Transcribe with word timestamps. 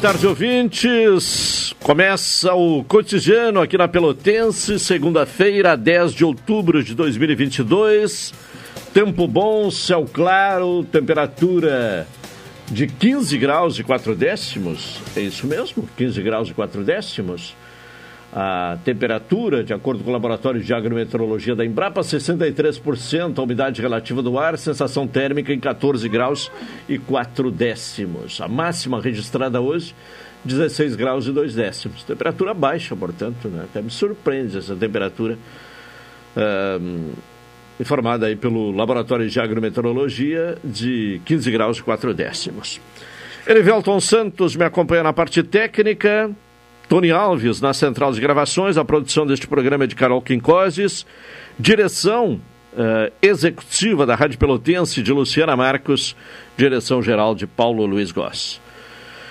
Tarde, 0.00 0.26
ouvintes. 0.26 1.74
Começa 1.82 2.54
o 2.54 2.82
cotidiano 2.84 3.60
aqui 3.60 3.76
na 3.76 3.86
Pelotense, 3.86 4.78
segunda-feira, 4.78 5.76
10 5.76 6.14
de 6.14 6.24
outubro 6.24 6.82
de 6.82 6.94
2022. 6.94 8.32
Tempo 8.94 9.28
bom, 9.28 9.70
céu 9.70 10.08
claro, 10.10 10.84
temperatura 10.84 12.08
de 12.70 12.86
15 12.86 13.36
graus 13.36 13.78
e 13.78 13.84
4 13.84 14.14
décimos. 14.14 15.02
É 15.14 15.20
isso 15.20 15.46
mesmo? 15.46 15.86
15 15.98 16.22
graus 16.22 16.48
e 16.48 16.54
4 16.54 16.82
décimos. 16.82 17.54
A 18.32 18.78
temperatura, 18.84 19.64
de 19.64 19.74
acordo 19.74 20.04
com 20.04 20.10
o 20.10 20.12
Laboratório 20.12 20.60
de 20.60 20.72
Agrometeorologia 20.72 21.56
da 21.56 21.64
Embrapa, 21.64 22.00
63%, 22.00 23.36
a 23.36 23.42
umidade 23.42 23.82
relativa 23.82 24.22
do 24.22 24.38
ar, 24.38 24.56
sensação 24.56 25.04
térmica 25.04 25.52
em 25.52 25.58
14 25.58 26.08
graus 26.08 26.50
e 26.88 26.96
4 26.96 27.50
décimos. 27.50 28.40
A 28.40 28.46
máxima 28.46 29.00
registrada 29.00 29.60
hoje, 29.60 29.96
16 30.44 30.94
graus 30.94 31.26
e 31.26 31.32
2 31.32 31.56
décimos. 31.56 32.04
Temperatura 32.04 32.54
baixa, 32.54 32.94
portanto, 32.94 33.48
né? 33.48 33.64
até 33.64 33.82
me 33.82 33.90
surpreende 33.90 34.58
essa 34.58 34.76
temperatura. 34.76 35.36
Um, 36.36 37.10
informada 37.80 38.26
aí 38.26 38.36
pelo 38.36 38.70
Laboratório 38.70 39.28
de 39.28 39.40
Agrometeorologia, 39.40 40.56
de 40.62 41.20
15 41.24 41.50
graus 41.50 41.78
e 41.78 41.82
4 41.82 42.14
décimos. 42.14 42.80
Erivelton 43.44 43.98
Santos 43.98 44.54
me 44.54 44.64
acompanha 44.64 45.02
na 45.02 45.12
parte 45.12 45.42
técnica. 45.42 46.30
Tony 46.90 47.12
Alves 47.12 47.60
na 47.60 47.72
central 47.72 48.12
de 48.12 48.20
gravações. 48.20 48.76
A 48.76 48.84
produção 48.84 49.24
deste 49.24 49.46
programa 49.46 49.84
é 49.84 49.86
de 49.86 49.94
Carol 49.94 50.20
Quincoses. 50.20 51.06
Direção 51.56 52.40
uh, 52.72 53.12
executiva 53.22 54.04
da 54.04 54.16
Rádio 54.16 54.40
Pelotense 54.40 55.00
de 55.00 55.12
Luciana 55.12 55.54
Marcos. 55.56 56.16
Direção 56.56 57.00
geral 57.00 57.32
de 57.36 57.46
Paulo 57.46 57.86
Luiz 57.86 58.10
Goss. 58.10 58.60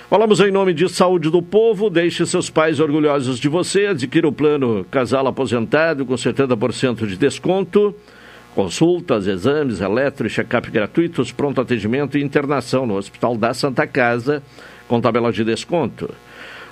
Falamos 0.08 0.40
em 0.40 0.50
nome 0.50 0.72
de 0.72 0.88
Saúde 0.88 1.28
do 1.28 1.42
Povo. 1.42 1.90
Deixe 1.90 2.24
seus 2.24 2.48
pais 2.48 2.80
orgulhosos 2.80 3.38
de 3.38 3.46
você. 3.46 3.88
Adquira 3.88 4.26
o 4.26 4.32
plano 4.32 4.82
Casal 4.90 5.26
Aposentado 5.26 6.06
com 6.06 6.14
70% 6.14 7.06
de 7.06 7.18
desconto. 7.18 7.94
Consultas, 8.54 9.26
exames, 9.26 9.82
eletro 9.82 10.26
e 10.26 10.30
check-up 10.30 10.70
gratuitos, 10.70 11.30
pronto 11.30 11.60
atendimento 11.60 12.16
e 12.16 12.22
internação 12.22 12.86
no 12.86 12.96
Hospital 12.96 13.36
da 13.36 13.52
Santa 13.52 13.86
Casa 13.86 14.42
com 14.88 14.98
tabela 14.98 15.30
de 15.30 15.44
desconto. 15.44 16.08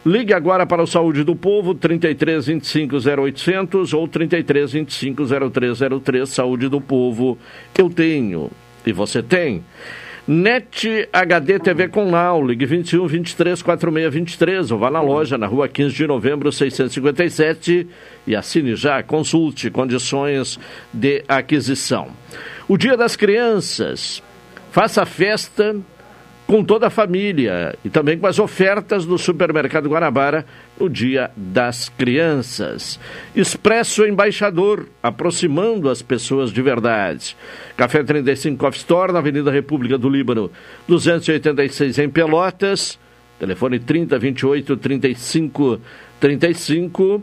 Ligue 0.06 0.32
agora 0.32 0.64
para 0.64 0.82
o 0.82 0.86
Saúde 0.86 1.24
do 1.24 1.34
Povo, 1.34 1.74
33 1.74 2.46
25 2.46 2.96
0800 2.96 3.92
ou 3.92 4.06
33 4.06 4.72
25 4.72 5.22
0303. 5.50 6.28
Saúde 6.28 6.68
do 6.68 6.80
Povo, 6.80 7.36
eu 7.76 7.90
tenho 7.90 8.50
e 8.86 8.92
você 8.92 9.22
tem. 9.22 9.62
NET 10.26 11.08
HD 11.10 11.58
TV 11.58 11.88
com 11.88 12.10
Now, 12.10 12.44
ligue 12.44 12.66
21 12.66 13.06
23 13.06 13.62
46 13.62 14.12
23 14.12 14.70
ou 14.70 14.78
vá 14.78 14.90
na 14.90 15.00
loja 15.00 15.38
na 15.38 15.46
rua 15.46 15.66
15 15.66 15.94
de 15.94 16.06
novembro 16.06 16.52
657 16.52 17.88
e 18.26 18.36
assine 18.36 18.76
já, 18.76 19.02
consulte 19.02 19.70
condições 19.70 20.60
de 20.92 21.24
aquisição. 21.26 22.08
O 22.68 22.76
Dia 22.76 22.94
das 22.94 23.16
Crianças, 23.16 24.22
faça 24.70 25.06
festa 25.06 25.74
com 26.48 26.64
toda 26.64 26.86
a 26.86 26.90
família 26.90 27.78
e 27.84 27.90
também 27.90 28.18
com 28.18 28.26
as 28.26 28.38
ofertas 28.38 29.04
do 29.04 29.18
Supermercado 29.18 29.86
Guanabara 29.86 30.46
no 30.80 30.88
Dia 30.88 31.30
das 31.36 31.90
Crianças. 31.90 32.98
Expresso 33.36 34.06
Embaixador, 34.06 34.88
aproximando 35.02 35.90
as 35.90 36.00
pessoas 36.00 36.50
de 36.50 36.62
verdade. 36.62 37.36
Café 37.76 38.02
35 38.02 38.56
Coffee 38.56 38.78
Store, 38.78 39.12
na 39.12 39.18
Avenida 39.18 39.50
República 39.50 39.98
do 39.98 40.08
Líbano, 40.08 40.50
286 40.88 41.98
em 41.98 42.08
Pelotas. 42.08 42.98
Telefone 43.38 43.78
3028 43.78 44.74
35 44.78 45.80
35. 46.18 47.22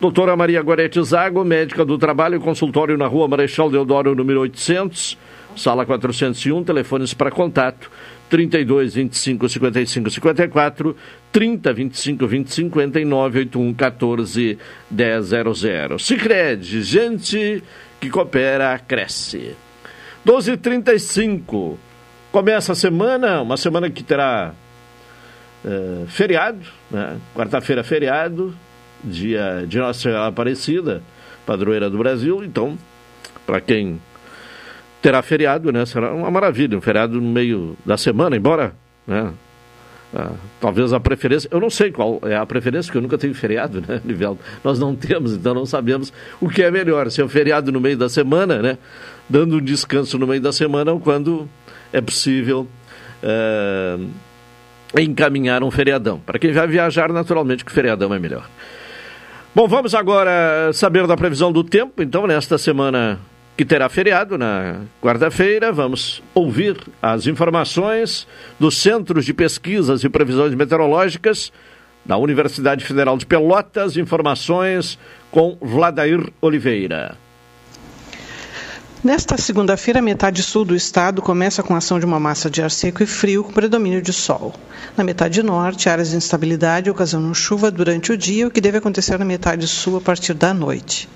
Doutora 0.00 0.34
Maria 0.34 0.62
Gorete 0.62 1.02
Zago, 1.04 1.44
médica 1.44 1.84
do 1.84 1.98
trabalho, 1.98 2.40
consultório 2.40 2.96
na 2.96 3.06
rua 3.06 3.28
Marechal 3.28 3.70
Deodoro, 3.70 4.14
número 4.14 4.40
800, 4.40 5.16
sala 5.56 5.86
401, 5.86 6.64
telefones 6.64 7.14
para 7.14 7.30
contato 7.30 7.90
32 8.28 8.94
25 8.94 9.48
55 9.48 10.10
54, 10.10 10.96
30 11.32 11.72
25 11.72 12.26
20 12.26 12.52
59, 12.52 13.38
81 13.38 13.74
14 13.74 14.58
1000. 14.90 15.98
Sicredi, 15.98 16.82
gente 16.82 17.62
que 18.00 18.10
coopera, 18.10 18.78
cresce. 18.78 19.54
12h35, 20.26 21.76
começa 22.32 22.72
a 22.72 22.74
semana, 22.74 23.42
uma 23.42 23.56
semana 23.56 23.88
que 23.88 24.02
terá 24.02 24.52
uh, 25.64 26.06
feriado, 26.08 26.66
né? 26.90 27.16
quarta-feira 27.32 27.84
feriado, 27.84 28.52
dia 29.04 29.64
de 29.68 29.78
Nossa 29.78 30.00
Senhora 30.00 30.26
Aparecida, 30.26 31.00
padroeira 31.46 31.88
do 31.88 31.96
Brasil, 31.96 32.42
então, 32.44 32.76
para 33.46 33.60
quem 33.60 34.00
terá 35.02 35.22
feriado, 35.22 35.72
né? 35.72 35.84
Será 35.86 36.12
uma 36.12 36.30
maravilha, 36.30 36.76
um 36.76 36.80
feriado 36.80 37.20
no 37.20 37.28
meio 37.28 37.76
da 37.84 37.96
semana, 37.96 38.36
embora, 38.36 38.74
né? 39.06 39.32
Ah, 40.14 40.32
talvez 40.60 40.92
a 40.92 41.00
preferência, 41.00 41.48
eu 41.50 41.60
não 41.60 41.68
sei 41.68 41.90
qual 41.90 42.20
é 42.22 42.36
a 42.36 42.46
preferência, 42.46 42.88
porque 42.88 42.98
eu 42.98 43.02
nunca 43.02 43.18
tenho 43.18 43.34
feriado, 43.34 43.82
né, 43.86 44.00
Niveldo? 44.04 44.38
Nós 44.62 44.78
não 44.78 44.94
temos, 44.94 45.34
então 45.34 45.52
não 45.52 45.66
sabemos 45.66 46.12
o 46.40 46.48
que 46.48 46.62
é 46.62 46.70
melhor, 46.70 47.10
se 47.10 47.20
é 47.20 47.24
o 47.24 47.28
feriado 47.28 47.70
no 47.72 47.80
meio 47.80 47.96
da 47.96 48.08
semana, 48.08 48.62
né? 48.62 48.78
Dando 49.28 49.56
um 49.56 49.60
descanso 49.60 50.18
no 50.18 50.26
meio 50.26 50.40
da 50.40 50.52
semana 50.52 50.92
ou 50.92 51.00
quando 51.00 51.48
é 51.92 52.00
possível 52.00 52.66
é, 53.22 53.98
encaminhar 54.98 55.62
um 55.62 55.70
feriadão. 55.70 56.20
Para 56.20 56.38
quem 56.38 56.52
vai 56.52 56.66
viajar, 56.66 57.12
naturalmente 57.12 57.64
que 57.64 57.70
o 57.70 57.74
feriadão 57.74 58.14
é 58.14 58.18
melhor. 58.18 58.48
Bom, 59.54 59.66
vamos 59.66 59.94
agora 59.94 60.70
saber 60.72 61.06
da 61.06 61.16
previsão 61.16 61.50
do 61.50 61.64
tempo, 61.64 62.02
então, 62.02 62.26
nesta 62.26 62.58
semana 62.58 63.18
que 63.56 63.64
terá 63.64 63.88
feriado 63.88 64.36
na 64.36 64.82
quarta-feira. 65.00 65.72
Vamos 65.72 66.22
ouvir 66.34 66.76
as 67.00 67.26
informações 67.26 68.26
dos 68.60 68.76
Centros 68.76 69.24
de 69.24 69.32
Pesquisas 69.32 70.04
e 70.04 70.08
Previsões 70.08 70.54
Meteorológicas 70.54 71.52
da 72.04 72.16
Universidade 72.16 72.84
Federal 72.84 73.16
de 73.16 73.24
Pelotas. 73.24 73.96
Informações 73.96 74.98
com 75.30 75.56
Vladair 75.60 76.30
Oliveira. 76.40 77.16
Nesta 79.02 79.36
segunda-feira, 79.38 80.02
metade 80.02 80.42
sul 80.42 80.64
do 80.64 80.74
estado 80.74 81.22
começa 81.22 81.62
com 81.62 81.74
a 81.74 81.78
ação 81.78 82.00
de 82.00 82.04
uma 82.04 82.18
massa 82.18 82.50
de 82.50 82.60
ar 82.60 82.70
seco 82.70 83.02
e 83.02 83.06
frio 83.06 83.44
com 83.44 83.52
predomínio 83.52 84.02
de 84.02 84.12
sol. 84.12 84.52
Na 84.96 85.04
metade 85.04 85.42
norte, 85.42 85.88
áreas 85.88 86.10
de 86.10 86.16
instabilidade 86.16 86.90
ocasionam 86.90 87.32
chuva 87.32 87.70
durante 87.70 88.10
o 88.10 88.16
dia, 88.16 88.48
o 88.48 88.50
que 88.50 88.60
deve 88.60 88.78
acontecer 88.78 89.16
na 89.16 89.24
metade 89.24 89.66
sul 89.68 89.96
a 89.98 90.00
partir 90.00 90.34
da 90.34 90.52
noite. 90.52 91.08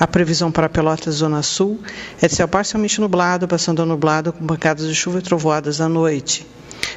A 0.00 0.06
previsão 0.06 0.52
para 0.52 0.68
Pelotas 0.68 1.16
Zona 1.16 1.42
Sul 1.42 1.80
é 2.22 2.28
de 2.28 2.34
céu 2.34 2.46
parcialmente 2.46 3.00
nublado, 3.00 3.48
passando 3.48 3.82
a 3.82 3.86
nublado 3.86 4.32
com 4.32 4.46
pancadas 4.46 4.86
de 4.86 4.94
chuva 4.94 5.18
e 5.18 5.22
trovoadas 5.22 5.80
à 5.80 5.88
noite. 5.88 6.46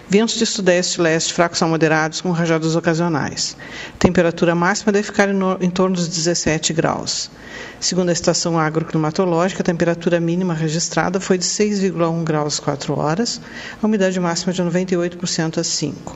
Ventos 0.08 0.36
de 0.36 0.46
sudeste 0.46 1.00
e 1.00 1.02
leste 1.02 1.34
fracos 1.34 1.60
a 1.64 1.68
moderados 1.68 2.22
com 2.22 2.30
rajadas 2.30 2.76
ocasionais. 2.76 3.58
Temperatura 3.98 4.54
máxima 4.54 4.92
deve 4.92 5.08
ficar 5.08 5.30
em 5.30 5.70
torno 5.72 5.96
dos 5.96 6.08
17 6.08 6.74
graus. 6.74 7.32
Segundo 7.80 8.10
a 8.10 8.14
estação 8.14 8.60
agroclimatológica, 8.60 9.64
a 9.64 9.66
temperatura 9.66 10.20
mínima 10.20 10.54
registrada 10.54 11.20
foi 11.20 11.40
de 11.40 11.46
6,1 11.46 12.24
graus 12.24 12.60
4 12.60 13.00
horas, 13.00 13.42
a 13.82 13.88
umidade 13.88 14.20
máxima 14.20 14.54
de 14.54 14.62
98% 14.62 15.58
às 15.58 15.68
5. 15.68 16.16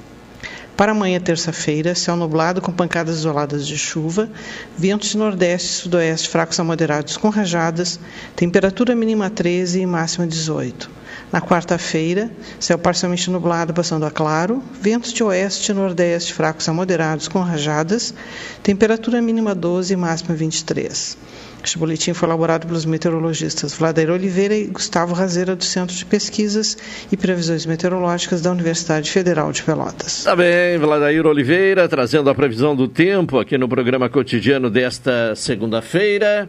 Para 0.77 0.91
amanhã, 0.91 1.21
terça-feira, 1.21 1.95
céu 1.95 2.17
nublado 2.17 2.61
com 2.61 2.69
pancadas 2.69 3.19
isoladas 3.19 3.65
de 3.65 3.77
chuva, 3.77 4.29
ventos 4.77 5.09
de 5.09 5.17
nordeste 5.17 5.69
e 5.69 5.71
sudoeste 5.83 6.27
fracos 6.27 6.59
a 6.59 6.65
moderados 6.65 7.15
com 7.15 7.29
rajadas, 7.29 7.97
temperatura 8.35 8.93
mínima 8.93 9.29
13 9.29 9.79
e 9.79 9.85
máxima 9.85 10.27
18. 10.27 10.89
Na 11.31 11.39
quarta-feira, 11.39 12.29
céu 12.59 12.77
parcialmente 12.77 13.31
nublado 13.31 13.73
passando 13.73 14.05
a 14.05 14.11
claro, 14.11 14.61
ventos 14.81 15.13
de 15.13 15.23
oeste 15.23 15.71
e 15.71 15.73
nordeste 15.73 16.33
fracos 16.33 16.67
a 16.67 16.73
moderados 16.73 17.29
com 17.29 17.39
rajadas, 17.39 18.13
temperatura 18.61 19.21
mínima 19.21 19.55
12 19.55 19.93
e 19.93 19.95
máxima 19.95 20.35
23. 20.35 21.17
Este 21.65 21.79
boletim 21.79 22.13
foi 22.13 22.29
elaborado 22.29 22.67
pelos 22.67 22.85
meteorologistas 22.85 23.73
Vladair 23.73 24.11
Oliveira 24.11 24.55
e 24.55 24.67
Gustavo 24.67 25.15
Razeira, 25.15 25.55
do 25.55 25.63
Centro 25.63 25.95
de 25.95 26.05
Pesquisas 26.05 26.77
e 27.11 27.17
Previsões 27.17 27.65
Meteorológicas 27.65 28.39
da 28.39 28.51
Universidade 28.51 29.09
Federal 29.09 29.51
de 29.51 29.63
Pelotas. 29.63 30.25
Tá 30.25 30.35
bem, 30.35 30.77
Vladair 30.77 31.25
Oliveira, 31.25 31.89
trazendo 31.89 32.29
a 32.29 32.35
previsão 32.35 32.75
do 32.75 32.87
tempo 32.87 33.39
aqui 33.39 33.57
no 33.57 33.67
programa 33.67 34.07
cotidiano 34.07 34.69
desta 34.69 35.33
segunda-feira. 35.35 36.47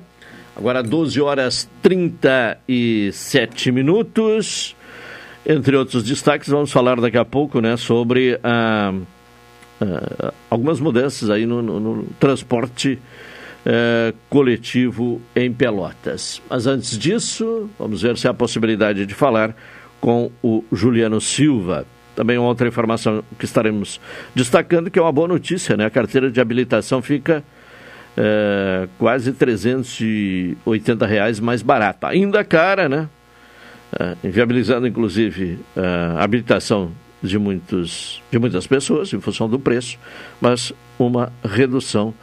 Agora 0.55 0.83
12 0.83 1.19
horas 1.23 1.67
37 1.81 3.73
minutos. 3.73 4.77
Entre 5.47 5.75
outros 5.75 6.03
destaques, 6.03 6.51
vamos 6.51 6.71
falar 6.71 7.01
daqui 7.01 7.17
a 7.17 7.25
pouco 7.25 7.63
né, 7.63 7.79
sobre 7.79 8.39
ah, 8.45 8.93
ah, 9.81 10.35
algumas 10.51 10.79
mudanças 10.79 11.31
aí 11.31 11.47
no, 11.47 11.63
no, 11.63 11.81
no 11.81 12.05
transporte 12.21 12.99
é, 13.67 14.15
coletivo 14.31 15.21
em 15.35 15.53
Pelotas. 15.53 16.41
Mas 16.49 16.69
antes 16.69 16.97
disso, 16.97 17.69
vamos 17.77 18.01
ver 18.01 18.17
se 18.17 18.29
há 18.29 18.33
possibilidade 18.33 19.05
de 19.05 19.13
falar 19.13 19.57
com 20.01 20.31
o 20.41 20.65
Juliano 20.71 21.21
Silva. 21.21 21.85
também 22.15 22.39
outra 22.39 22.69
informação 22.69 23.23
que 23.39 23.45
estaremos 23.45 24.01
destacando, 24.35 24.91
que 24.91 24.99
é 24.99 25.03
uma 25.03 25.13
boa 25.13 25.29
notícia, 25.29 25.77
né? 25.77 25.85
A 25.85 25.91
carteira 25.91 26.31
de 26.31 26.41
habilitação 26.41 27.03
fica 27.03 27.45
é, 28.17 28.89
quase 28.99 29.33
380 29.33 31.05
reais 31.05 31.41
mais 31.41 31.61
barata. 31.61 32.09
Ainda 32.09 32.43
cara, 32.45 32.89
né? 32.89 33.09
É, 33.99 34.17
inviabilizando, 34.25 34.87
inclusive, 34.87 35.59
a 35.77 36.23
habilitação 36.23 36.93
de, 37.23 37.39
muitos, 37.39 38.23
de 38.31 38.39
muitas 38.39 38.67
pessoas 38.67 39.13
em 39.13 39.21
função 39.21 39.49
do 39.49 39.59
preço, 39.59 39.99
mas 40.41 40.73
uma 40.99 41.33
redução 41.45 42.15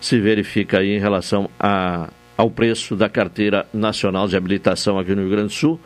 se 0.00 0.18
verifica 0.18 0.78
aí 0.78 0.96
em 0.96 0.98
relação 0.98 1.50
a, 1.58 2.08
ao 2.36 2.50
preço 2.50 2.96
da 2.96 3.08
carteira 3.08 3.66
nacional 3.72 4.26
de 4.26 4.36
habilitação 4.36 4.98
aqui 4.98 5.14
no 5.14 5.22
Rio 5.22 5.30
Grande 5.30 5.48
do 5.48 5.52
Sul, 5.52 5.78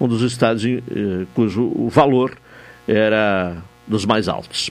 um 0.00 0.06
dos 0.06 0.22
estados 0.22 0.64
eh, 0.64 0.78
cujo 1.34 1.88
valor 1.88 2.36
era 2.86 3.56
dos 3.86 4.04
mais 4.04 4.28
altos. 4.28 4.70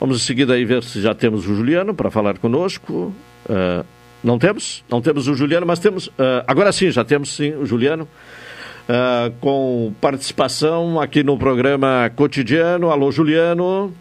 Vamos 0.00 0.16
em 0.16 0.24
seguida 0.24 0.54
aí 0.54 0.64
ver 0.64 0.82
se 0.84 1.00
já 1.00 1.14
temos 1.14 1.46
o 1.46 1.54
Juliano 1.54 1.92
para 1.92 2.10
falar 2.10 2.38
conosco. 2.38 3.12
Uh, 3.48 3.84
não 4.22 4.38
temos? 4.38 4.84
Não 4.88 5.00
temos 5.00 5.26
o 5.26 5.34
Juliano, 5.34 5.66
mas 5.66 5.80
temos. 5.80 6.06
Uh, 6.06 6.44
agora 6.46 6.70
sim, 6.70 6.90
já 6.90 7.04
temos 7.04 7.34
sim 7.34 7.52
o 7.54 7.66
Juliano. 7.66 8.08
Uh, 8.88 9.30
com 9.40 9.92
participação 10.00 11.00
aqui 11.00 11.22
no 11.22 11.36
programa 11.36 12.10
cotidiano. 12.14 12.90
Alô, 12.90 13.10
Juliano. 13.10 13.92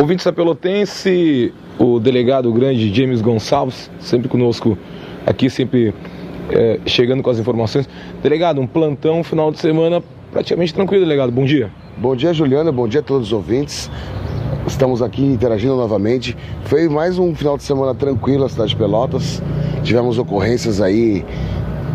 Ouvintes 0.00 0.24
da 0.24 0.32
Pelotense, 0.32 1.52
o 1.76 1.98
delegado 1.98 2.52
grande 2.52 2.94
James 2.94 3.20
Gonçalves, 3.20 3.90
sempre 3.98 4.28
conosco 4.28 4.78
aqui, 5.26 5.50
sempre 5.50 5.92
é, 6.50 6.78
chegando 6.86 7.20
com 7.20 7.28
as 7.28 7.40
informações. 7.40 7.88
Delegado, 8.22 8.60
um 8.60 8.66
plantão 8.66 9.24
final 9.24 9.50
de 9.50 9.58
semana 9.58 10.00
praticamente 10.30 10.72
tranquilo, 10.72 11.02
delegado. 11.02 11.32
Bom 11.32 11.44
dia. 11.44 11.68
Bom 11.96 12.14
dia, 12.14 12.32
Juliana. 12.32 12.70
Bom 12.70 12.86
dia 12.86 13.00
a 13.00 13.02
todos 13.02 13.26
os 13.26 13.32
ouvintes. 13.32 13.90
Estamos 14.68 15.02
aqui 15.02 15.20
interagindo 15.20 15.74
novamente. 15.74 16.36
Foi 16.66 16.88
mais 16.88 17.18
um 17.18 17.34
final 17.34 17.56
de 17.56 17.64
semana 17.64 17.92
tranquilo 17.92 18.44
na 18.44 18.48
cidade 18.48 18.70
de 18.70 18.76
Pelotas. 18.76 19.42
Tivemos 19.82 20.16
ocorrências 20.16 20.80
aí 20.80 21.24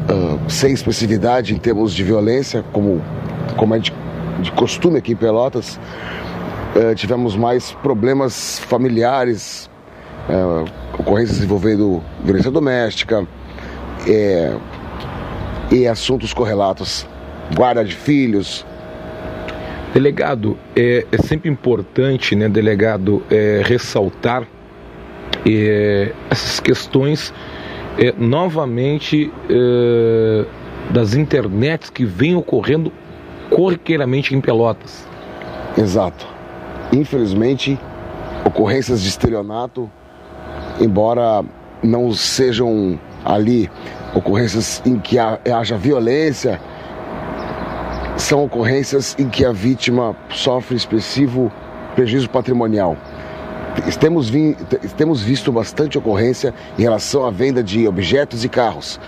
uh, 0.10 0.52
sem 0.52 0.74
expressividade 0.74 1.54
em 1.54 1.58
termos 1.58 1.94
de 1.94 2.04
violência, 2.04 2.66
como, 2.74 3.02
como 3.56 3.74
é 3.76 3.80
de, 3.80 3.94
de 4.42 4.52
costume 4.52 4.98
aqui 4.98 5.14
em 5.14 5.16
Pelotas. 5.16 5.80
Uh, 6.76 6.96
tivemos 6.96 7.36
mais 7.36 7.72
problemas 7.72 8.60
familiares, 8.60 9.70
uh, 10.30 10.66
ocorrências 11.00 11.42
envolvendo 11.42 12.04
violência 12.24 12.50
doméstica 12.50 13.28
é, 14.08 14.56
e 15.72 15.88
assuntos 15.88 16.34
correlatos 16.34 17.08
guarda 17.56 17.84
de 17.84 17.96
filhos. 17.96 18.66
Delegado, 19.94 20.58
é, 20.76 21.06
é 21.12 21.18
sempre 21.18 21.50
importante, 21.50 22.36
né, 22.36 22.50
delegado, 22.50 23.24
é, 23.30 23.62
ressaltar 23.64 24.48
é, 25.46 26.12
essas 26.32 26.60
questões 26.60 27.34
é, 28.00 28.12
novamente 28.18 29.32
é, 29.50 30.46
das 30.92 31.14
internets 31.14 31.92
que 31.92 32.06
vêm 32.06 32.36
ocorrendo 32.36 32.92
corriqueiramente 33.52 34.34
em 34.36 34.42
Pelotas. 34.42 35.08
Exato. 35.78 36.33
Infelizmente, 36.94 37.80
ocorrências 38.46 39.02
de 39.02 39.10
estelionato, 39.10 39.90
embora 40.80 41.44
não 41.82 42.14
sejam 42.14 43.00
ali 43.26 43.70
ocorrências 44.14 44.82
em 44.86 45.00
que 45.00 45.18
haja 45.18 45.76
violência, 45.76 46.62
são 48.16 48.44
ocorrências 48.46 49.16
em 49.18 49.28
que 49.28 49.44
a 49.44 49.52
vítima 49.52 50.16
sofre 50.30 50.76
expressivo 50.76 51.52
prejuízo 51.96 52.30
patrimonial. 52.30 52.96
Temos, 54.00 54.30
vi, 54.30 54.56
temos 54.96 55.24
visto 55.24 55.52
bastante 55.52 55.98
ocorrência 55.98 56.54
em 56.78 56.84
relação 56.84 57.26
à 57.26 57.32
venda 57.32 57.64
de 57.64 57.88
objetos 57.88 58.46
e 58.46 58.50
carros. 58.50 59.00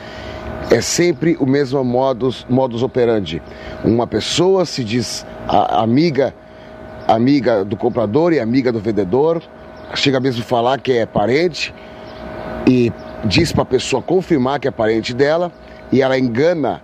É 0.72 0.82
sempre 0.82 1.38
o 1.40 1.46
mesmo 1.46 1.84
modus, 1.84 2.48
modus 2.50 2.82
operandi. 2.82 3.44
Uma 3.84 4.08
pessoa 4.08 4.66
se 4.66 4.84
diz 4.84 5.24
amiga, 5.48 6.34
amiga 7.07 7.63
do 7.63 7.75
comprador 7.75 8.34
e 8.34 8.40
amiga 8.40 8.72
do 8.72 8.80
vendedor, 8.80 9.42
chega 9.94 10.19
mesmo 10.19 10.42
a 10.42 10.46
falar 10.46 10.80
que 10.80 10.92
é 10.92 11.06
parente 11.06 11.74
e 12.68 12.92
diz 13.24 13.52
para 13.52 13.63
a 13.63 13.66
pessoa 13.66 14.02
confirmar 14.02 14.60
que 14.60 14.68
é 14.68 14.72
parente 14.72 15.13
dela 15.13 15.52
e 15.92 16.02
ela 16.02 16.18
engana 16.18 16.81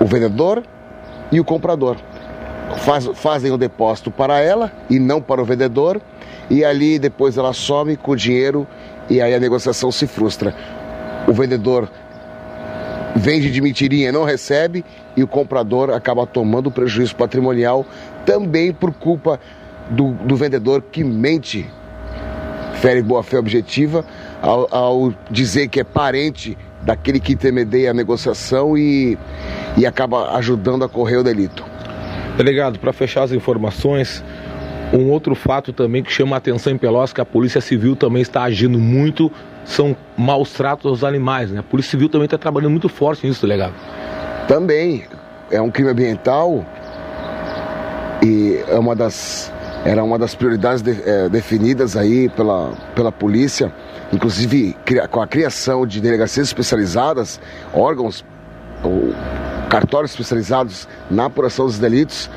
o 0.00 0.06
vendedor 0.06 0.62
e 1.30 1.40
o 1.40 1.44
comprador. 1.44 1.96
Faz, 2.78 3.08
fazem 3.14 3.50
o 3.52 3.58
depósito 3.58 4.10
para 4.10 4.40
ela 4.40 4.72
e 4.88 4.98
não 4.98 5.20
para 5.20 5.40
o 5.40 5.44
vendedor, 5.44 6.00
e 6.50 6.64
ali 6.64 6.98
depois 6.98 7.36
ela 7.36 7.52
some 7.52 7.96
com 7.96 8.12
o 8.12 8.16
dinheiro 8.16 8.66
e 9.08 9.20
aí 9.20 9.34
a 9.34 9.40
negociação 9.40 9.92
se 9.92 10.06
frustra. 10.06 10.54
O 11.26 11.32
vendedor 11.32 11.90
vende 13.14 13.50
de 13.50 13.60
mentirinha, 13.60 14.10
não 14.10 14.24
recebe, 14.24 14.84
e 15.16 15.22
o 15.22 15.26
comprador 15.26 15.90
acaba 15.90 16.26
tomando 16.26 16.70
prejuízo 16.70 17.14
patrimonial 17.14 17.86
também 18.24 18.72
por 18.72 18.92
culpa 18.92 19.38
do, 19.90 20.12
do 20.12 20.36
vendedor 20.36 20.82
que 20.90 21.04
mente, 21.04 21.66
fere 22.74 23.02
boa-fé 23.02 23.38
objetiva, 23.38 24.04
ao, 24.42 24.68
ao 24.74 25.14
dizer 25.30 25.68
que 25.68 25.80
é 25.80 25.84
parente 25.84 26.56
daquele 26.82 27.18
que 27.18 27.32
intermedia 27.32 27.90
a 27.90 27.94
negociação 27.94 28.76
e, 28.76 29.18
e 29.76 29.86
acaba 29.86 30.36
ajudando 30.36 30.84
a 30.84 30.88
correr 30.88 31.16
o 31.16 31.22
delito. 31.22 31.64
Delegado, 32.36 32.78
para 32.78 32.92
fechar 32.92 33.22
as 33.22 33.32
informações, 33.32 34.22
um 34.92 35.10
outro 35.10 35.34
fato 35.34 35.72
também 35.72 36.02
que 36.02 36.12
chama 36.12 36.36
a 36.36 36.38
atenção 36.38 36.72
em 36.72 36.78
Pelotas, 36.78 37.12
que 37.12 37.20
a 37.20 37.24
Polícia 37.24 37.60
Civil 37.60 37.96
também 37.96 38.22
está 38.22 38.42
agindo 38.42 38.78
muito, 38.78 39.30
são 39.64 39.96
maus 40.16 40.52
tratos 40.52 40.86
aos 40.86 41.04
animais. 41.04 41.50
Né? 41.50 41.60
A 41.60 41.62
Polícia 41.62 41.92
Civil 41.92 42.08
também 42.08 42.26
está 42.26 42.36
trabalhando 42.36 42.72
muito 42.72 42.88
forte 42.88 43.26
nisso, 43.26 43.40
delegado. 43.40 43.74
Também. 44.46 45.04
É 45.50 45.60
um 45.60 45.70
crime 45.70 45.90
ambiental 45.90 46.64
e 48.22 48.62
é 48.68 48.78
uma 48.78 48.94
das, 48.94 49.52
era 49.84 50.02
uma 50.02 50.18
das 50.18 50.34
prioridades 50.34 50.82
de, 50.82 50.96
é, 51.08 51.28
definidas 51.28 51.96
aí 51.96 52.28
pela, 52.30 52.72
pela 52.94 53.12
polícia 53.12 53.72
inclusive 54.14 54.76
com 55.10 55.20
a 55.20 55.26
criação 55.26 55.86
de 55.86 56.00
delegacias 56.00 56.48
especializadas, 56.48 57.40
órgãos 57.72 58.24
ou 58.82 59.12
cartórios 59.68 60.12
especializados 60.12 60.88
na 61.10 61.26
apuração 61.26 61.66
dos 61.66 61.78
delitos 61.78 62.30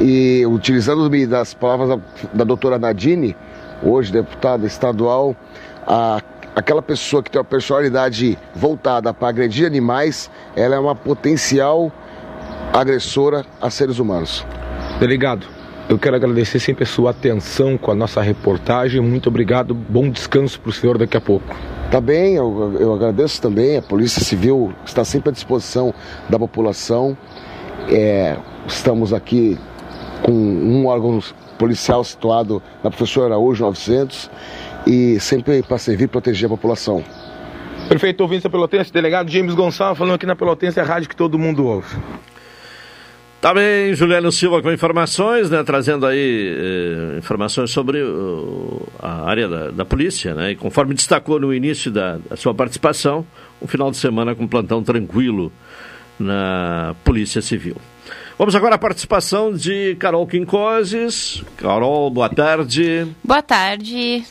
e 0.00 0.44
utilizando 0.46 1.08
das 1.26 1.54
palavras 1.54 1.88
da, 1.88 1.98
da 2.32 2.44
doutora 2.44 2.78
Nadine, 2.78 3.36
hoje 3.82 4.12
deputada 4.12 4.66
estadual, 4.66 5.36
a, 5.86 6.20
aquela 6.54 6.82
pessoa 6.82 7.22
que 7.22 7.30
tem 7.30 7.38
uma 7.38 7.44
personalidade 7.44 8.36
voltada 8.54 9.14
para 9.14 9.28
agredir 9.28 9.66
animais, 9.66 10.30
ela 10.56 10.74
é 10.74 10.78
uma 10.78 10.94
potencial 10.94 11.92
agressora 12.72 13.44
a 13.60 13.70
seres 13.70 13.98
humanos. 13.98 14.44
Delegado, 15.00 15.46
eu 15.88 15.98
quero 15.98 16.14
agradecer 16.14 16.60
sempre 16.60 16.84
a 16.84 16.86
sua 16.86 17.10
atenção 17.10 17.76
com 17.76 17.90
a 17.90 17.94
nossa 17.94 18.22
reportagem. 18.22 19.00
Muito 19.00 19.28
obrigado. 19.28 19.74
Bom 19.74 20.08
descanso 20.08 20.60
para 20.60 20.70
o 20.70 20.72
senhor 20.72 20.96
daqui 20.96 21.16
a 21.16 21.20
pouco. 21.20 21.44
Tá 21.90 22.00
bem, 22.00 22.36
eu, 22.36 22.76
eu 22.78 22.94
agradeço 22.94 23.42
também. 23.42 23.76
A 23.76 23.82
Polícia 23.82 24.22
Civil 24.22 24.72
está 24.86 25.04
sempre 25.04 25.30
à 25.30 25.32
disposição 25.32 25.92
da 26.28 26.38
população. 26.38 27.16
É, 27.88 28.36
estamos 28.68 29.12
aqui 29.12 29.58
com 30.22 30.32
um 30.32 30.86
órgão 30.86 31.20
policial 31.58 32.04
situado 32.04 32.62
na 32.82 32.88
Professora 32.88 33.34
Araújo 33.34 33.64
900 33.64 34.30
e 34.86 35.18
sempre 35.18 35.62
para 35.62 35.76
servir 35.76 36.04
e 36.04 36.08
proteger 36.08 36.46
a 36.46 36.50
população. 36.50 37.02
Prefeito 37.88 38.20
ouvinte 38.22 38.44
da 38.44 38.50
Pelotense, 38.50 38.92
delegado 38.92 39.30
James 39.30 39.54
Gonçalves 39.54 39.98
falando 39.98 40.14
aqui 40.14 40.24
na 40.24 40.36
Pelotense, 40.36 40.80
a 40.80 40.84
rádio 40.84 41.08
que 41.08 41.16
todo 41.16 41.38
mundo 41.38 41.66
ouve. 41.66 41.94
Tá 43.44 43.52
Juliano 43.92 44.32
Silva 44.32 44.62
com 44.62 44.72
informações, 44.72 45.50
né, 45.50 45.62
trazendo 45.62 46.06
aí 46.06 46.56
eh, 46.56 47.18
informações 47.18 47.70
sobre 47.70 48.02
uh, 48.02 48.88
a 48.98 49.28
área 49.28 49.46
da, 49.46 49.70
da, 49.70 49.84
polícia, 49.84 50.32
né, 50.32 50.52
e 50.52 50.56
conforme 50.56 50.94
destacou 50.94 51.38
no 51.38 51.52
início 51.52 51.90
da, 51.90 52.16
da, 52.16 52.38
sua 52.38 52.54
participação, 52.54 53.26
um 53.60 53.66
final 53.66 53.90
de 53.90 53.98
semana 53.98 54.34
com 54.34 54.48
plantão 54.48 54.82
tranquilo 54.82 55.52
na 56.18 56.96
Polícia 57.04 57.42
Civil. 57.42 57.76
Vamos 58.38 58.56
agora 58.56 58.76
à 58.76 58.78
participação 58.78 59.52
de 59.52 59.94
Carol 59.96 60.26
Quincoses. 60.26 61.44
Carol, 61.58 62.08
boa 62.08 62.30
tarde. 62.30 63.06
Boa 63.22 63.42
tarde. 63.42 64.24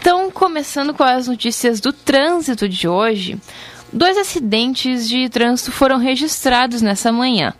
Então, 0.00 0.28
começando 0.28 0.92
com 0.92 1.04
as 1.04 1.28
notícias 1.28 1.80
do 1.80 1.92
trânsito 1.92 2.68
de 2.68 2.88
hoje, 2.88 3.38
Dois 3.92 4.18
acidentes 4.18 5.08
de 5.08 5.28
trânsito 5.30 5.72
foram 5.72 5.96
registrados 5.96 6.82
nessa 6.82 7.10
manhã. 7.10 7.54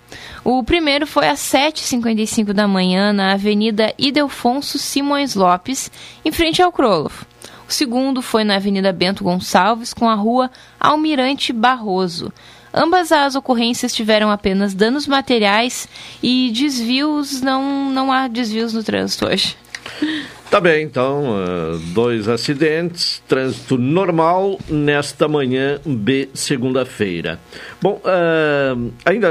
O 0.44 0.62
primeiro 0.62 1.06
foi 1.06 1.26
às 1.26 1.40
7h55 1.40 2.52
da 2.52 2.68
manhã 2.68 3.14
na 3.14 3.32
Avenida 3.32 3.94
Idelfonso 3.98 4.78
Simões 4.78 5.34
Lopes, 5.34 5.90
em 6.22 6.30
frente 6.30 6.60
ao 6.60 6.70
Kroloff. 6.70 7.24
O 7.66 7.72
segundo 7.72 8.20
foi 8.20 8.44
na 8.44 8.56
Avenida 8.56 8.92
Bento 8.92 9.24
Gonçalves, 9.24 9.94
com 9.94 10.08
a 10.08 10.14
rua 10.14 10.50
Almirante 10.78 11.50
Barroso. 11.52 12.30
Ambas 12.72 13.10
as 13.10 13.34
ocorrências 13.34 13.94
tiveram 13.94 14.30
apenas 14.30 14.74
danos 14.74 15.06
materiais 15.06 15.88
e 16.22 16.50
desvios, 16.52 17.40
não, 17.40 17.90
não 17.90 18.12
há 18.12 18.28
desvios 18.28 18.74
no 18.74 18.84
trânsito 18.84 19.26
hoje. 19.26 19.56
Tá 20.50 20.62
bem, 20.62 20.82
então, 20.82 21.24
uh, 21.34 21.78
dois 21.92 22.26
acidentes, 22.26 23.22
trânsito 23.28 23.76
normal 23.76 24.58
nesta 24.66 25.28
manhã 25.28 25.78
de 25.84 26.30
segunda-feira. 26.32 27.38
Bom, 27.82 28.00
uh, 28.02 28.90
ainda 29.04 29.30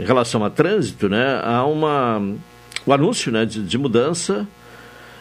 em 0.00 0.02
relação 0.02 0.42
a 0.42 0.48
trânsito, 0.48 1.10
né, 1.10 1.42
há 1.44 1.62
uma, 1.66 2.18
um 2.86 2.92
anúncio 2.92 3.30
né, 3.30 3.44
de, 3.44 3.62
de 3.62 3.76
mudança 3.76 4.48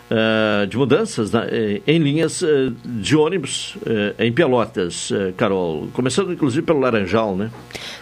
Uh, 0.10 0.66
de 0.68 0.78
mudanças 0.78 1.34
né, 1.34 1.82
em 1.86 2.00
linhas 2.00 2.42
uh, 2.42 2.72
de 2.86 3.18
ônibus 3.18 3.76
uh, 3.76 4.16
em 4.18 4.32
Pelotas, 4.32 5.12
Carol. 5.36 5.90
Começando 5.92 6.32
inclusive 6.32 6.66
pelo 6.66 6.80
Laranjal, 6.80 7.36
né? 7.36 7.52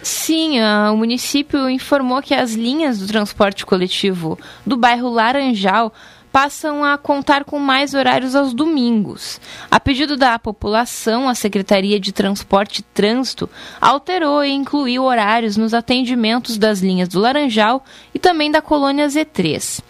Sim, 0.02 0.60
o 0.92 0.96
município 0.96 1.68
informou 1.68 2.22
que 2.22 2.32
as 2.32 2.54
linhas 2.54 3.00
do 3.00 3.08
transporte 3.08 3.66
coletivo 3.66 4.38
do 4.64 4.76
bairro 4.76 5.08
Laranjal 5.08 5.92
passam 6.36 6.84
a 6.84 6.98
contar 6.98 7.44
com 7.44 7.58
mais 7.58 7.94
horários 7.94 8.36
aos 8.36 8.52
domingos. 8.52 9.40
A 9.70 9.80
pedido 9.80 10.18
da 10.18 10.38
população, 10.38 11.30
a 11.30 11.34
Secretaria 11.34 11.98
de 11.98 12.12
Transporte 12.12 12.80
e 12.80 12.82
Trânsito 12.82 13.48
alterou 13.80 14.44
e 14.44 14.50
incluiu 14.52 15.04
horários 15.04 15.56
nos 15.56 15.72
atendimentos 15.72 16.58
das 16.58 16.80
linhas 16.80 17.08
do 17.08 17.20
Laranjal 17.20 17.82
e 18.14 18.18
também 18.18 18.50
da 18.50 18.60
colônia 18.60 19.08
Z3. 19.08 19.82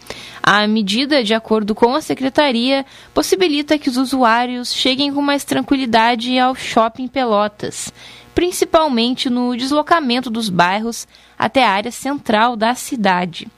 A 0.42 0.66
medida, 0.66 1.24
de 1.24 1.34
acordo 1.34 1.74
com 1.74 1.94
a 1.94 2.00
secretaria, 2.00 2.84
possibilita 3.12 3.78
que 3.78 3.88
os 3.88 3.96
usuários 3.96 4.72
cheguem 4.72 5.12
com 5.12 5.20
mais 5.20 5.44
tranquilidade 5.44 6.38
ao 6.38 6.54
shopping 6.54 7.08
Pelotas, 7.08 7.92
principalmente 8.34 9.30
no 9.30 9.56
deslocamento 9.56 10.30
dos 10.30 10.48
bairros 10.48 11.06
até 11.38 11.64
a 11.64 11.70
área 11.70 11.90
central 11.90 12.56
da 12.56 12.74
cidade. 12.74 13.48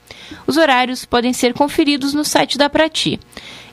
Os 0.47 0.57
horários 0.57 1.05
podem 1.05 1.33
ser 1.33 1.53
conferidos 1.53 2.13
no 2.13 2.25
site 2.25 2.57
da 2.57 2.69
Prati. 2.69 3.19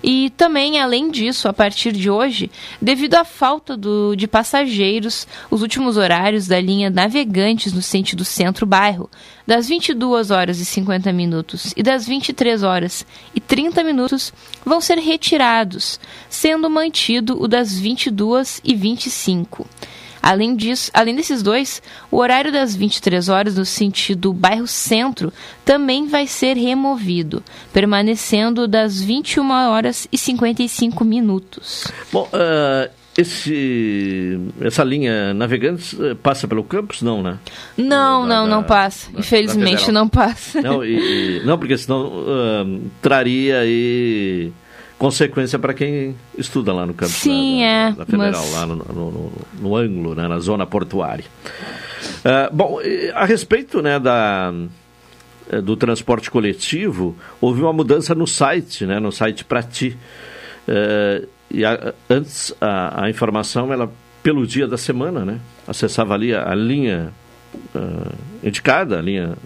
E 0.03 0.31
também, 0.31 0.81
além 0.81 1.11
disso, 1.11 1.49
a 1.49 1.53
partir 1.53 1.93
de 1.93 2.11
hoje, 2.11 2.51
devido 2.81 3.15
à 3.15 3.25
falta 3.25 3.77
do, 3.77 4.15
de 4.15 4.27
passageiros, 4.27 5.27
os 5.51 5.63
últimos 5.63 5.97
horários 5.97 6.47
da 6.47 6.61
linha 6.61 6.91
Navegantes 6.91 7.73
no 7.73 7.83
sentido 7.83 8.25
centro-bairro, 8.25 9.11
das 9.47 9.69
22 9.69 10.31
horas 10.31 10.59
e 10.61 10.65
50 10.65 11.13
minutos 11.13 11.73
e 11.77 11.83
das 11.83 12.07
23 12.07 12.63
horas 12.63 13.07
e 13.35 13.41
30 13.41 13.85
minutos, 13.85 14.33
vão 14.65 14.81
ser 14.81 14.99
retirados, 14.99 16.01
sendo 16.29 16.69
mantido 16.69 17.41
o 17.41 17.47
das 17.47 17.79
22 17.79 18.61
e 18.65 18.75
25. 18.75 19.67
Além 20.27 20.57
disso, 20.57 20.91
além 20.93 21.15
desses 21.15 21.41
dois, 21.41 21.81
o 22.11 22.17
horário 22.17 22.51
das 22.51 22.75
23 22.75 23.29
horas 23.29 23.55
no 23.55 23.65
sentido 23.65 24.33
bairro 24.33 24.67
centro 24.67 25.33
também 25.65 26.09
vai 26.09 26.27
ser 26.27 26.57
removido, 26.57 27.45
permanecendo 27.73 28.67
das 28.67 29.01
21 29.01 29.49
horas 29.71 30.09
e 30.11 30.19
55 30.19 31.05
minutos. 31.05 31.85
Bom, 32.13 32.29
uh, 32.33 32.91
esse, 33.17 34.37
essa 34.61 34.83
linha 34.83 35.33
Navegantes 35.33 35.95
eh, 36.01 36.17
passa 36.21 36.49
pelo 36.49 36.65
campus? 36.65 37.03
Não, 37.03 37.23
né? 37.23 37.39
Não, 37.77 38.27
da, 38.27 38.35
não, 38.35 38.49
da, 38.49 38.57
não 38.57 38.65
passa. 38.65 39.13
Da, 39.13 39.21
Infelizmente 39.21 39.93
não 39.93 40.09
passa. 40.09 40.61
Não, 40.61 40.85
e, 40.85 41.39
e, 41.39 41.47
não 41.47 41.57
porque 41.57 41.79
senão 41.79 42.09
uh, 42.09 42.81
traria 43.01 43.61
aí 43.61 44.53
consequência 44.99 45.59
para 45.59 45.75
quem 45.75 46.17
estuda 46.37 46.73
lá 46.73 46.87
no 46.87 46.95
campus 46.95 47.17
Sim, 47.17 47.61
da, 47.61 47.67
é, 47.67 47.93
da 47.93 48.07
Federal, 48.07 48.43
mas... 48.43 48.53
lá 48.53 48.67
no, 48.67 48.77
no, 48.77 48.85
no, 48.95 49.33
no 49.61 49.77
ângulo, 49.77 50.15
né, 50.15 50.27
na 50.27 50.39
zona 50.39 50.67
portuária. 50.67 51.25
Uh, 52.25 52.55
bom, 52.55 52.79
a 53.15 53.25
respeito 53.25 53.83
né, 53.83 53.99
da, 53.99 54.53
eh, 55.49 55.61
do 55.61 55.77
transporte 55.77 56.31
coletivo, 56.31 57.17
houve 57.41 57.63
uma 57.63 57.73
mudança 57.73 58.15
no 58.15 58.27
site, 58.27 58.85
né, 58.85 58.99
no 58.99 59.13
site 59.13 59.45
Prati. 59.45 59.97
Uh, 60.67 61.27
e 61.51 61.65
a, 61.65 61.95
antes 62.11 62.53
a, 62.61 63.05
a, 63.05 63.11
informação 63.11 63.73
era 63.73 63.89
pelo 64.23 64.45
dia 64.45 64.67
da 64.67 64.77
semana, 64.77 65.25
né? 65.25 65.41
Acessava 65.69 66.15
ali 66.15 66.35
a, 66.35 66.51
a 66.51 66.55
linha 66.57 67.13
uh, 67.75 68.13
indicada, 68.43 68.99
a 68.99 69.03
linha 69.03 69.37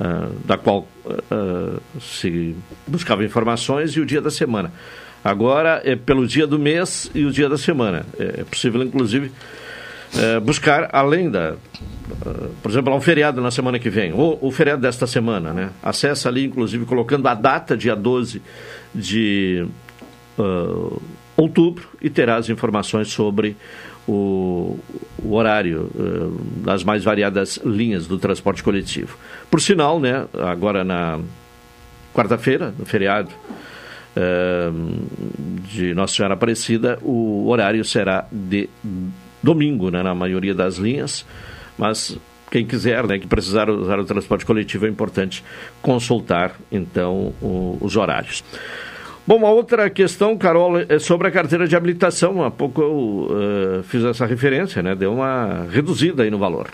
uh, 0.00 0.34
da 0.44 0.56
qual 0.56 0.88
uh, 1.04 2.00
se 2.00 2.56
buscava 2.86 3.24
informações 3.24 3.92
e 3.92 4.00
o 4.00 4.06
dia 4.06 4.20
da 4.20 4.30
semana. 4.30 4.72
Agora 5.22 5.80
é 5.84 5.96
pelo 5.96 6.26
dia 6.26 6.46
do 6.46 6.58
mês 6.58 7.10
e 7.14 7.24
o 7.24 7.30
dia 7.30 7.48
da 7.48 7.58
semana. 7.58 8.06
É, 8.18 8.40
é 8.40 8.44
possível, 8.44 8.82
inclusive, 8.82 9.32
buscar 10.44 10.88
além 10.92 11.28
da. 11.30 11.56
por 12.62 12.70
exemplo, 12.70 12.94
um 12.94 13.00
feriado 13.00 13.40
na 13.42 13.50
semana 13.50 13.78
que 13.78 13.90
vem, 13.90 14.12
ou 14.12 14.38
o 14.40 14.50
feriado 14.50 14.80
desta 14.80 15.06
semana, 15.06 15.52
né? 15.52 15.70
Acessa 15.82 16.28
ali, 16.28 16.44
inclusive, 16.44 16.86
colocando 16.86 17.26
a 17.26 17.34
data, 17.34 17.76
dia 17.76 17.96
12 17.96 18.40
de 18.94 19.66
uh, 20.38 21.02
outubro 21.36 21.88
e 22.00 22.10
terá 22.10 22.36
as 22.36 22.48
informações 22.48 23.08
sobre 23.08 23.56
o, 24.08 24.78
o 25.22 25.34
horário 25.34 25.90
uh, 25.94 26.64
das 26.64 26.82
mais 26.82 27.04
variadas 27.04 27.60
linhas 27.62 28.06
do 28.06 28.18
transporte 28.18 28.62
coletivo. 28.62 29.18
Por 29.50 29.60
sinal, 29.60 30.00
né, 30.00 30.26
agora 30.40 30.82
na 30.82 31.20
quarta-feira, 32.14 32.74
no 32.76 32.86
feriado 32.86 33.30
uh, 34.16 35.06
de 35.70 35.92
Nossa 35.94 36.14
Senhora 36.14 36.34
Aparecida, 36.34 36.98
o 37.02 37.46
horário 37.48 37.84
será 37.84 38.26
de 38.32 38.70
domingo, 39.42 39.90
né, 39.90 40.02
na 40.02 40.14
maioria 40.14 40.54
das 40.54 40.76
linhas, 40.76 41.26
mas 41.76 42.18
quem 42.50 42.66
quiser, 42.66 43.06
né, 43.06 43.18
que 43.18 43.26
precisar 43.26 43.68
usar 43.68 43.98
o 43.98 44.04
transporte 44.06 44.46
coletivo, 44.46 44.86
é 44.86 44.88
importante 44.88 45.44
consultar, 45.82 46.58
então, 46.72 47.34
o, 47.42 47.76
os 47.80 47.94
horários. 47.94 48.42
Bom, 49.28 49.36
uma 49.36 49.50
outra 49.50 49.90
questão, 49.90 50.38
Carol, 50.38 50.80
é 50.80 50.98
sobre 50.98 51.28
a 51.28 51.30
carteira 51.30 51.68
de 51.68 51.76
habilitação. 51.76 52.42
Há 52.42 52.50
pouco 52.50 52.80
eu 52.80 52.92
uh, 53.76 53.82
fiz 53.82 54.02
essa 54.02 54.24
referência, 54.24 54.82
né? 54.82 54.94
Deu 54.94 55.12
uma 55.12 55.66
reduzida 55.70 56.22
aí 56.22 56.30
no 56.30 56.38
valor. 56.38 56.70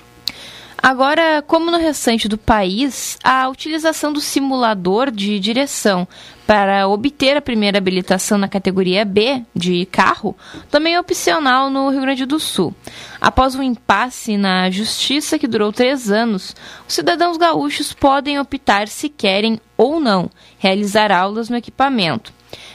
Agora, 0.80 1.42
como 1.44 1.68
no 1.68 1.78
restante 1.78 2.28
do 2.28 2.38
país, 2.38 3.18
a 3.24 3.48
utilização 3.48 4.12
do 4.12 4.20
simulador 4.20 5.10
de 5.10 5.40
direção 5.40 6.06
para 6.46 6.86
obter 6.86 7.36
a 7.36 7.42
primeira 7.42 7.78
habilitação 7.78 8.38
na 8.38 8.46
categoria 8.46 9.04
B 9.04 9.42
de 9.52 9.84
carro 9.86 10.36
também 10.70 10.94
é 10.94 11.00
opcional 11.00 11.68
no 11.70 11.88
Rio 11.88 12.02
Grande 12.02 12.24
do 12.24 12.38
Sul. 12.38 12.72
Após 13.20 13.56
um 13.56 13.64
impasse 13.64 14.36
na 14.36 14.70
justiça 14.70 15.40
que 15.40 15.48
durou 15.48 15.72
três 15.72 16.08
anos, 16.08 16.54
os 16.86 16.94
cidadãos 16.94 17.36
gaúchos 17.36 17.92
podem 17.92 18.38
optar 18.38 18.86
se 18.86 19.08
querem 19.08 19.58
ou 19.76 19.98
não 19.98 20.30
realizar 20.56 21.10
aulas 21.10 21.48
no 21.48 21.56
equipamento. 21.56 22.32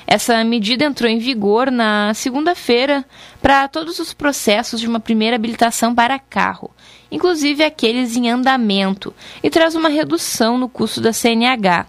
Essa 0.08 0.44
medida 0.44 0.86
entrou 0.86 1.10
em 1.10 1.20
vigor 1.20 1.70
na 1.70 2.14
segunda-feira 2.14 3.06
para 3.42 3.68
todos 3.68 4.00
os 4.00 4.14
processos 4.14 4.80
de 4.80 4.88
uma 4.88 5.00
primeira 5.00 5.36
habilitação 5.36 5.94
para 5.94 6.18
carro, 6.18 6.72
inclusive 7.12 7.64
aqueles 7.64 8.16
em 8.16 8.28
andamento, 8.30 9.14
e 9.44 9.50
traz 9.50 9.76
uma 9.76 9.90
redução 9.90 10.58
no 10.58 10.68
custo 10.68 11.00
da 11.00 11.14
CNH. 11.14 11.86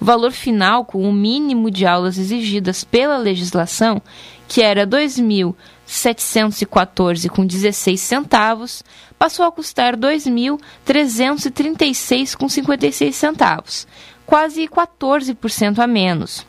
O 0.00 0.04
valor 0.04 0.32
final, 0.32 0.84
com 0.84 1.08
o 1.08 1.12
mínimo 1.12 1.70
de 1.70 1.86
aulas 1.86 2.18
exigidas 2.18 2.84
pela 2.84 3.16
legislação, 3.16 4.02
que 4.48 4.60
era 4.60 4.80
R$ 4.80 4.88
2.714,16 4.88 7.30
com 7.30 7.46
16 7.46 8.00
centavos, 8.00 8.82
passou 9.18 9.46
a 9.46 9.52
custar 9.52 9.94
R$ 9.94 10.00
2.336,56 10.00 12.36
com 12.36 12.48
56 12.48 13.16
centavos, 13.16 13.86
quase 14.26 14.68
14% 14.68 15.78
a 15.78 15.86
menos. 15.86 16.44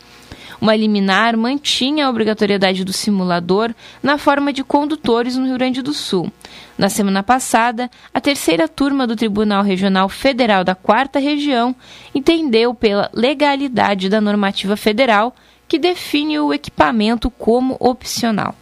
Uma 0.63 0.77
liminar 0.77 1.35
mantinha 1.35 2.07
a 2.07 2.09
obrigatoriedade 2.09 2.85
do 2.85 2.93
simulador 2.93 3.75
na 4.01 4.17
forma 4.17 4.53
de 4.53 4.63
condutores 4.63 5.35
no 5.35 5.45
Rio 5.45 5.55
Grande 5.57 5.81
do 5.81 5.93
Sul. 5.93 6.31
Na 6.77 6.87
semana 6.87 7.21
passada, 7.21 7.91
a 8.13 8.21
terceira 8.21 8.65
turma 8.65 9.05
do 9.05 9.13
Tribunal 9.13 9.61
Regional 9.61 10.07
Federal 10.07 10.63
da 10.63 10.73
Quarta 10.73 11.19
Região 11.19 11.75
entendeu 12.15 12.73
pela 12.73 13.09
legalidade 13.13 14.07
da 14.07 14.21
normativa 14.21 14.77
federal 14.77 15.35
que 15.67 15.77
define 15.77 16.39
o 16.39 16.53
equipamento 16.53 17.29
como 17.29 17.75
opcional. 17.77 18.55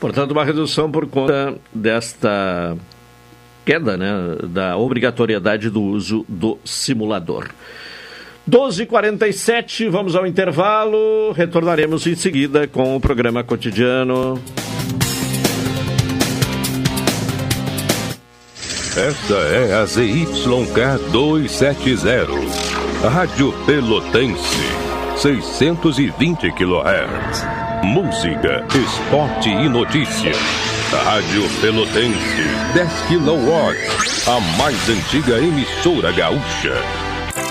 Portanto, 0.00 0.30
uma 0.30 0.46
redução 0.46 0.90
por 0.90 1.06
conta 1.06 1.54
desta 1.70 2.78
queda 3.62 3.98
né, 3.98 4.10
da 4.48 4.78
obrigatoriedade 4.78 5.68
do 5.68 5.82
uso 5.82 6.24
do 6.26 6.56
simulador. 6.64 7.50
12h47, 8.48 9.88
vamos 9.88 10.16
ao 10.16 10.26
intervalo. 10.26 11.32
Retornaremos 11.32 12.06
em 12.06 12.14
seguida 12.14 12.66
com 12.66 12.96
o 12.96 13.00
programa 13.00 13.44
cotidiano. 13.44 14.40
Esta 18.96 19.34
é 19.34 19.74
a 19.74 19.86
ZYK 19.86 21.10
270, 21.12 23.08
Rádio 23.08 23.52
Pelotense, 23.64 24.60
620 25.16 26.52
kHz. 26.52 27.46
Música, 27.84 28.66
esporte 28.68 29.48
e 29.48 29.68
notícia. 29.68 30.32
Rádio 31.04 31.42
Pelotense, 31.62 32.44
10 32.74 32.92
kW, 33.08 34.30
a 34.30 34.40
mais 34.58 34.88
antiga 34.90 35.38
emissora 35.38 36.12
gaúcha. 36.12 37.11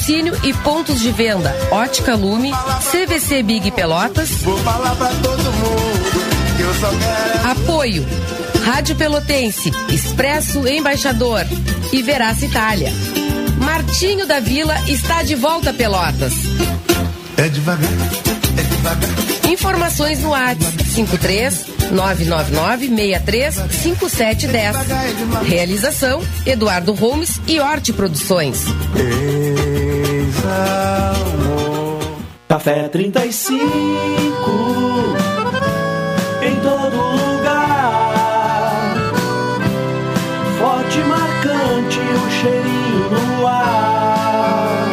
Patrocínio 0.03 0.38
e 0.43 0.53
pontos 0.55 1.00
de 1.00 1.12
venda. 1.13 1.55
Ótica 1.72 2.13
Lume, 2.13 2.51
CVC 2.91 3.41
Big 3.41 3.72
Pelotas. 3.72 4.29
Vou 4.41 4.57
falar 4.57 4.93
pra 4.95 5.07
todo 5.07 5.43
mundo 5.53 6.57
que 6.57 6.62
eu 6.62 6.74
só 6.74 6.89
quero. 6.89 7.51
Apoio. 7.51 8.05
Rádio 8.65 8.98
Pelotense, 8.98 9.72
Expresso 9.89 10.67
Embaixador 10.67 11.45
e 11.93 12.01
Veraça 12.01 12.45
Itália. 12.45 12.91
Martinho 13.63 14.27
da 14.27 14.41
Vila 14.41 14.75
está 14.89 15.24
de 15.24 15.36
volta 15.36 15.69
a 15.69 15.74
Pelotas. 15.74 16.33
É 17.38 17.48
devagar, 17.48 17.89
é 18.57 18.62
devagar. 18.62 19.10
Informações 19.50 20.19
no 20.19 20.31
WhatsApp 20.31 20.83
53 20.83 21.65
999 21.91 22.89
63 22.89 23.55
5710. 23.72 25.48
Realização 25.48 26.22
Eduardo 26.46 26.94
Holmes 26.94 27.39
e 27.48 27.59
Horti 27.61 27.94
Produções. 27.94 28.66
Eis 28.96 29.73
amor. 30.46 32.00
Café 32.48 32.88
35 32.90 33.60
em 36.42 36.56
todo 36.62 36.96
lugar. 36.96 38.14
Forte 40.60 41.00
e 41.00 41.03
marcante 41.03 42.00
o 42.00 42.32
cheirinho 42.32 43.10
no 43.12 43.48
ar. 43.48 44.88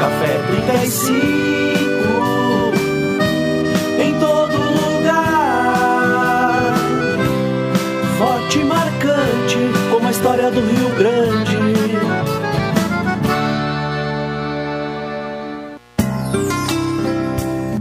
Café 0.00 0.40
35 0.66 1.41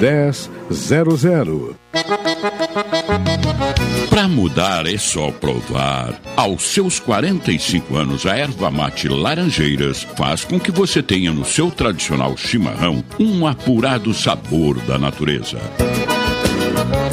1000. 0.00 1.76
Para 4.08 4.28
mudar 4.28 4.86
é 4.86 4.96
só 4.96 5.30
provar. 5.30 6.20
Aos 6.36 6.62
seus 6.62 6.98
45 6.98 7.96
anos, 7.96 8.26
a 8.26 8.36
erva 8.36 8.70
mate 8.70 9.08
Laranjeiras 9.08 10.02
faz 10.16 10.44
com 10.44 10.58
que 10.58 10.70
você 10.70 11.02
tenha 11.02 11.32
no 11.32 11.44
seu 11.44 11.70
tradicional 11.70 12.36
chimarrão 12.36 13.04
um 13.18 13.46
apurado 13.46 14.14
sabor 14.14 14.78
da 14.82 14.98
natureza. 14.98 15.58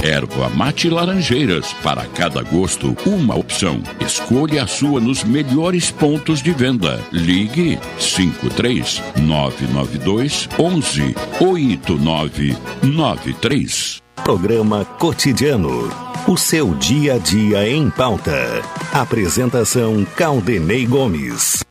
Erva 0.04 0.50
mate 0.50 0.90
Laranjeiras, 0.90 1.72
para 1.84 2.06
cada 2.08 2.42
gosto, 2.44 2.98
uma 3.06 3.36
opção. 3.36 3.82
Escolha 4.00 4.64
a 4.64 4.68
sua 4.68 5.00
nos 5.00 5.24
melhores 5.24 5.92
pontos 5.92 6.42
de 6.42 6.52
venda. 6.52 7.00
Ligue 7.12 7.78
53 8.00 9.04
992 9.18 10.50
11 10.60 11.16
8993. 11.40 14.02
Programa 14.24 14.84
Cotidiano. 14.86 15.92
O 16.28 16.36
seu 16.38 16.74
dia 16.74 17.14
a 17.16 17.20
dia 17.20 17.70
em 17.70 17.90
pauta. 17.90 18.62
Apresentação 18.92 20.06
Caldenei 20.16 20.86
Gomes. 20.86 21.64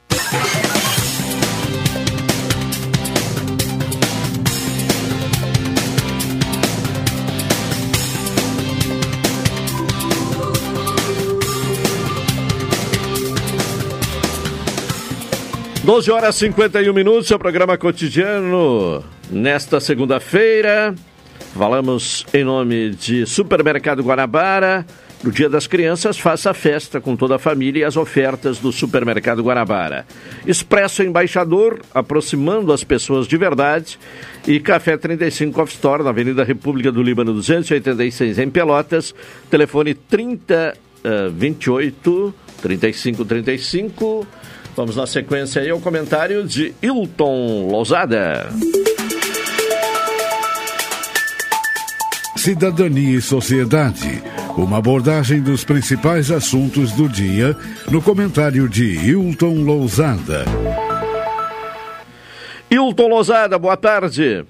Doze 15.84 16.10
horas 16.10 16.36
e 16.36 16.46
51 16.46 16.94
minutos, 16.94 17.26
seu 17.26 17.38
programa 17.38 17.76
cotidiano. 17.76 19.04
Nesta 19.30 19.78
segunda-feira, 19.80 20.94
falamos 21.54 22.24
em 22.32 22.42
nome 22.42 22.92
de 22.92 23.26
Supermercado 23.26 24.02
Guanabara. 24.02 24.86
No 25.22 25.30
Dia 25.30 25.50
das 25.50 25.66
Crianças, 25.66 26.18
faça 26.18 26.52
a 26.52 26.54
festa 26.54 27.02
com 27.02 27.14
toda 27.14 27.36
a 27.36 27.38
família 27.38 27.80
e 27.80 27.84
as 27.84 27.98
ofertas 27.98 28.58
do 28.58 28.72
Supermercado 28.72 29.42
Guanabara. 29.42 30.06
Expresso 30.46 31.02
Embaixador, 31.02 31.82
aproximando 31.92 32.72
as 32.72 32.82
pessoas 32.82 33.28
de 33.28 33.36
verdade. 33.36 33.98
E 34.48 34.60
Café 34.60 34.96
35 34.96 35.60
Off 35.60 35.74
Store, 35.74 36.02
na 36.02 36.08
Avenida 36.08 36.44
República 36.44 36.90
do 36.90 37.02
Líbano 37.02 37.34
286, 37.34 38.38
em 38.38 38.48
Pelotas. 38.48 39.14
Telefone 39.50 39.92
3028 39.92 42.34
3535. 42.62 44.26
Vamos 44.76 44.96
na 44.96 45.06
sequência 45.06 45.62
aí 45.62 45.70
ao 45.70 45.80
comentário 45.80 46.44
de 46.44 46.74
Hilton 46.82 47.68
Lousada. 47.70 48.48
Cidadania 52.36 53.18
e 53.18 53.22
Sociedade. 53.22 54.22
Uma 54.56 54.78
abordagem 54.78 55.40
dos 55.40 55.64
principais 55.64 56.30
assuntos 56.30 56.92
do 56.92 57.08
dia 57.08 57.56
no 57.88 58.02
comentário 58.02 58.68
de 58.68 58.84
Hilton 58.84 59.62
Lousada. 59.62 60.44
Hilton 62.70 63.08
Lousada, 63.08 63.58
boa 63.58 63.76
tarde. 63.76 64.44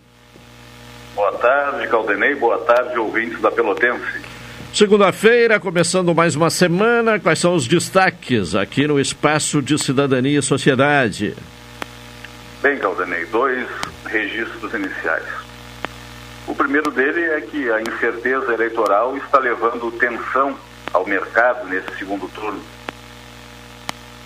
Boa 1.14 1.32
tarde, 1.32 1.86
Caldenei. 1.88 2.34
Boa 2.34 2.58
tarde, 2.58 2.98
ouvintes 2.98 3.40
da 3.40 3.50
Pelotense. 3.50 4.23
Segunda-feira, 4.74 5.60
começando 5.60 6.12
mais 6.12 6.34
uma 6.34 6.50
semana, 6.50 7.20
quais 7.20 7.38
são 7.38 7.54
os 7.54 7.68
destaques 7.68 8.56
aqui 8.56 8.88
no 8.88 8.98
Espaço 8.98 9.62
de 9.62 9.78
Cidadania 9.78 10.40
e 10.40 10.42
Sociedade? 10.42 11.36
Bem, 12.60 12.76
Caldenei, 12.78 13.24
dois 13.26 13.68
registros 14.04 14.74
iniciais. 14.74 15.28
O 16.48 16.56
primeiro 16.56 16.90
dele 16.90 17.22
é 17.22 17.40
que 17.42 17.70
a 17.70 17.80
incerteza 17.82 18.52
eleitoral 18.52 19.16
está 19.16 19.38
levando 19.38 19.92
tensão 19.92 20.58
ao 20.92 21.06
mercado 21.06 21.68
nesse 21.68 21.96
segundo 21.96 22.28
turno. 22.34 22.60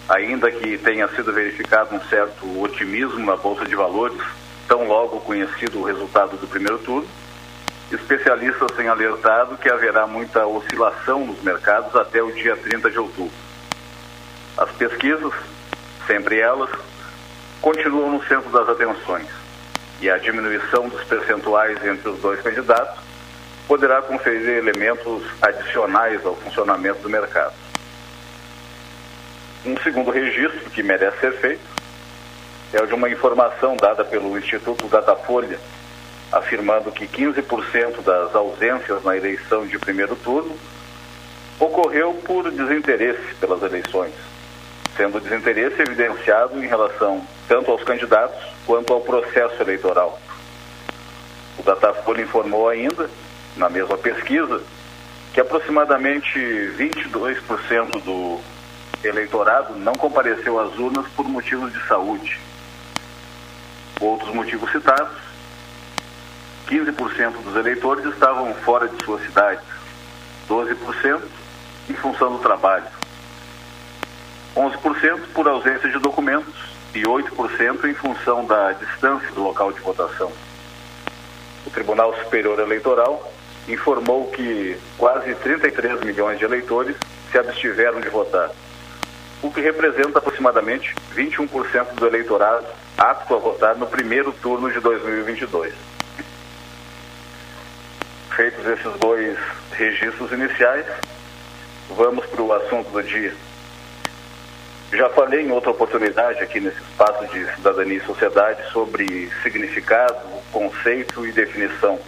Ainda 0.08 0.50
que 0.50 0.78
tenha 0.78 1.08
sido 1.08 1.30
verificado 1.30 1.94
um 1.94 2.00
certo 2.08 2.62
otimismo 2.62 3.18
na 3.18 3.36
Bolsa 3.36 3.66
de 3.66 3.76
Valores, 3.76 4.22
tão 4.66 4.88
logo 4.88 5.20
conhecido 5.20 5.80
o 5.80 5.84
resultado 5.84 6.38
do 6.38 6.46
primeiro 6.46 6.78
turno, 6.78 7.06
especialistas 7.90 8.70
têm 8.76 8.88
alertado 8.88 9.56
que 9.56 9.68
haverá 9.68 10.06
muita 10.06 10.46
oscilação 10.46 11.26
nos 11.26 11.42
mercados 11.42 11.94
até 11.96 12.22
o 12.22 12.30
dia 12.32 12.56
30 12.56 12.90
de 12.90 12.98
outubro. 12.98 13.32
As 14.56 14.70
pesquisas, 14.72 15.32
sempre 16.06 16.38
elas, 16.38 16.70
continuam 17.60 18.10
no 18.10 18.24
centro 18.26 18.50
das 18.50 18.68
atenções 18.68 19.26
e 20.00 20.10
a 20.10 20.18
diminuição 20.18 20.88
dos 20.88 21.02
percentuais 21.04 21.82
entre 21.84 22.08
os 22.08 22.18
dois 22.20 22.40
candidatos 22.40 22.98
poderá 23.66 24.00
conferir 24.00 24.48
elementos 24.48 25.22
adicionais 25.42 26.24
ao 26.24 26.34
funcionamento 26.36 27.00
do 27.00 27.10
mercado. 27.10 27.52
Um 29.64 29.76
segundo 29.82 30.10
registro 30.10 30.70
que 30.70 30.82
merece 30.82 31.20
ser 31.20 31.32
feito 31.40 31.78
é 32.72 32.82
o 32.82 32.86
de 32.86 32.94
uma 32.94 33.10
informação 33.10 33.76
dada 33.76 34.04
pelo 34.04 34.38
Instituto 34.38 34.86
Datafolha, 34.88 35.58
afirmando 36.30 36.92
que 36.92 37.06
15% 37.06 38.02
das 38.02 38.34
ausências 38.34 39.02
na 39.02 39.16
eleição 39.16 39.66
de 39.66 39.78
primeiro 39.78 40.14
turno 40.16 40.56
ocorreu 41.58 42.14
por 42.24 42.50
desinteresse 42.50 43.34
pelas 43.40 43.62
eleições, 43.62 44.12
sendo 44.96 45.20
desinteresse 45.20 45.80
evidenciado 45.80 46.62
em 46.62 46.66
relação 46.66 47.22
tanto 47.48 47.70
aos 47.70 47.82
candidatos 47.82 48.38
quanto 48.66 48.92
ao 48.92 49.00
processo 49.00 49.60
eleitoral. 49.62 50.20
O 51.58 51.62
Datafolha 51.62 52.22
informou 52.22 52.68
ainda, 52.68 53.10
na 53.56 53.68
mesma 53.68 53.98
pesquisa, 53.98 54.62
que 55.32 55.40
aproximadamente 55.40 56.38
22% 56.78 58.02
do 58.02 58.40
eleitorado 59.02 59.74
não 59.76 59.94
compareceu 59.94 60.58
às 60.60 60.76
urnas 60.78 61.06
por 61.16 61.28
motivos 61.28 61.72
de 61.72 61.80
saúde. 61.86 62.38
Outros 64.00 64.32
motivos 64.32 64.70
citados, 64.70 65.27
15% 66.68 67.42
dos 67.42 67.56
eleitores 67.56 68.04
estavam 68.04 68.52
fora 68.54 68.88
de 68.88 69.02
suas 69.02 69.22
cidades, 69.22 69.64
12% 70.48 71.22
em 71.88 71.94
função 71.94 72.32
do 72.32 72.38
trabalho, 72.38 72.86
11% 74.54 75.20
por 75.32 75.48
ausência 75.48 75.88
de 75.88 75.98
documentos 75.98 76.54
e 76.94 77.02
8% 77.02 77.84
em 77.84 77.94
função 77.94 78.44
da 78.44 78.72
distância 78.72 79.30
do 79.32 79.42
local 79.42 79.72
de 79.72 79.80
votação. 79.80 80.30
O 81.66 81.70
Tribunal 81.70 82.14
Superior 82.22 82.58
Eleitoral 82.60 83.32
informou 83.66 84.30
que 84.30 84.76
quase 84.96 85.34
33 85.34 86.00
milhões 86.00 86.38
de 86.38 86.44
eleitores 86.44 86.96
se 87.30 87.38
abstiveram 87.38 88.00
de 88.00 88.08
votar, 88.08 88.50
o 89.42 89.50
que 89.50 89.60
representa 89.60 90.18
aproximadamente 90.18 90.94
21% 91.14 91.94
do 91.94 92.06
eleitorado 92.06 92.66
apto 92.96 93.34
a 93.34 93.38
votar 93.38 93.76
no 93.76 93.86
primeiro 93.86 94.32
turno 94.32 94.70
de 94.70 94.80
2022. 94.80 95.87
Feitos 98.38 98.64
esses 98.66 98.92
dois 99.00 99.36
registros 99.72 100.30
iniciais, 100.30 100.86
vamos 101.90 102.24
para 102.26 102.40
o 102.40 102.52
assunto 102.52 102.88
do 102.88 103.02
dia. 103.02 103.34
Já 104.92 105.08
falei 105.08 105.40
em 105.40 105.50
outra 105.50 105.72
oportunidade 105.72 106.38
aqui 106.38 106.60
nesse 106.60 106.80
espaço 106.80 107.26
de 107.32 107.44
cidadania 107.56 107.98
e 107.98 108.06
sociedade 108.06 108.62
sobre 108.70 109.28
significado, 109.42 110.20
conceito 110.52 111.26
e 111.26 111.32
definição. 111.32 111.98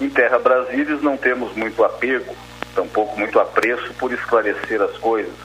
Em 0.00 0.08
Terra 0.08 0.38
Brasílias 0.38 1.02
não 1.02 1.18
temos 1.18 1.54
muito 1.54 1.84
apego, 1.84 2.34
tampouco 2.74 3.14
muito 3.18 3.38
apreço 3.38 3.92
por 3.92 4.10
esclarecer 4.10 4.80
as 4.80 4.96
coisas. 4.96 5.36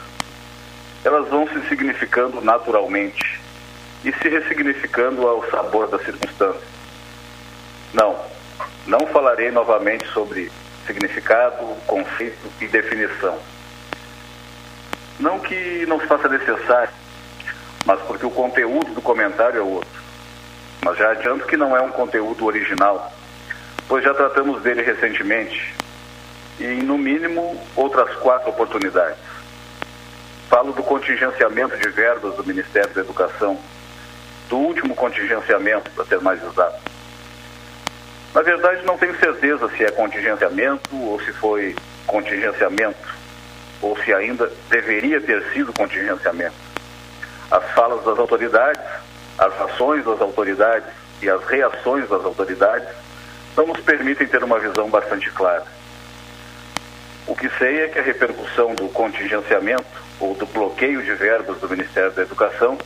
Elas 1.04 1.28
vão 1.28 1.46
se 1.48 1.68
significando 1.68 2.40
naturalmente 2.40 3.38
e 4.06 4.10
se 4.10 4.26
ressignificando 4.26 5.28
ao 5.28 5.44
sabor 5.50 5.86
das 5.88 6.02
circunstâncias. 6.02 6.64
Não, 7.92 8.32
não 8.86 9.06
falarei 9.06 9.50
novamente 9.50 10.06
sobre 10.08 10.50
significado, 10.86 11.64
conceito 11.86 12.50
e 12.60 12.66
definição. 12.66 13.38
Não 15.18 15.38
que 15.38 15.86
não 15.86 16.00
se 16.00 16.06
faça 16.06 16.28
necessário, 16.28 16.92
mas 17.86 18.00
porque 18.02 18.26
o 18.26 18.30
conteúdo 18.30 18.92
do 18.92 19.00
comentário 19.00 19.58
é 19.58 19.62
outro. 19.62 20.02
Mas 20.84 20.98
já 20.98 21.12
adianto 21.12 21.46
que 21.46 21.56
não 21.56 21.76
é 21.76 21.80
um 21.80 21.90
conteúdo 21.90 22.44
original, 22.44 23.12
pois 23.88 24.04
já 24.04 24.12
tratamos 24.12 24.62
dele 24.62 24.82
recentemente 24.82 25.74
e, 26.60 26.64
no 26.82 26.98
mínimo, 26.98 27.58
outras 27.74 28.14
quatro 28.16 28.50
oportunidades. 28.50 29.18
Falo 30.50 30.72
do 30.72 30.82
contingenciamento 30.82 31.76
de 31.78 31.88
verbas 31.88 32.34
do 32.36 32.44
Ministério 32.44 32.92
da 32.92 33.00
Educação, 33.00 33.58
do 34.48 34.58
último 34.58 34.94
contingenciamento, 34.94 35.90
para 35.92 36.04
ser 36.04 36.20
mais 36.20 36.42
exato. 36.42 36.93
Na 38.34 38.42
verdade, 38.42 38.84
não 38.84 38.98
tenho 38.98 39.16
certeza 39.18 39.68
se 39.68 39.84
é 39.84 39.90
contingenciamento 39.92 40.90
ou 40.92 41.20
se 41.20 41.32
foi 41.34 41.76
contingenciamento, 42.04 43.14
ou 43.80 43.96
se 44.02 44.12
ainda 44.12 44.50
deveria 44.68 45.20
ter 45.20 45.40
sido 45.52 45.72
contingenciamento. 45.72 46.56
As 47.48 47.62
falas 47.70 48.04
das 48.04 48.18
autoridades, 48.18 48.82
as 49.38 49.60
ações 49.60 50.04
das 50.04 50.20
autoridades 50.20 50.88
e 51.22 51.30
as 51.30 51.44
reações 51.44 52.08
das 52.08 52.24
autoridades 52.24 52.88
não 53.56 53.68
nos 53.68 53.78
permitem 53.80 54.26
ter 54.26 54.42
uma 54.42 54.58
visão 54.58 54.90
bastante 54.90 55.30
clara. 55.30 55.64
O 57.28 57.36
que 57.36 57.48
sei 57.50 57.82
é 57.82 57.88
que 57.88 58.00
a 58.00 58.02
repercussão 58.02 58.74
do 58.74 58.88
contingenciamento 58.88 59.84
ou 60.18 60.34
do 60.34 60.44
bloqueio 60.46 61.02
de 61.02 61.14
verbas 61.14 61.58
do 61.58 61.68
Ministério 61.68 62.10
da 62.10 62.22
Educação, 62.22 62.76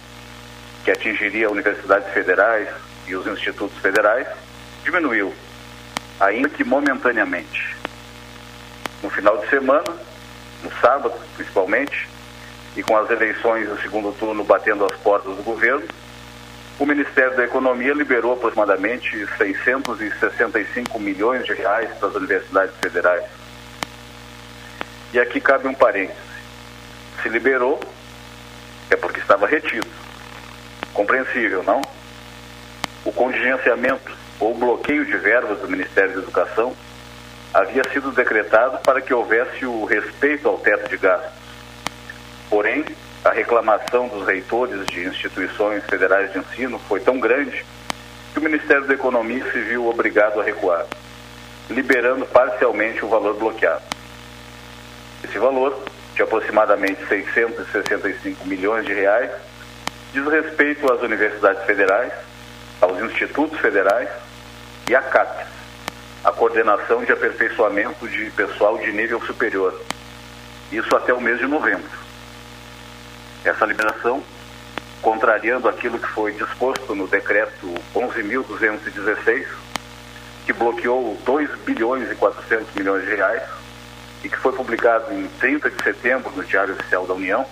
que 0.84 0.90
atingiria 0.90 1.50
universidades 1.50 2.12
federais 2.12 2.68
e 3.06 3.16
os 3.16 3.26
institutos 3.26 3.76
federais, 3.78 4.28
diminuiu, 4.84 5.34
ainda 6.20 6.48
que 6.48 6.64
momentaneamente. 6.64 7.76
No 9.02 9.10
final 9.10 9.38
de 9.38 9.48
semana, 9.48 9.94
no 10.62 10.72
sábado 10.80 11.14
principalmente, 11.36 12.08
e 12.76 12.82
com 12.82 12.96
as 12.96 13.10
eleições 13.10 13.68
do 13.68 13.80
segundo 13.80 14.12
turno 14.12 14.44
batendo 14.44 14.84
as 14.84 14.96
portas 14.98 15.36
do 15.36 15.42
governo, 15.42 15.86
o 16.78 16.86
Ministério 16.86 17.36
da 17.36 17.44
Economia 17.44 17.92
liberou 17.92 18.34
aproximadamente 18.34 19.26
665 19.36 20.98
milhões 21.00 21.44
de 21.44 21.52
reais 21.52 21.90
para 21.98 22.08
as 22.08 22.14
universidades 22.14 22.74
federais. 22.80 23.24
E 25.12 25.18
aqui 25.18 25.40
cabe 25.40 25.66
um 25.66 25.74
parênteses. 25.74 26.22
Se 27.22 27.28
liberou, 27.28 27.80
é 28.90 28.96
porque 28.96 29.18
estava 29.18 29.46
retido. 29.46 29.88
Compreensível, 30.94 31.64
não? 31.64 31.82
O 33.04 33.10
contingenciamento 33.10 34.17
ou 34.40 34.54
bloqueio 34.54 35.04
de 35.04 35.16
verbas 35.16 35.58
do 35.58 35.68
Ministério 35.68 36.14
da 36.14 36.20
Educação 36.20 36.74
havia 37.52 37.82
sido 37.90 38.12
decretado 38.12 38.78
para 38.78 39.00
que 39.00 39.12
houvesse 39.12 39.64
o 39.64 39.84
respeito 39.84 40.48
ao 40.48 40.58
teto 40.58 40.88
de 40.88 40.96
gastos. 40.96 41.32
Porém, 42.48 42.84
a 43.24 43.30
reclamação 43.30 44.08
dos 44.08 44.26
reitores 44.26 44.86
de 44.86 45.06
instituições 45.06 45.84
federais 45.84 46.32
de 46.32 46.38
ensino 46.38 46.78
foi 46.88 47.00
tão 47.00 47.18
grande 47.18 47.64
que 48.32 48.38
o 48.38 48.42
Ministério 48.42 48.86
da 48.86 48.94
Economia 48.94 49.44
se 49.50 49.58
viu 49.60 49.88
obrigado 49.88 50.40
a 50.40 50.44
recuar, 50.44 50.86
liberando 51.68 52.24
parcialmente 52.26 53.04
o 53.04 53.08
valor 53.08 53.34
bloqueado. 53.34 53.82
Esse 55.24 55.38
valor, 55.38 55.82
de 56.14 56.22
aproximadamente 56.22 57.04
665 57.06 58.46
milhões 58.46 58.86
de 58.86 58.92
reais, 58.92 59.30
diz 60.12 60.24
respeito 60.26 60.90
às 60.92 61.02
universidades 61.02 61.64
federais, 61.64 62.12
aos 62.80 63.00
institutos 63.02 63.58
federais 63.58 64.08
e 64.88 64.96
à 64.96 65.02
CAPES, 65.02 65.46
a 66.24 66.32
coordenação 66.32 67.04
de 67.04 67.12
aperfeiçoamento 67.12 68.08
de 68.08 68.30
pessoal 68.30 68.78
de 68.78 68.90
nível 68.90 69.20
superior. 69.20 69.78
Isso 70.72 70.96
até 70.96 71.12
o 71.12 71.20
mês 71.20 71.38
de 71.38 71.46
novembro. 71.46 71.90
Essa 73.44 73.66
liberação, 73.66 74.22
contrariando 75.02 75.68
aquilo 75.68 75.98
que 75.98 76.08
foi 76.08 76.32
disposto 76.32 76.94
no 76.94 77.06
decreto 77.06 77.66
11.216, 77.94 79.46
que 80.46 80.52
bloqueou 80.54 81.18
2 81.24 81.50
bilhões 81.66 82.10
e 82.10 82.14
400 82.14 82.74
milhões 82.74 83.04
de 83.04 83.14
reais 83.14 83.42
e 84.24 84.28
que 84.30 84.38
foi 84.38 84.52
publicado 84.52 85.12
em 85.12 85.28
30 85.38 85.70
de 85.70 85.82
setembro 85.82 86.32
no 86.34 86.42
Diário 86.42 86.72
Oficial 86.72 87.06
da 87.06 87.12
União 87.12 87.46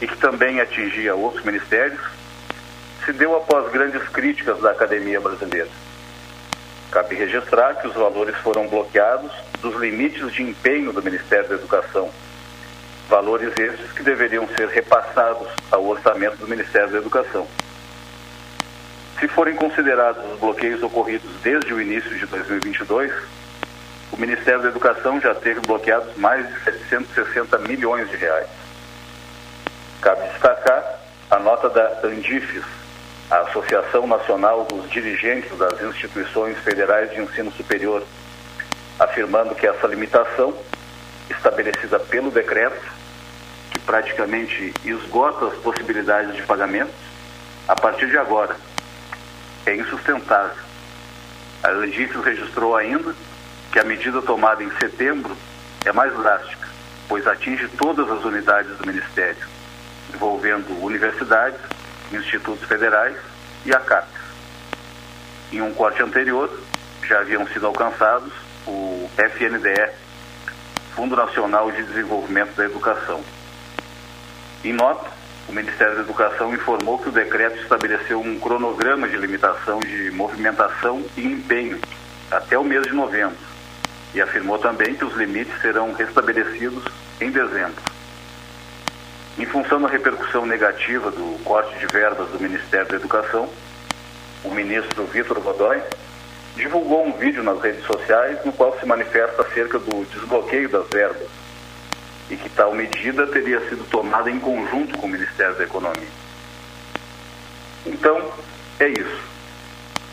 e 0.00 0.06
que 0.06 0.16
também 0.16 0.60
atingia 0.60 1.14
outros 1.14 1.44
ministérios, 1.44 2.00
se 3.04 3.12
deu 3.12 3.36
após 3.36 3.70
grandes 3.70 4.02
críticas 4.08 4.58
da 4.60 4.70
academia 4.70 5.20
brasileira. 5.20 5.68
Cabe 6.90 7.14
registrar 7.14 7.74
que 7.74 7.88
os 7.88 7.94
valores 7.94 8.36
foram 8.36 8.66
bloqueados 8.68 9.30
dos 9.60 9.74
limites 9.76 10.32
de 10.32 10.42
empenho 10.42 10.92
do 10.92 11.02
Ministério 11.02 11.48
da 11.48 11.54
Educação. 11.56 12.10
Valores 13.08 13.52
esses 13.56 13.92
que 13.92 14.02
deveriam 14.02 14.48
ser 14.48 14.68
repassados 14.68 15.48
ao 15.70 15.84
orçamento 15.84 16.36
do 16.38 16.48
Ministério 16.48 16.90
da 16.90 16.98
Educação. 16.98 17.46
Se 19.20 19.28
forem 19.28 19.54
considerados 19.54 20.22
os 20.32 20.38
bloqueios 20.38 20.82
ocorridos 20.82 21.30
desde 21.42 21.72
o 21.72 21.80
início 21.80 22.10
de 22.18 22.26
2022, 22.26 23.12
o 24.12 24.16
Ministério 24.20 24.62
da 24.62 24.68
Educação 24.68 25.20
já 25.20 25.34
teve 25.34 25.60
bloqueados 25.60 26.14
mais 26.16 26.46
de 26.46 26.60
760 26.64 27.58
milhões 27.60 28.08
de 28.10 28.16
reais. 28.16 28.48
Cabe 30.00 30.28
destacar 30.28 31.00
a 31.30 31.38
nota 31.38 31.68
da 31.68 32.00
Andifes, 32.04 32.64
a 33.30 33.38
Associação 33.40 34.06
Nacional 34.06 34.64
dos 34.64 34.88
Dirigentes 34.90 35.56
das 35.58 35.82
Instituições 35.82 36.56
Federais 36.58 37.10
de 37.10 37.20
Ensino 37.20 37.50
Superior, 37.52 38.02
afirmando 38.98 39.54
que 39.54 39.66
essa 39.66 39.86
limitação, 39.86 40.54
estabelecida 41.28 41.98
pelo 41.98 42.30
decreto, 42.30 42.80
que 43.70 43.80
praticamente 43.80 44.72
esgota 44.84 45.46
as 45.46 45.54
possibilidades 45.54 46.36
de 46.36 46.42
pagamento, 46.42 46.92
a 47.66 47.74
partir 47.74 48.08
de 48.08 48.16
agora, 48.16 48.56
é 49.66 49.74
insustentável. 49.74 50.62
A 51.64 51.68
Legícios 51.70 52.24
registrou 52.24 52.76
ainda 52.76 53.12
que 53.72 53.80
a 53.80 53.84
medida 53.84 54.22
tomada 54.22 54.62
em 54.62 54.70
setembro 54.78 55.36
é 55.84 55.90
mais 55.90 56.16
drástica, 56.16 56.68
pois 57.08 57.26
atinge 57.26 57.66
todas 57.76 58.08
as 58.08 58.24
unidades 58.24 58.76
do 58.78 58.86
Ministério, 58.86 59.48
envolvendo 60.14 60.80
universidades, 60.80 61.58
institutos 62.12 62.66
federais 62.66 63.16
e 63.64 63.74
a 63.74 63.80
CAPES. 63.80 64.20
Em 65.52 65.60
um 65.62 65.72
corte 65.72 66.02
anterior, 66.02 66.50
já 67.06 67.20
haviam 67.20 67.46
sido 67.48 67.66
alcançados 67.66 68.32
o 68.66 69.08
FNDE, 69.16 69.92
Fundo 70.94 71.14
Nacional 71.14 71.70
de 71.70 71.82
Desenvolvimento 71.82 72.54
da 72.56 72.64
Educação. 72.64 73.22
Em 74.64 74.72
nota, 74.72 75.08
o 75.48 75.52
Ministério 75.52 75.94
da 75.94 76.02
Educação 76.02 76.52
informou 76.52 76.98
que 76.98 77.08
o 77.08 77.12
decreto 77.12 77.60
estabeleceu 77.62 78.20
um 78.20 78.38
cronograma 78.40 79.08
de 79.08 79.16
limitação 79.16 79.78
de 79.78 80.10
movimentação 80.10 81.04
e 81.16 81.24
empenho 81.24 81.80
até 82.30 82.58
o 82.58 82.64
mês 82.64 82.82
de 82.84 82.92
novembro 82.92 83.36
e 84.14 84.20
afirmou 84.20 84.58
também 84.58 84.94
que 84.94 85.04
os 85.04 85.14
limites 85.14 85.60
serão 85.60 85.92
restabelecidos 85.92 86.84
em 87.20 87.30
dezembro. 87.30 87.95
Em 89.38 89.44
função 89.44 89.80
da 89.82 89.88
repercussão 89.88 90.46
negativa 90.46 91.10
do 91.10 91.44
corte 91.44 91.78
de 91.78 91.86
verbas 91.86 92.28
do 92.30 92.40
Ministério 92.40 92.88
da 92.88 92.96
Educação, 92.96 93.48
o 94.42 94.50
ministro 94.50 95.04
Vitor 95.04 95.38
Godoy 95.40 95.82
divulgou 96.56 97.06
um 97.06 97.12
vídeo 97.12 97.42
nas 97.42 97.60
redes 97.60 97.84
sociais 97.84 98.42
no 98.46 98.52
qual 98.52 98.78
se 98.78 98.86
manifesta 98.86 99.42
acerca 99.42 99.78
do 99.78 100.06
desbloqueio 100.06 100.70
das 100.70 100.88
verbas 100.88 101.28
e 102.30 102.36
que 102.36 102.48
tal 102.48 102.74
medida 102.74 103.26
teria 103.26 103.60
sido 103.68 103.86
tomada 103.90 104.30
em 104.30 104.40
conjunto 104.40 104.96
com 104.96 105.06
o 105.06 105.10
Ministério 105.10 105.54
da 105.54 105.64
Economia. 105.64 106.08
Então, 107.84 108.32
é 108.80 108.88
isso. 108.88 109.20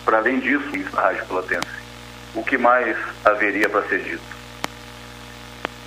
Para 0.04 0.18
além 0.18 0.40
disso, 0.40 0.70
Rádio 0.94 1.26
Pelotense, 1.26 1.68
o 2.36 2.44
que 2.44 2.58
mais 2.58 2.98
haveria 3.24 3.70
para 3.70 3.84
ser 3.84 4.00
dito? 4.04 4.22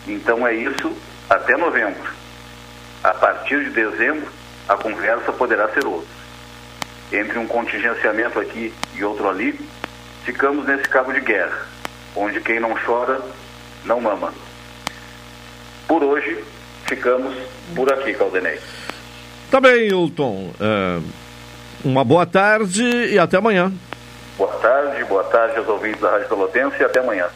Então 0.07 0.47
é 0.47 0.55
isso 0.55 0.97
até 1.29 1.55
novembro. 1.57 2.16
A 3.07 3.15
partir 3.15 3.63
de 3.63 3.71
dezembro, 3.71 4.27
a 4.69 4.75
conversa 4.75 5.33
poderá 5.33 5.69
ser 5.69 5.87
outra. 5.87 6.09
Entre 7.13 7.39
um 7.39 7.47
contingenciamento 7.47 8.41
aqui 8.41 8.75
e 8.97 9.05
outro 9.05 9.29
ali, 9.29 9.57
ficamos 10.25 10.67
nesse 10.67 10.89
cabo 10.89 11.13
de 11.13 11.21
guerra, 11.21 11.69
onde 12.17 12.41
quem 12.41 12.59
não 12.59 12.75
chora 12.75 13.21
não 13.85 14.01
mama. 14.01 14.35
Por 15.87 16.03
hoje, 16.03 16.43
ficamos 16.87 17.33
por 17.77 17.93
aqui, 17.93 18.13
Caldenei. 18.13 18.59
Tá 19.53 19.61
bem, 19.61 19.87
Hilton. 19.87 20.51
É, 20.61 21.01
uma 21.85 22.03
boa 22.03 22.27
tarde 22.27 22.83
e 22.83 23.21
até 23.21 23.37
amanhã. 23.37 23.73
Boa 24.37 24.53
tarde, 24.55 25.05
boa 25.05 25.23
tarde 25.23 25.57
aos 25.59 25.69
ouvintes 25.69 26.01
da 26.01 26.11
Rádio 26.11 26.27
Pelotense 26.27 26.77
e 26.81 26.85
até 26.85 26.99
amanhã. 26.99 27.29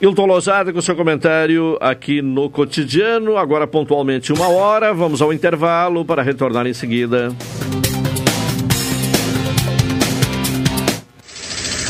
Hilton 0.00 0.26
Lozada 0.26 0.74
com 0.74 0.80
seu 0.82 0.94
comentário 0.94 1.78
aqui 1.80 2.20
no 2.20 2.50
cotidiano, 2.50 3.38
agora 3.38 3.66
pontualmente 3.66 4.30
uma 4.30 4.48
hora. 4.48 4.92
Vamos 4.92 5.22
ao 5.22 5.32
intervalo 5.32 6.04
para 6.04 6.22
retornar 6.22 6.66
em 6.66 6.74
seguida. 6.74 7.34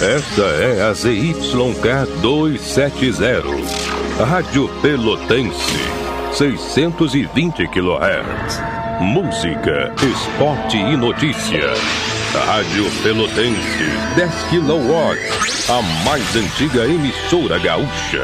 Esta 0.01 0.43
é 0.43 0.83
a 0.83 0.93
ZYK 0.93 2.21
270, 2.21 4.25
Rádio 4.25 4.69
Pelotense, 4.81 5.75
620 6.33 7.67
kHz. 7.67 8.61
Música, 9.01 9.93
esporte 10.01 10.77
e 10.77 10.97
notícia. 10.97 12.16
Rádio 12.45 12.91
Pelotense, 13.03 13.85
10 14.15 14.33
kW, 14.51 15.19
a 15.69 15.83
mais 16.05 16.37
antiga 16.37 16.85
emissora 16.85 17.59
gaúcha. 17.59 18.23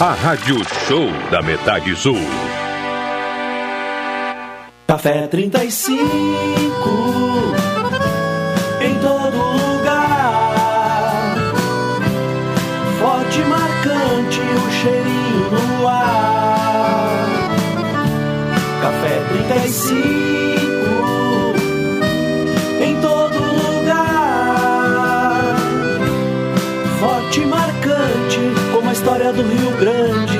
A 0.00 0.12
Rádio 0.12 0.56
Show 0.86 1.06
da 1.30 1.40
Metade 1.42 1.94
Sul. 1.96 2.18
Café 4.86 5.26
35 5.28 6.02
em 8.80 8.94
todo 8.96 9.36
lugar. 9.36 10.44
Forte 12.98 13.38
marcante 13.40 14.40
o 14.40 14.70
cheirinho 14.72 15.50
no 15.52 15.88
ar. 15.88 17.16
Café 18.82 19.22
35 19.46 20.39
história 29.00 29.32
do 29.32 29.42
Rio 29.42 29.70
Grande. 29.78 30.39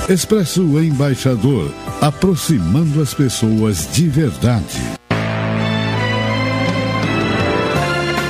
Expresso 0.08 0.62
Embaixador, 0.82 1.70
aproximando 2.00 3.00
as 3.00 3.14
pessoas 3.14 3.88
de 3.92 4.08
verdade. 4.08 4.80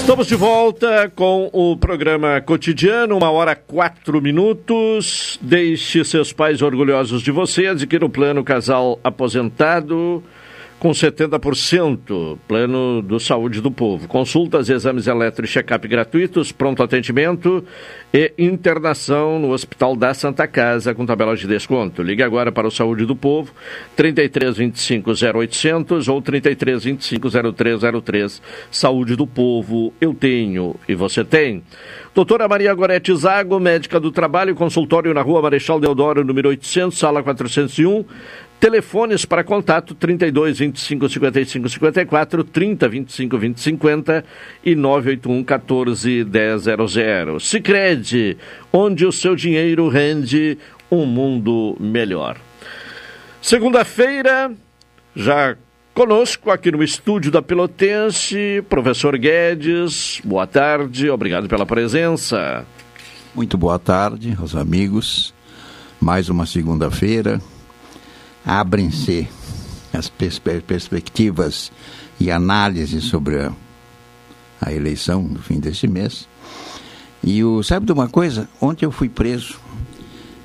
Estamos 0.00 0.26
de 0.26 0.34
volta 0.34 1.12
com 1.14 1.50
o 1.52 1.76
programa 1.76 2.40
cotidiano, 2.40 3.16
uma 3.16 3.30
hora 3.30 3.54
quatro 3.54 4.20
minutos. 4.20 5.38
Deixe 5.42 6.02
seus 6.04 6.32
pais 6.32 6.62
orgulhosos 6.62 7.22
de 7.22 7.30
você. 7.30 7.66
Adquira 7.66 8.04
o 8.04 8.10
plano 8.10 8.42
Casal 8.42 8.98
Aposentado 9.04 10.24
com 10.80 10.92
70%, 10.92 12.38
plano 12.48 13.02
do 13.02 13.20
Saúde 13.20 13.60
do 13.60 13.70
Povo. 13.70 14.08
Consultas, 14.08 14.70
exames 14.70 15.06
eletro 15.06 15.44
e 15.44 15.48
check-up 15.48 15.86
gratuitos, 15.86 16.52
pronto 16.52 16.82
atendimento 16.82 17.62
e 18.12 18.32
internação 18.38 19.38
no 19.38 19.50
Hospital 19.50 19.94
da 19.94 20.14
Santa 20.14 20.48
Casa 20.48 20.94
com 20.94 21.04
tabela 21.04 21.36
de 21.36 21.46
desconto. 21.46 22.02
Ligue 22.02 22.22
agora 22.22 22.50
para 22.50 22.66
o 22.66 22.70
Saúde 22.70 23.04
do 23.04 23.14
Povo, 23.14 23.52
33 23.94 24.56
25 24.56 25.10
0800 25.10 26.08
ou 26.08 26.22
33 26.22 26.82
25 26.82 27.28
0303. 27.52 28.42
Saúde 28.70 29.16
do 29.16 29.26
Povo, 29.26 29.92
eu 30.00 30.14
tenho 30.14 30.74
e 30.88 30.94
você 30.94 31.22
tem. 31.22 31.62
Doutora 32.14 32.48
Maria 32.48 32.72
Gorete 32.72 33.14
Zago, 33.14 33.60
médica 33.60 34.00
do 34.00 34.10
trabalho, 34.10 34.54
consultório 34.54 35.12
na 35.12 35.20
rua 35.20 35.42
Marechal 35.42 35.78
Deodoro, 35.78 36.24
número 36.24 36.48
800, 36.48 36.98
sala 36.98 37.22
401. 37.22 38.04
Telefones 38.60 39.24
para 39.24 39.42
contato 39.42 39.94
32 39.94 40.58
25 40.58 41.08
55 41.08 41.68
54, 41.70 42.44
30 42.44 42.88
25 42.90 43.38
20 43.38 43.58
50 43.58 44.24
e 44.62 44.74
981 44.74 45.42
14 45.42 46.26
1000. 46.26 47.40
Sicredi, 47.40 48.36
onde 48.70 49.06
o 49.06 49.12
seu 49.12 49.34
dinheiro 49.34 49.88
rende 49.88 50.58
um 50.90 51.06
mundo 51.06 51.74
melhor. 51.80 52.36
Segunda-feira, 53.40 54.52
já 55.16 55.56
conosco 55.94 56.50
aqui 56.50 56.70
no 56.70 56.82
estúdio 56.82 57.32
da 57.32 57.40
Pelotense, 57.40 58.62
professor 58.68 59.16
Guedes. 59.16 60.20
Boa 60.22 60.46
tarde, 60.46 61.08
obrigado 61.08 61.48
pela 61.48 61.64
presença. 61.64 62.66
Muito 63.34 63.56
boa 63.56 63.78
tarde 63.78 64.36
aos 64.38 64.54
amigos. 64.54 65.32
Mais 65.98 66.28
uma 66.28 66.44
segunda-feira 66.44 67.40
abrem-se 68.44 69.28
as 69.92 70.08
pers 70.08 70.38
perspectivas 70.66 71.72
e 72.18 72.30
análises 72.30 73.04
sobre 73.04 73.40
a, 73.40 73.52
a, 74.60 74.72
eleição 74.72 75.22
no 75.22 75.40
fim 75.40 75.58
deste 75.58 75.86
mês. 75.86 76.28
E 77.22 77.42
o, 77.44 77.62
sabe 77.62 77.86
de 77.86 77.92
uma 77.92 78.08
coisa? 78.08 78.48
Ontem 78.60 78.84
eu 78.84 78.92
fui 78.92 79.08
preso 79.08 79.60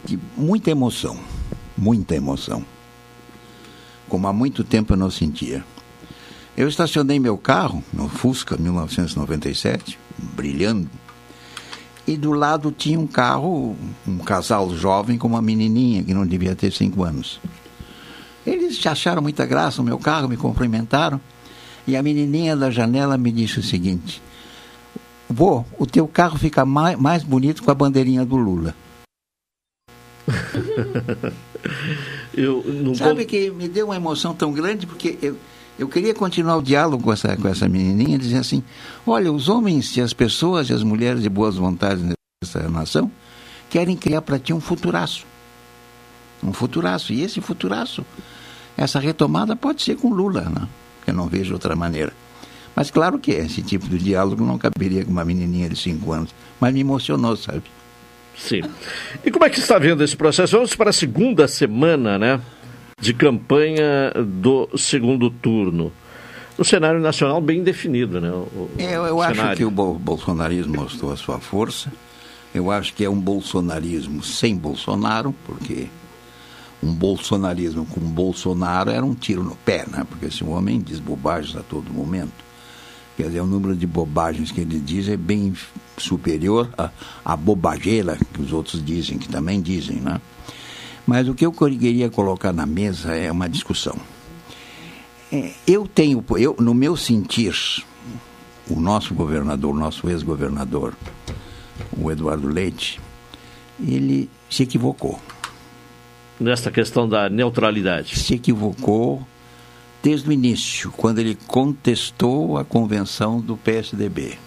de 0.03 0.19
muita 0.35 0.71
emoção, 0.71 1.19
muita 1.77 2.15
emoção, 2.15 2.65
como 4.07 4.27
há 4.27 4.33
muito 4.33 4.63
tempo 4.63 4.93
eu 4.93 4.97
não 4.97 5.09
sentia. 5.09 5.63
Eu 6.55 6.67
estacionei 6.67 7.19
meu 7.19 7.37
carro 7.37 7.83
no 7.91 8.07
Fusca 8.07 8.55
1997, 8.57 9.99
brilhando, 10.17 10.89
e 12.07 12.15
do 12.15 12.31
lado 12.31 12.71
tinha 12.71 12.99
um 12.99 13.07
carro, 13.07 13.75
um 14.07 14.19
casal 14.19 14.73
jovem 14.75 15.17
com 15.17 15.27
uma 15.27 15.41
menininha 15.41 16.03
que 16.03 16.13
não 16.13 16.25
devia 16.25 16.55
ter 16.55 16.71
cinco 16.71 17.03
anos. 17.03 17.39
Eles 18.45 18.85
acharam 18.85 19.21
muita 19.21 19.45
graça 19.45 19.77
no 19.77 19.83
meu 19.83 19.97
carro, 19.97 20.27
me 20.27 20.37
cumprimentaram. 20.37 21.19
E 21.87 21.95
a 21.95 22.03
menininha 22.03 22.55
da 22.55 22.71
janela 22.71 23.17
me 23.17 23.31
disse 23.31 23.59
o 23.59 23.63
seguinte: 23.63 24.21
Vô, 25.29 25.63
o 25.77 25.85
teu 25.85 26.07
carro 26.07 26.37
fica 26.37 26.65
mais, 26.65 26.97
mais 26.97 27.23
bonito 27.23 27.63
com 27.63 27.71
a 27.71 27.75
bandeirinha 27.75 28.25
do 28.25 28.35
Lula. 28.35 28.75
Sabe 32.97 33.25
que 33.25 33.51
me 33.51 33.67
deu 33.67 33.87
uma 33.87 33.95
emoção 33.95 34.33
tão 34.33 34.51
grande 34.51 34.87
porque 34.87 35.17
eu, 35.21 35.37
eu 35.77 35.87
queria 35.87 36.13
continuar 36.13 36.57
o 36.57 36.61
diálogo 36.61 37.03
com 37.03 37.13
essa, 37.13 37.35
com 37.37 37.47
essa 37.47 37.67
menininha, 37.67 38.17
dizendo 38.17 38.41
assim: 38.41 38.63
olha, 39.05 39.31
os 39.31 39.49
homens 39.49 39.95
e 39.97 40.01
as 40.01 40.13
pessoas 40.13 40.69
e 40.69 40.73
as 40.73 40.83
mulheres 40.83 41.21
de 41.21 41.29
boas 41.29 41.55
vontades 41.55 42.03
nessa 42.03 42.69
nação 42.69 43.11
querem 43.69 43.95
criar 43.95 44.21
para 44.21 44.39
ti 44.39 44.53
um 44.53 44.61
futuraço. 44.61 45.25
Um 46.43 46.53
futuraço. 46.53 47.13
E 47.13 47.21
esse 47.21 47.41
futuraço 47.41 48.05
essa 48.77 48.99
retomada 48.99 49.55
pode 49.55 49.81
ser 49.81 49.95
com 49.95 50.09
Lula, 50.09 50.41
né? 50.41 50.67
eu 51.07 51.13
não 51.13 51.27
vejo 51.27 51.53
outra 51.53 51.75
maneira. 51.75 52.11
Mas 52.75 52.91
claro 52.91 53.17
que 53.17 53.31
esse 53.31 53.61
tipo 53.61 53.87
de 53.87 53.97
diálogo 53.97 54.43
não 54.43 54.57
caberia 54.57 55.05
com 55.05 55.11
uma 55.11 55.23
menininha 55.23 55.69
de 55.69 55.75
5 55.77 56.11
anos, 56.11 56.35
mas 56.59 56.73
me 56.73 56.81
emocionou, 56.81 57.35
sabe? 57.37 57.63
Sim. 58.37 58.61
E 59.23 59.31
como 59.31 59.45
é 59.45 59.49
que 59.49 59.59
está 59.59 59.79
vendo 59.79 60.03
esse 60.03 60.15
processo? 60.15 60.57
Vamos 60.57 60.75
para 60.75 60.89
a 60.89 60.93
segunda 60.93 61.47
semana, 61.47 62.19
né, 62.19 62.41
de 62.99 63.13
campanha 63.13 64.11
do 64.25 64.69
segundo 64.77 65.29
turno. 65.29 65.91
O 66.57 66.63
cenário 66.63 66.99
nacional 66.99 67.39
bem 67.41 67.63
definido, 67.63 68.19
né? 68.19 68.29
O, 68.29 68.69
eu, 68.77 69.05
eu 69.05 69.21
acho 69.21 69.55
que 69.55 69.65
o 69.65 69.71
bolsonarismo 69.71 70.75
mostrou 70.75 71.11
a 71.11 71.17
sua 71.17 71.39
força. 71.39 71.91
Eu 72.53 72.71
acho 72.71 72.93
que 72.93 73.03
é 73.03 73.09
um 73.09 73.19
bolsonarismo 73.19 74.23
sem 74.23 74.55
Bolsonaro, 74.55 75.35
porque 75.45 75.87
um 76.85 76.93
bolsonarismo 76.93 77.85
com 77.85 77.99
Bolsonaro 77.99 78.91
era 78.91 79.03
um 79.03 79.15
tiro 79.15 79.43
no 79.43 79.55
pé, 79.55 79.85
né? 79.91 80.05
porque 80.07 80.27
esse 80.27 80.43
homem 80.43 80.79
diz 80.79 80.99
bobagens 80.99 81.55
a 81.55 81.63
todo 81.63 81.91
momento. 81.91 82.45
Quer 83.17 83.27
dizer, 83.27 83.41
o 83.41 83.45
número 83.45 83.75
de 83.75 83.87
bobagens 83.87 84.51
que 84.51 84.61
ele 84.61 84.79
diz 84.79 85.07
é 85.07 85.17
bem 85.17 85.53
superior 85.97 86.69
à, 86.77 86.91
à 87.23 87.35
bobageira 87.35 88.17
que 88.33 88.41
os 88.41 88.53
outros 88.53 88.83
dizem, 88.83 89.17
que 89.17 89.27
também 89.27 89.61
dizem. 89.61 89.97
Né? 89.97 90.21
Mas 91.07 91.27
o 91.27 91.33
que 91.33 91.45
eu 91.45 91.51
queria 91.51 92.09
colocar 92.09 92.51
na 92.51 92.65
mesa 92.65 93.15
é 93.15 93.31
uma 93.31 93.49
discussão. 93.49 93.95
É, 95.31 95.53
eu 95.65 95.87
tenho, 95.87 96.23
eu, 96.37 96.55
no 96.59 96.73
meu 96.73 96.95
sentir, 96.95 97.55
o 98.69 98.79
nosso 98.79 99.13
governador, 99.13 99.73
o 99.73 99.79
nosso 99.79 100.09
ex-governador, 100.09 100.93
o 101.97 102.11
Eduardo 102.11 102.47
Leite, 102.47 102.99
ele 103.79 104.29
se 104.49 104.63
equivocou 104.63 105.19
nesta 106.39 106.69
questão 106.71 107.07
da 107.07 107.29
neutralidade? 107.29 108.17
Se 108.17 108.35
equivocou 108.35 109.25
desde 110.03 110.29
o 110.29 110.31
início, 110.31 110.91
quando 110.91 111.19
ele 111.19 111.35
contestou 111.47 112.57
a 112.57 112.65
convenção 112.65 113.39
do 113.39 113.57
PSDB, 113.57 114.37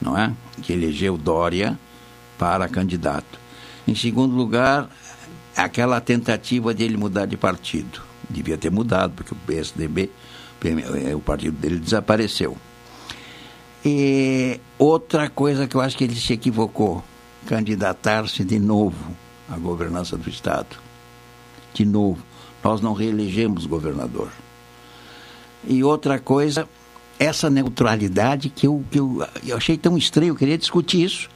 não 0.00 0.18
é? 0.18 0.32
Que 0.62 0.72
elegeu 0.72 1.16
Dória 1.16 1.78
para 2.38 2.68
candidato. 2.68 3.38
Em 3.86 3.94
segundo 3.94 4.34
lugar, 4.34 4.90
aquela 5.56 6.00
tentativa 6.00 6.74
de 6.74 6.84
ele 6.84 6.96
mudar 6.96 7.26
de 7.26 7.36
partido. 7.36 8.02
Devia 8.28 8.58
ter 8.58 8.70
mudado, 8.70 9.12
porque 9.14 9.32
o 9.32 9.36
PSDB, 9.46 10.10
o 11.14 11.20
partido 11.20 11.56
dele 11.56 11.78
desapareceu. 11.78 12.56
E 13.84 14.60
outra 14.76 15.30
coisa 15.30 15.68
que 15.68 15.76
eu 15.76 15.80
acho 15.80 15.96
que 15.96 16.02
ele 16.02 16.16
se 16.16 16.32
equivocou, 16.32 17.04
candidatar-se 17.46 18.42
de 18.42 18.58
novo 18.58 19.16
a 19.48 19.56
governança 19.56 20.16
do 20.16 20.28
Estado. 20.28 20.76
De 21.72 21.84
novo, 21.84 22.22
nós 22.62 22.80
não 22.80 22.92
reelegemos 22.92 23.66
governador. 23.66 24.30
E 25.66 25.82
outra 25.84 26.18
coisa, 26.18 26.68
essa 27.18 27.50
neutralidade 27.50 28.48
que 28.48 28.66
eu, 28.66 28.84
que 28.90 28.98
eu, 28.98 29.26
eu 29.44 29.56
achei 29.56 29.76
tão 29.76 29.96
estranho, 29.96 30.30
eu 30.30 30.36
queria 30.36 30.58
discutir 30.58 31.04
isso. 31.04 31.28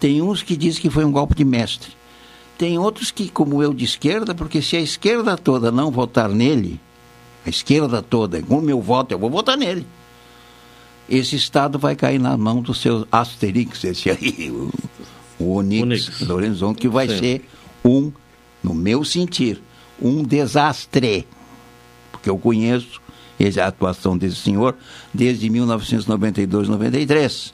Tem 0.00 0.20
uns 0.20 0.42
que 0.42 0.56
dizem 0.56 0.82
que 0.82 0.90
foi 0.90 1.04
um 1.04 1.12
golpe 1.12 1.34
de 1.34 1.44
mestre. 1.44 1.92
Tem 2.58 2.78
outros 2.78 3.10
que, 3.10 3.28
como 3.28 3.62
eu, 3.62 3.72
de 3.72 3.84
esquerda, 3.84 4.34
porque 4.34 4.62
se 4.62 4.76
a 4.76 4.80
esquerda 4.80 5.36
toda 5.36 5.70
não 5.70 5.90
votar 5.90 6.28
nele, 6.28 6.80
a 7.44 7.50
esquerda 7.50 8.02
toda, 8.02 8.42
com 8.42 8.58
o 8.58 8.62
meu 8.62 8.80
voto, 8.80 9.12
eu 9.12 9.18
vou 9.18 9.30
votar 9.30 9.56
nele. 9.56 9.86
Esse 11.08 11.36
Estado 11.36 11.78
vai 11.78 11.96
cair 11.96 12.20
na 12.20 12.36
mão 12.36 12.62
do 12.62 12.72
seu 12.72 13.06
Asterix, 13.10 13.84
esse 13.84 14.10
aí, 14.10 14.52
o, 15.42 15.56
Onix, 15.56 15.82
Onix. 15.82 16.20
Lorenzon, 16.20 16.74
que 16.74 16.88
vai 16.88 17.08
Sim. 17.08 17.18
ser 17.18 17.44
um, 17.84 18.12
no 18.62 18.74
meu 18.74 19.04
sentir, 19.04 19.60
um 20.00 20.22
desastre. 20.22 21.26
Porque 22.10 22.28
eu 22.30 22.38
conheço 22.38 23.00
a 23.60 23.66
atuação 23.66 24.16
desse 24.16 24.36
senhor 24.36 24.76
desde 25.12 25.50
1992, 25.50 26.68
93. 26.68 27.52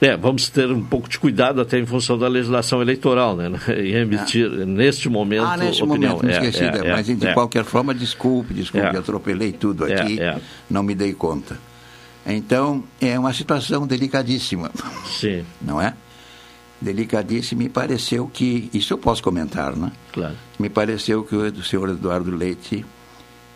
É, 0.00 0.16
vamos 0.16 0.48
ter 0.48 0.70
um 0.72 0.82
pouco 0.82 1.08
de 1.08 1.18
cuidado 1.18 1.60
até 1.60 1.78
em 1.78 1.84
função 1.84 2.16
da 2.18 2.26
legislação 2.26 2.80
eleitoral, 2.80 3.36
né? 3.36 3.50
Em 3.68 3.92
emitir, 3.96 4.48
neste 4.66 5.10
momento, 5.10 5.44
Ah, 5.44 5.58
neste 5.58 5.82
opinião. 5.84 6.16
momento, 6.16 6.24
não 6.24 6.30
É, 6.30 6.48
esqueci, 6.48 6.64
é, 6.64 6.90
mas 6.90 7.08
é, 7.08 7.14
de 7.14 7.26
é. 7.26 7.34
qualquer 7.34 7.64
forma, 7.64 7.94
desculpe, 7.94 8.54
desculpe, 8.54 8.86
É. 8.86 8.98
atropelei 8.98 9.52
tudo 9.52 9.86
É, 9.86 10.00
aqui, 10.00 10.18
é. 10.18 10.40
não 10.70 10.82
me 10.82 10.94
dei 10.94 11.12
conta. 11.12 11.58
Então, 12.26 12.82
é 13.00 13.18
uma 13.18 13.32
situação 13.34 13.86
delicadíssima. 13.86 14.70
Sim. 15.04 15.44
Não 15.60 15.80
é? 15.80 15.94
Delicadíssima, 16.80 17.62
me 17.62 17.68
pareceu 17.68 18.26
que, 18.26 18.70
isso 18.72 18.92
eu 18.94 18.98
posso 18.98 19.22
comentar, 19.22 19.76
né? 19.76 19.92
Claro. 20.12 20.34
Me 20.58 20.68
pareceu 20.70 21.22
que 21.24 21.34
o 21.36 21.62
senhor 21.62 21.90
Eduardo 21.90 22.34
Leite 22.34 22.84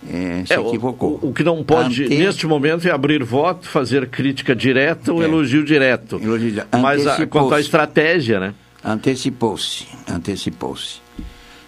eh, 0.07 0.45
se 0.47 0.53
É, 0.53 0.61
equivocou. 0.61 1.19
O, 1.23 1.31
o 1.31 1.33
que 1.33 1.43
não 1.43 1.65
pode, 1.65 2.05
Ante- 2.05 2.15
neste 2.19 2.47
momento, 2.47 2.87
é 2.87 2.91
abrir 2.91 3.25
voto, 3.25 3.67
fazer 3.67 4.09
crítica 4.11 4.55
direta 4.55 5.11
ou 5.13 5.23
elogio 5.23 5.65
direto. 5.65 6.21
Mas 6.21 7.07
a, 7.07 7.13
Antecipou-se. 7.15 7.27
quanto 7.29 7.55
à 7.55 7.61
estratégia, 7.61 8.39
né? 8.41 8.55
Antecipou-se, 8.85 9.87
antecipou-se. 10.07 10.97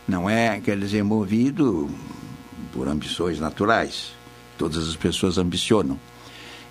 Não 0.06 0.28
é, 0.28 0.60
quer 0.60 0.78
dizer, 0.78 1.02
movido 1.02 1.88
por 2.72 2.86
ambições 2.86 3.40
naturais. 3.40 4.12
Todas 4.58 4.86
as 4.88 4.94
pessoas 4.96 5.38
ambicionam. 5.38 5.98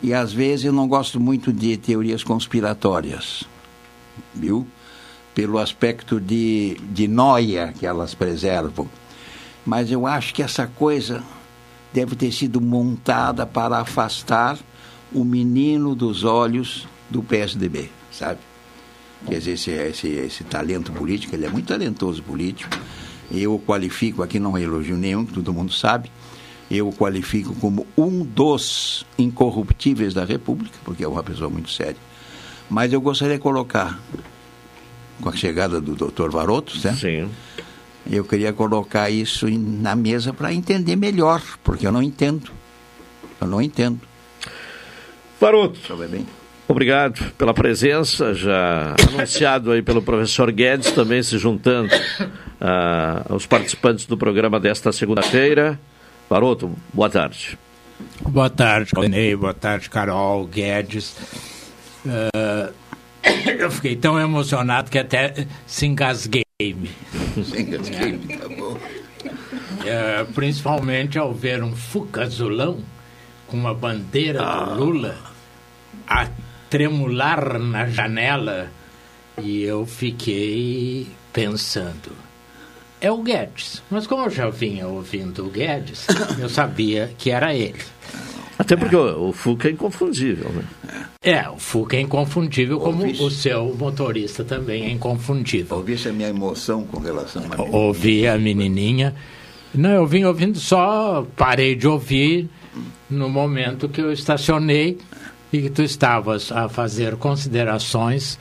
E 0.01 0.13
às 0.13 0.31
vezes 0.31 0.65
eu 0.65 0.73
não 0.73 0.87
gosto 0.87 1.19
muito 1.19 1.51
de 1.51 1.75
teorias 1.77 2.23
conspiratórias, 2.23 3.43
viu? 4.33 4.67
Pelo 5.33 5.57
aspecto 5.59 6.19
de, 6.19 6.77
de 6.91 7.07
noia 7.07 7.73
que 7.77 7.85
elas 7.85 8.13
preservam. 8.13 8.87
Mas 9.65 9.91
eu 9.91 10.05
acho 10.05 10.33
que 10.33 10.43
essa 10.43 10.67
coisa 10.67 11.23
deve 11.93 12.15
ter 12.15 12.31
sido 12.31 12.61
montada 12.61 13.45
para 13.45 13.79
afastar 13.79 14.57
o 15.13 15.23
menino 15.23 15.95
dos 15.95 16.23
olhos 16.23 16.87
do 17.09 17.23
PSDB, 17.23 17.89
sabe? 18.11 18.39
Quer 19.25 19.39
dizer, 19.39 19.51
esse, 19.53 19.71
esse, 19.71 20.07
esse 20.07 20.43
talento 20.43 20.91
político, 20.91 21.35
ele 21.35 21.45
é 21.45 21.49
muito 21.49 21.67
talentoso 21.67 22.21
político. 22.21 22.77
Eu 23.31 23.55
o 23.55 23.59
qualifico, 23.59 24.21
aqui 24.21 24.39
não 24.39 24.55
é 24.55 24.61
elogio 24.61 24.97
nenhum, 24.97 25.25
que 25.25 25.33
todo 25.33 25.53
mundo 25.53 25.73
sabe, 25.73 26.11
eu 26.69 26.87
o 26.87 26.93
qualifico 26.93 27.55
como 27.55 27.87
um 27.97 28.23
dos 28.23 29.05
incorruptíveis 29.17 30.13
da 30.13 30.25
República, 30.25 30.77
porque 30.83 31.03
é 31.03 31.07
uma 31.07 31.23
pessoa 31.23 31.49
muito 31.49 31.69
séria. 31.69 31.97
Mas 32.69 32.91
eu 32.91 32.99
gostaria 33.01 33.35
de 33.35 33.41
colocar, 33.41 33.99
com 35.21 35.29
a 35.29 35.35
chegada 35.35 35.79
do 35.79 35.95
doutor 35.95 36.31
Varoto, 36.31 36.77
certo? 36.77 36.99
Sim. 36.99 37.29
Eu 38.09 38.23
queria 38.23 38.53
colocar 38.53 39.09
isso 39.09 39.47
na 39.49 39.95
mesa 39.95 40.31
para 40.31 40.53
entender 40.53 40.95
melhor, 40.95 41.41
porque 41.63 41.87
eu 41.87 41.91
não 41.91 42.03
entendo. 42.03 42.51
Eu 43.41 43.47
não 43.47 43.61
entendo. 43.61 43.99
Varoto. 45.39 45.79
Bem? 46.07 46.25
Obrigado 46.67 47.31
pela 47.33 47.53
presença, 47.53 48.33
já 48.33 48.95
anunciado 49.09 49.71
aí 49.71 49.81
pelo 49.81 50.01
professor 50.01 50.51
Guedes, 50.51 50.91
também 50.91 51.21
se 51.21 51.37
juntando 51.37 51.91
ah, 52.59 53.23
aos 53.29 53.45
participantes 53.45 54.05
do 54.05 54.17
programa 54.17 54.59
desta 54.59 54.91
segunda-feira. 54.91 55.79
Varoto, 56.27 56.71
boa 56.91 57.09
tarde. 57.09 57.57
Boa 58.21 58.49
tarde, 58.49 58.91
Claudinei. 58.91 59.35
Boa 59.35 59.53
tarde, 59.53 59.89
Carol, 59.89 60.45
Guedes. 60.47 61.15
Ah, 62.07 62.71
eu 63.59 63.71
fiquei 63.71 63.95
tão 63.95 64.19
emocionado 64.19 64.89
que 64.89 64.99
até 64.99 65.47
se 65.65 65.85
engasguei-me. 65.85 66.91
Se 67.43 67.61
engasguei-me, 67.61 68.37
tá 68.37 68.47
bom. 68.47 68.77
Eh, 69.85 70.25
principalmente 70.33 71.17
ao 71.17 71.33
ver 71.33 71.63
um 71.63 71.75
Fuca 71.75 72.23
azulão 72.23 72.79
com 73.47 73.57
uma 73.57 73.73
bandeira 73.73 74.43
do 74.43 74.83
Lula 74.83 75.17
a 76.07 76.27
tremular 76.69 77.59
na 77.59 77.87
janela 77.87 78.71
e 79.41 79.63
eu 79.63 79.85
fiquei 79.85 81.07
pensando. 81.33 82.11
É 83.01 83.11
o 83.11 83.21
Guedes, 83.21 83.83
mas 83.89 84.07
como 84.07 84.23
eu 84.25 84.29
já 84.29 84.49
vinha 84.49 84.87
ouvindo 84.87 85.45
o 85.45 85.49
Guedes, 85.49 86.07
eu 86.39 86.49
sabia 86.49 87.13
que 87.17 87.29
era 87.29 87.53
ele. 87.53 87.83
Até 88.57 88.75
porque 88.75 88.95
o, 88.95 89.29
o 89.29 89.33
Fuca 89.33 89.67
é 89.67 89.71
inconfundível, 89.71 90.49
né? 90.51 90.63
É, 91.21 91.49
o 91.49 91.57
Fuca 91.57 91.97
é 91.97 92.01
inconfundível, 92.01 92.79
como 92.79 93.05
o 93.05 93.31
seu 93.31 93.75
motorista 93.75 94.43
também 94.43 94.85
é 94.85 94.91
inconfundível. 94.91 95.77
Ouvisse 95.77 96.09
a 96.09 96.13
minha 96.13 96.29
emoção 96.29 96.83
com 96.85 96.99
relação 96.99 97.43
a 97.51 97.61
Ouvi 97.61 98.27
a 98.27 98.37
menininha. 98.37 99.13
Não, 99.73 99.89
eu 99.89 100.07
vim 100.07 100.23
ouvindo 100.23 100.57
só, 100.57 101.27
parei 101.35 101.75
de 101.75 101.87
ouvir 101.87 102.49
no 103.09 103.29
momento 103.29 103.89
que 103.89 103.99
eu 103.99 104.11
estacionei 104.11 104.97
e 105.51 105.61
que 105.61 105.69
tu 105.69 105.81
estavas 105.81 106.51
a 106.51 106.69
fazer 106.69 107.15
considerações 107.17 108.39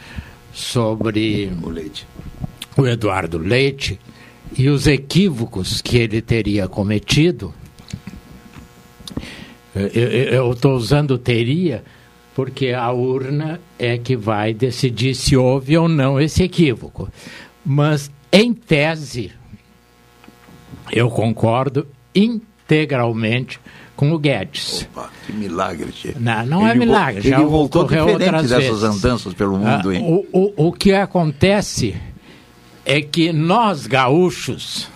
sobre 0.53 1.53
o 1.63 1.69
Leite. 1.69 2.07
O 2.77 2.87
Eduardo 2.87 3.39
Leite 3.39 3.99
e 4.57 4.69
os 4.69 4.87
equívocos 4.87 5.83
que 5.83 5.99
ele 5.99 6.23
teria 6.23 6.69
cometido. 6.69 7.53
Eu 9.75 10.53
estou 10.53 10.77
usando 10.77 11.19
teria 11.19 11.83
porque 12.35 12.69
a 12.73 12.91
urna 12.93 13.61
é 13.79 13.97
que 13.99 14.17
vai 14.17 14.53
decidir 14.55 15.15
se 15.15 15.37
houve 15.37 15.77
ou 15.77 15.89
não 15.89 16.21
esse 16.21 16.43
equívoco. 16.43 17.09
Mas, 17.65 18.11
em 18.33 18.53
tese, 18.53 19.33
eu 20.93 21.09
concordo 21.11 21.87
integralmente 22.15 23.61
com 23.97 24.13
o 24.13 24.19
Guedes. 24.19 24.89
Opa, 24.93 25.11
que 25.25 25.33
milagre, 25.33 25.91
tchê. 25.93 26.15
Não, 26.19 26.45
não 26.47 26.67
é 26.67 26.71
Ele 26.71 26.81
vo- 26.81 26.85
milagre, 26.87 27.29
já 27.29 27.37
Ele 27.39 27.47
voltou 27.47 27.85
diferente 27.87 28.49
dessas 28.49 28.83
andanças 28.83 29.33
pelo 29.35 29.57
mundo, 29.57 29.91
Ah, 29.91 29.95
hein? 29.95 30.03
o, 30.33 30.39
o, 30.41 30.69
o 30.69 30.73
que 30.73 30.93
acontece 30.93 31.95
é 32.85 33.01
que 33.01 33.33
nós 33.33 33.87
gaúchos, 33.87 34.89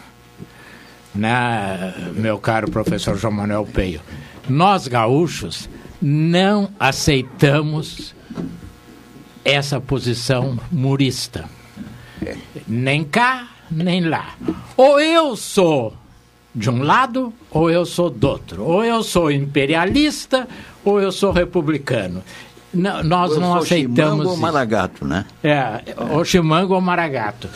né, 1.14 1.94
meu 2.14 2.38
caro 2.38 2.70
professor 2.70 3.16
João 3.16 3.32
Manuel 3.32 3.66
Peio, 3.72 4.00
nós 4.48 4.88
gaúchos 4.88 5.68
não 6.00 6.70
aceitamos 6.78 8.14
essa 9.44 9.80
posição 9.80 10.58
murista. 10.70 11.48
Nem 12.66 13.04
cá, 13.04 13.48
nem 13.70 14.00
lá. 14.00 14.34
Ou 14.76 15.00
eu 15.00 15.36
sou 15.36 15.94
de 16.54 16.68
um 16.68 16.82
lado, 16.82 17.32
ou 17.50 17.70
eu 17.70 17.86
sou 17.86 18.10
do 18.10 18.28
outro. 18.28 18.64
Ou 18.64 18.84
eu 18.84 19.02
sou 19.02 19.30
imperialista, 19.30 20.48
ou 20.84 21.00
eu 21.00 21.12
sou 21.12 21.30
republicano. 21.30 22.22
Não, 22.72 23.02
nós 23.02 23.32
Eu 23.32 23.40
não 23.40 23.54
aceitamos. 23.56 23.96
chimango 23.96 24.28
ou 24.30 24.36
maragato, 24.36 25.04
né? 25.06 25.24
É, 25.42 25.82
o 26.14 26.22
chimango 26.24 26.74
ou 26.74 26.80
maragato. 26.80 27.48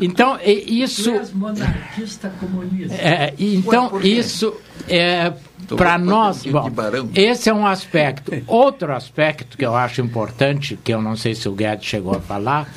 Então, 0.00 0.38
isso. 0.44 1.10
monarquista 1.34 2.30
comunista. 2.38 2.94
É, 2.94 3.34
então, 3.38 4.00
isso 4.00 4.54
é 4.88 5.32
para 5.76 5.98
nós. 5.98 6.46
um 6.46 6.52
Bom, 6.52 6.70
esse 7.16 7.48
é 7.50 7.54
um 7.54 7.66
aspecto. 7.66 8.32
Outro 8.46 8.92
aspecto 8.94 9.58
que 9.58 9.66
eu 9.66 9.74
acho 9.74 10.00
importante, 10.00 10.78
que 10.82 10.94
eu 10.94 11.02
não 11.02 11.16
sei 11.16 11.34
se 11.34 11.48
o 11.48 11.52
Guedes 11.52 11.86
chegou 11.86 12.14
a 12.16 12.20
falar, 12.20 12.72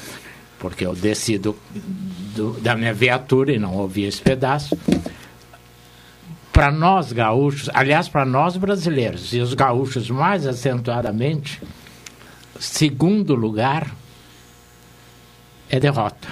porque 0.57 0.85
eu 0.85 0.95
desci 0.95 1.37
do- 1.37 1.55
do- 2.35 2.53
da 2.59 2.75
minha 2.75 2.93
viatura 2.93 3.51
e 3.53 3.59
não 3.59 3.75
ouvi 3.75 4.03
esse 4.05 4.21
pedaço. 4.21 4.75
Para 6.51 6.71
nós 6.71 7.11
gaúchos, 7.11 7.69
aliás, 7.73 8.07
para 8.07 8.25
nós 8.25 8.55
brasileiros, 8.57 9.33
e 9.33 9.39
os 9.39 9.53
gaúchos 9.55 10.09
mais 10.11 10.45
acentuadamente, 10.45 11.59
segundo 12.63 13.35
lugar 13.35 13.93
é 15.69 15.79
derrota. 15.79 16.27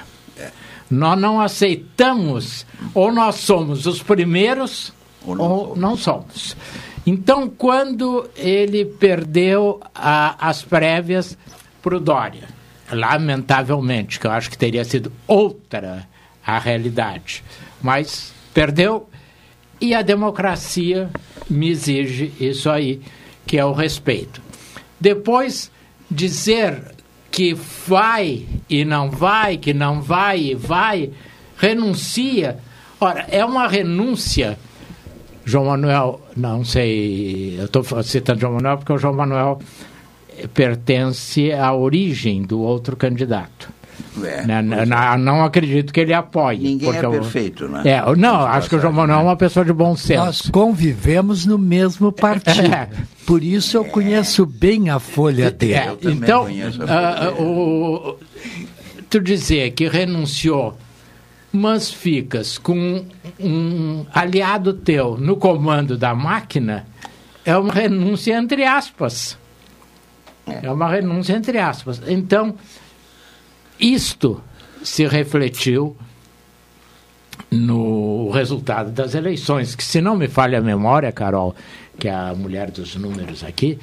Nós 0.89 1.19
não 1.19 1.39
aceitamos, 1.39 2.65
ou 2.93 3.11
nós 3.11 3.35
somos 3.35 3.85
os 3.85 4.01
primeiros, 4.03 4.93
ou 5.25 5.75
não, 5.75 5.95
somos. 5.95 6.55
Então, 7.05 7.49
quando 7.49 8.29
ele 8.35 8.85
perdeu 8.85 9.79
a- 9.95 10.35
as 10.49 10.61
prévias 10.63 11.37
para 11.81 11.95
o 11.95 11.99
Dória, 11.99 12.47
lamentavelmente, 12.91 14.19
que 14.19 14.27
eu 14.27 14.31
acho 14.31 14.49
que 14.49 14.57
teria 14.57 14.83
sido 14.83 15.11
outra 15.27 16.07
a 16.45 16.59
realidade, 16.59 17.43
mas 17.81 18.33
perdeu 18.53 19.09
e 19.79 19.95
a 19.95 20.01
democracia 20.01 21.09
me 21.49 21.69
exige 21.69 22.33
isso 22.39 22.69
aí, 22.69 23.01
que 23.47 23.57
é 23.57 23.65
o 23.65 23.71
respeito. 23.71 24.41
Depois 24.99 25.71
dizer 26.11 26.93
que 27.31 27.53
vai 27.87 28.45
e 28.69 28.83
não 28.83 29.09
vai, 29.09 29.57
que 29.57 29.73
não 29.73 30.01
vai 30.01 30.39
e 30.39 30.55
vai, 30.55 31.09
renuncia. 31.57 32.59
Ora, 32.99 33.25
é 33.29 33.43
uma 33.43 33.67
renúncia. 33.67 34.59
João 35.43 35.65
Manuel, 35.65 36.21
não 36.35 36.63
sei, 36.63 37.57
eu 37.57 37.65
estou 37.65 37.83
citando 38.03 38.41
João 38.41 38.53
Manuel 38.53 38.77
porque 38.77 38.93
o 38.93 38.97
João 38.97 39.13
Manuel 39.13 39.59
pertence 40.53 41.51
à 41.51 41.73
origem 41.73 42.43
do 42.43 42.59
outro 42.61 42.95
candidato. 42.95 43.71
É, 44.23 44.45
Né, 44.45 44.61
n- 44.61 44.75
n- 44.85 45.17
não 45.23 45.43
acredito 45.43 45.93
que 45.93 45.99
ele 45.99 46.13
apoie. 46.13 46.57
Ninguém 46.57 46.91
porque 46.91 46.99
é 46.99 47.07
eu- 47.07 47.11
perfeito, 47.11 47.67
né? 47.67 47.81
É, 47.85 47.99
eu- 47.99 48.15
não, 48.15 48.41
acho 48.45 48.67
que 48.69 48.75
o 48.75 48.79
João 48.79 48.91
Manuel 48.93 49.19
é 49.19 49.23
uma 49.23 49.35
pessoa 49.37 49.63
de 49.65 49.71
bom 49.71 49.95
senso. 49.95 50.25
Nós 50.25 50.41
convivemos 50.49 51.45
no 51.45 51.57
mesmo 51.57 52.11
partido. 52.11 52.61
É. 52.73 52.89
Por 53.25 53.43
isso 53.43 53.77
eu 53.77 53.85
conheço 53.85 54.45
bem 54.45 54.89
a 54.89 54.99
folha 54.99 55.51
dele. 55.51 55.73
É, 55.75 55.95
então, 56.03 56.47
ah, 56.87 57.27
ah, 57.27 57.41
o, 57.41 58.17
tu 59.09 59.19
dizer 59.21 59.71
que 59.71 59.87
renunciou, 59.87 60.77
mas 61.53 61.91
ficas 61.91 62.57
com 62.57 63.05
um 63.39 64.05
aliado 64.13 64.73
teu 64.73 65.17
no 65.17 65.37
comando 65.37 65.97
da 65.97 66.13
máquina, 66.15 66.85
é 67.45 67.55
uma 67.55 67.71
renúncia 67.73 68.37
entre 68.37 68.63
aspas. 68.65 69.37
É 70.47 70.69
uma 70.71 70.89
renúncia 70.89 71.33
entre 71.33 71.57
aspas. 71.59 72.01
Então, 72.07 72.55
isto 73.81 74.41
se 74.83 75.05
refletiu 75.07 75.95
no 77.49 78.29
resultado 78.31 78.91
das 78.91 79.13
eleições, 79.15 79.75
que 79.75 79.83
se 79.83 79.99
não 79.99 80.15
me 80.15 80.27
falha 80.27 80.59
a 80.59 80.61
memória, 80.61 81.11
Carol, 81.11 81.53
que 81.99 82.07
é 82.07 82.13
a 82.13 82.33
mulher 82.33 82.71
dos 82.71 82.95
números 82.95 83.43
aqui, 83.43 83.77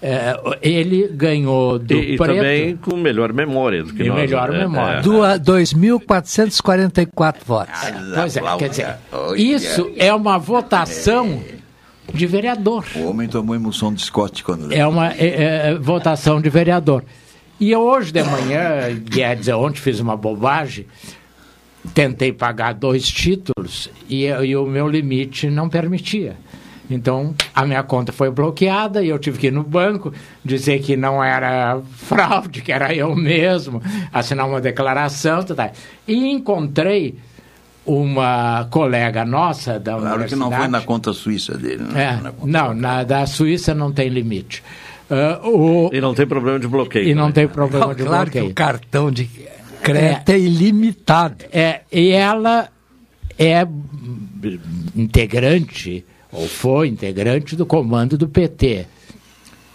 eh, 0.00 0.34
ele 0.62 1.08
ganhou 1.08 1.78
do 1.78 1.92
E, 1.94 2.14
e 2.14 2.16
preto. 2.16 2.34
também 2.36 2.76
com 2.76 2.96
melhor 2.96 3.32
memória 3.32 3.82
do 3.84 3.92
que 3.92 4.02
E 4.04 4.08
nós. 4.08 4.16
melhor 4.18 4.50
né? 4.50 4.58
memória. 4.60 4.98
É. 4.98 5.02
Do- 5.02 5.20
2.444 5.52 7.44
votos. 7.44 7.74
Pois 8.14 8.36
é, 8.36 8.40
quer 8.58 8.68
dizer, 8.70 8.96
isso 9.36 9.90
é 9.96 10.12
uma 10.14 10.38
votação 10.38 11.42
de 12.12 12.26
vereador. 12.26 12.84
O 12.96 13.08
homem 13.10 13.28
tomou 13.28 13.54
emoção 13.54 13.92
de 13.94 14.02
Scott 14.02 14.42
quando 14.42 14.72
É 14.72 14.86
uma 14.86 15.12
é, 15.12 15.70
é, 15.70 15.74
votação 15.78 16.40
de 16.40 16.48
vereador. 16.50 17.04
E 17.62 17.76
hoje 17.76 18.10
de 18.10 18.24
manhã, 18.24 18.92
Guedes, 19.08 19.46
ontem 19.46 19.78
fiz 19.78 20.00
uma 20.00 20.16
bobagem, 20.16 20.84
tentei 21.94 22.32
pagar 22.32 22.74
dois 22.74 23.06
títulos 23.06 23.88
e, 24.10 24.24
e 24.24 24.56
o 24.56 24.66
meu 24.66 24.88
limite 24.88 25.48
não 25.48 25.68
permitia. 25.68 26.34
Então, 26.90 27.32
a 27.54 27.64
minha 27.64 27.84
conta 27.84 28.10
foi 28.10 28.32
bloqueada 28.32 29.00
e 29.04 29.10
eu 29.10 29.16
tive 29.16 29.38
que 29.38 29.46
ir 29.46 29.52
no 29.52 29.62
banco 29.62 30.12
dizer 30.44 30.80
que 30.80 30.96
não 30.96 31.22
era 31.22 31.80
fraude, 31.98 32.62
que 32.62 32.72
era 32.72 32.92
eu 32.92 33.14
mesmo, 33.14 33.80
assinar 34.12 34.48
uma 34.48 34.60
declaração. 34.60 35.44
Tá, 35.44 35.54
tá. 35.54 35.70
E 36.08 36.32
encontrei 36.32 37.14
uma 37.86 38.66
colega 38.72 39.24
nossa 39.24 39.78
da 39.78 39.92
Claro 39.92 40.04
que 40.04 40.34
universidade. 40.34 40.50
não 40.50 40.50
foi 40.50 40.66
na 40.66 40.80
conta 40.80 41.12
suíça 41.12 41.56
dele, 41.56 41.84
né? 41.84 42.20
É, 42.24 42.44
não, 42.44 42.74
na 42.74 43.04
da 43.04 43.24
Suíça 43.24 43.72
não 43.72 43.92
tem 43.92 44.08
limite. 44.08 44.64
Ah, 45.10 45.40
o- 45.44 45.90
E 45.92 46.00
não 46.00 46.14
tem 46.14 46.26
problema 46.26 46.58
de 46.58 46.66
bloqueio. 46.68 47.08
E 47.08 47.14
não 47.14 47.26
né? 47.26 47.32
tem 47.32 47.48
problema 47.48 47.94
de 47.94 48.02
claro 48.04 48.30
que 48.30 48.38
bloqueio. 48.38 48.50
o 48.50 48.54
cartão 48.54 49.10
de 49.10 49.28
crédito 49.82 50.30
é, 50.30 50.38
ilimitado. 50.38 51.44
É, 51.52 51.80
e 51.92 52.10
ela 52.10 52.68
é 53.38 53.66
integrante, 54.96 56.04
ou 56.32 56.46
foi 56.46 56.88
integrante 56.88 57.56
do 57.56 57.66
comando 57.66 58.16
do 58.16 58.28
PT. 58.28 58.86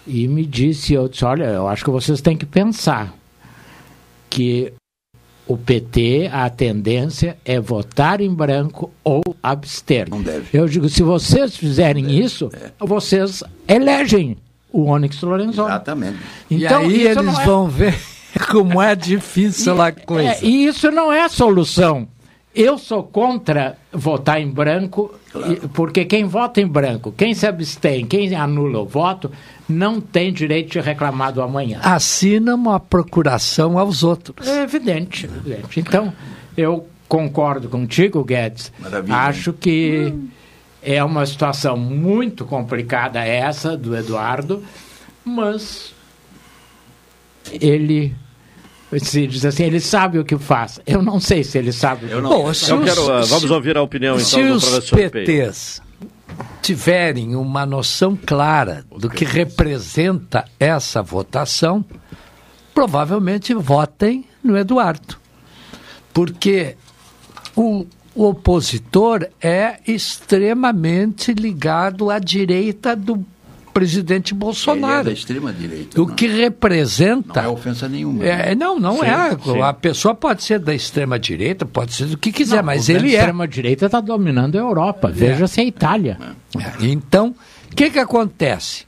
E 0.06 0.28
me 0.28 0.46
disse, 0.46 0.94
eu 0.94 1.08
disse, 1.10 1.26
olha, 1.26 1.46
eu 1.46 1.68
acho 1.68 1.84
que 1.84 1.90
vocês 1.92 2.22
têm 2.22 2.38
que 2.38 2.46
pensar 2.46 3.14
que 4.30 4.72
o 5.46 5.58
PT, 5.58 6.30
a 6.32 6.50
tendência 6.50 7.38
é 7.44 7.60
votar 7.60 8.22
em 8.22 8.34
branco 8.34 8.92
ou 9.04 9.22
abster. 9.42 10.10
Não 10.10 10.22
deve. 10.22 10.58
Eu 10.58 10.68
digo, 10.68 10.88
se 10.90 11.04
vocês 11.04 11.56
fizerem 11.56 12.18
isso, 12.20 12.50
vocês 12.80 13.44
elegem 13.68 14.38
o 14.80 14.86
Onyx 14.90 15.22
Lorenzoni. 15.22 15.70
Exatamente. 15.70 16.18
Então, 16.52 16.84
e 16.84 16.96
aí 16.96 17.08
eles 17.08 17.40
é- 17.40 17.46
vão 17.46 17.68
ver 17.68 17.98
como 18.52 18.82
é 18.82 18.96
difícil 18.96 19.82
a 19.82 19.92
coisa. 19.92 20.30
É, 20.30 20.40
e 20.44 20.66
isso 20.68 20.92
não 20.92 21.12
é 21.12 21.24
a 21.24 21.30
solução. 21.30 22.08
Eu 22.54 22.78
sou 22.78 23.04
contra 23.04 23.78
votar 23.92 24.42
em 24.42 24.50
branco, 24.50 25.14
e- 25.48 25.68
porque 25.70 26.06
quem 26.06 26.26
vota 26.26 26.60
em 26.62 26.68
branco, 26.68 27.12
quem 27.16 27.34
se 27.34 27.46
abstém, 27.46 28.06
quem 28.06 28.34
anula 28.36 28.80
o 28.80 28.86
voto, 28.86 29.32
não 29.70 30.00
tem 30.02 30.32
direito 30.34 30.72
de 30.72 30.80
reclamar 30.80 31.32
do 31.32 31.42
amanhã. 31.42 31.80
Assina 31.84 32.56
uma 32.56 32.80
procuração 32.80 33.78
aos 33.78 34.04
outros. 34.04 34.48
É 34.48 34.64
evidente, 34.64 35.26
evidente. 35.26 35.80
Então, 35.80 36.12
eu 36.56 36.88
concordo 37.08 37.70
contigo, 37.70 38.24
Guedes. 38.24 38.72
Maravilha. 38.80 39.16
Acho 39.16 39.54
que 39.54 40.14
é 40.82 41.04
uma 41.04 41.26
situação 41.26 41.76
muito 41.78 42.46
complicada 42.46 43.20
essa 43.24 43.76
do 43.78 43.96
Eduardo, 43.96 44.64
mas 45.26 45.94
ele 47.62 48.16
se 49.02 49.28
diz 49.28 49.44
assim, 49.46 49.64
ele 49.66 49.80
sabe 49.80 50.18
o 50.18 50.26
que 50.26 50.38
faz. 50.38 50.80
Eu 50.86 51.02
não 51.02 51.20
sei 51.20 51.44
se 51.44 51.58
ele 51.58 51.72
sabe 51.72 52.06
o 52.06 52.10
que 52.10 52.16
não- 52.16 52.44
faz. 52.46 52.70
Eu 52.70 52.82
quero, 52.84 53.12
ah, 53.12 53.22
vamos 53.22 53.52
ouvir 53.52 53.78
a 53.78 53.82
opinião, 53.82 54.16
então, 54.16 54.26
se 54.26 54.44
do 54.44 54.54
os. 54.56 54.90
PTs 54.90 55.82
tiverem 56.62 57.36
uma 57.36 57.66
noção 57.66 58.16
clara 58.18 58.86
do 58.98 59.10
que 59.10 59.26
representa 59.26 60.46
essa 60.60 61.02
votação, 61.02 61.84
provavelmente 62.74 63.54
votem 63.54 64.26
no 64.44 64.58
Eduardo. 64.58 65.18
Porque 66.14 66.76
o, 67.56 67.86
o 68.18 68.28
opositor 68.30 69.28
é 69.39 69.78
extremamente 69.88 71.32
ligado 71.34 72.09
à 72.09 72.18
direita 72.18 72.95
do 72.95 73.24
presidente 73.72 74.34
Ele 74.34 74.38
é 74.38 74.43
Bolsonaro. 74.43 75.03
da 75.05 75.11
extrema 75.11 75.53
direita. 75.53 76.01
O 76.01 76.07
que 76.07 76.26
representa. 76.26 77.43
Não 77.43 77.49
é 77.51 77.53
ofensa 77.53 77.88
nenhuma. 77.88 78.26
É, 78.26 78.55
não, 78.55 78.80
não 78.80 79.01
Sim, 79.01 79.05
é. 79.05 79.38
sim. 79.38 79.61
A 79.61 79.72
pessoa 79.72 80.15
pode 80.15 80.43
ser 80.43 80.57
da 80.57 80.74
extrema 80.74 81.20
direita, 81.20 81.63
pode 81.63 81.93
ser 81.93 82.05
do 82.05 82.18
que 82.18 82.32
quiser, 82.32 82.57
Não, 82.57 82.63
mas 82.63 82.89
ele 82.89 83.15
é. 83.15 83.20
extrema-direita 83.20 83.86
está 83.86 84.01
dominando 84.01 84.55
a 84.55 84.59
Europa. 84.59 85.11
Veja-se 85.13 85.61
a 85.61 85.63
Itália. 85.63 86.18
Então, 86.82 87.36
o 87.72 87.76
que, 87.76 87.91
que 87.91 87.99
acontece? 87.99 88.84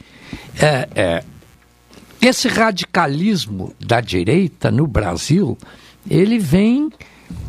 É, 0.60 0.90
é, 0.96 1.24
esse 2.20 2.48
radicalismo 2.48 3.76
da 3.80 4.02
direita 4.02 4.72
no 4.72 4.88
Brasil, 4.88 5.56
ele 6.10 6.40
vem 6.40 6.90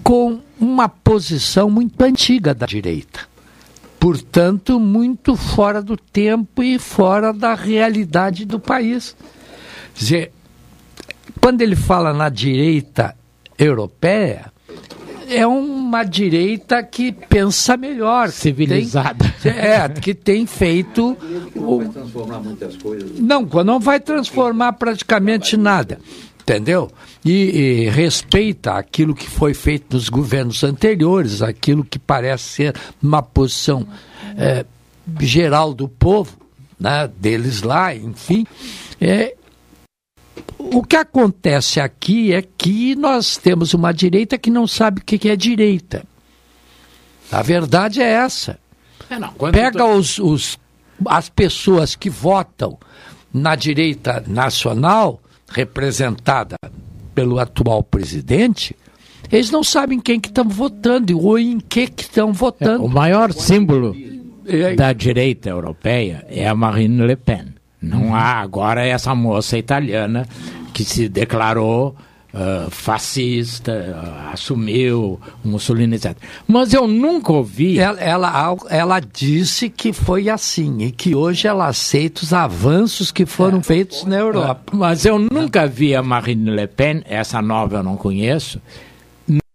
com 0.02 0.40
uma 0.58 0.88
posição 0.88 1.70
muito 1.70 2.00
antiga 2.02 2.54
da 2.54 2.66
direita. 2.66 3.20
Portanto, 3.98 4.80
muito 4.80 5.36
fora 5.36 5.82
do 5.82 5.96
tempo 5.96 6.62
e 6.62 6.78
fora 6.78 7.32
da 7.32 7.54
realidade 7.54 8.44
do 8.46 8.58
país. 8.58 9.14
Quer 9.94 9.98
dizer, 10.00 10.32
quando 11.40 11.60
ele 11.60 11.76
fala 11.76 12.12
na 12.14 12.28
direita 12.30 13.14
europeia, 13.58 14.50
é 15.28 15.46
uma 15.46 16.02
direita 16.02 16.82
que 16.82 17.12
pensa 17.12 17.76
melhor. 17.76 18.30
Civilizada. 18.30 19.32
Tem, 19.42 19.52
é, 19.52 19.88
que 19.88 20.14
tem 20.14 20.46
feito. 20.46 21.16
o- 21.54 21.84
transformar 21.92 22.40
muitas 22.40 22.76
coisas. 22.78 23.18
não, 23.20 23.42
não 23.42 23.78
vai 23.78 24.00
transformar 24.00 24.72
praticamente 24.72 25.56
nada. 25.56 26.00
Entendeu? 26.42 26.90
E, 27.24 27.30
e 27.86 27.88
respeita 27.90 28.72
aquilo 28.72 29.14
que 29.14 29.28
foi 29.28 29.54
feito 29.54 29.94
nos 29.94 30.08
governos 30.08 30.64
anteriores, 30.64 31.42
aquilo 31.42 31.84
que 31.84 31.98
parece 31.98 32.44
ser 32.44 32.76
uma 33.02 33.22
posição 33.22 33.86
eh, 34.36 34.64
geral 35.20 35.72
do 35.74 35.88
povo, 35.88 36.36
né, 36.78 37.08
deles 37.18 37.62
lá, 37.62 37.94
enfim. 37.94 38.46
É, 39.00 39.34
o 40.58 40.82
que 40.82 40.96
acontece 40.96 41.78
aqui 41.80 42.32
é 42.32 42.42
que 42.42 42.94
nós 42.96 43.36
temos 43.36 43.74
uma 43.74 43.92
direita 43.92 44.38
que 44.38 44.50
não 44.50 44.66
sabe 44.66 45.00
o 45.00 45.04
que 45.04 45.28
é 45.28 45.36
direita. 45.36 46.04
A 47.30 47.42
verdade 47.42 48.00
é 48.00 48.08
essa. 48.10 48.58
É, 49.08 49.18
não, 49.18 49.32
Pega 49.52 49.78
tu- 49.78 49.84
os, 49.84 50.18
os- 50.18 50.58
as 51.06 51.28
pessoas 51.28 51.94
que 51.94 52.10
votam 52.10 52.78
na 53.32 53.54
direita 53.54 54.22
nacional, 54.26 55.20
representada 55.50 56.56
pelo 57.14 57.38
atual 57.38 57.82
presidente, 57.82 58.74
eles 59.30 59.50
não 59.50 59.62
sabem 59.62 60.00
quem 60.00 60.18
que 60.18 60.28
estão 60.28 60.48
votando 60.48 61.18
ou 61.20 61.38
em 61.38 61.60
que 61.60 61.86
que 61.86 62.02
estão 62.02 62.32
votando. 62.32 62.84
O 62.84 62.88
maior 62.88 63.32
símbolo 63.32 63.94
da 64.76 64.92
direita 64.92 65.50
europeia 65.50 66.24
é 66.28 66.48
a 66.48 66.54
Marine 66.54 67.02
Le 67.02 67.16
Pen. 67.16 67.54
Não 67.80 68.14
há 68.14 68.40
agora 68.40 68.84
essa 68.84 69.14
moça 69.14 69.56
italiana 69.56 70.26
que 70.72 70.84
se 70.84 71.08
declarou 71.08 71.96
ah, 72.34 72.66
fascista, 72.70 73.94
ah, 73.96 74.30
assumiu 74.32 75.20
o 75.44 75.48
Mussolini, 75.48 75.96
etc. 75.96 76.16
Mas 76.46 76.72
eu 76.74 76.86
nunca 76.86 77.32
ouvi. 77.32 77.78
Ela, 77.78 78.00
ela, 78.00 78.56
ela 78.68 79.00
disse 79.00 79.68
que 79.68 79.92
foi 79.92 80.28
assim 80.28 80.82
e 80.82 80.90
que 80.92 81.14
hoje 81.14 81.46
ela 81.48 81.66
aceita 81.66 82.22
os 82.22 82.32
avanços 82.32 83.10
que 83.10 83.26
foram 83.26 83.62
feitos 83.62 84.04
na 84.04 84.16
Europa. 84.16 84.60
Ah, 84.72 84.76
Mas 84.76 85.04
eu 85.04 85.18
nunca 85.18 85.66
vi 85.66 85.94
a 85.94 86.02
Marine 86.02 86.50
Le 86.50 86.66
Pen, 86.66 87.02
essa 87.06 87.40
nova 87.42 87.78
eu 87.78 87.82
não 87.82 87.96
conheço, 87.96 88.60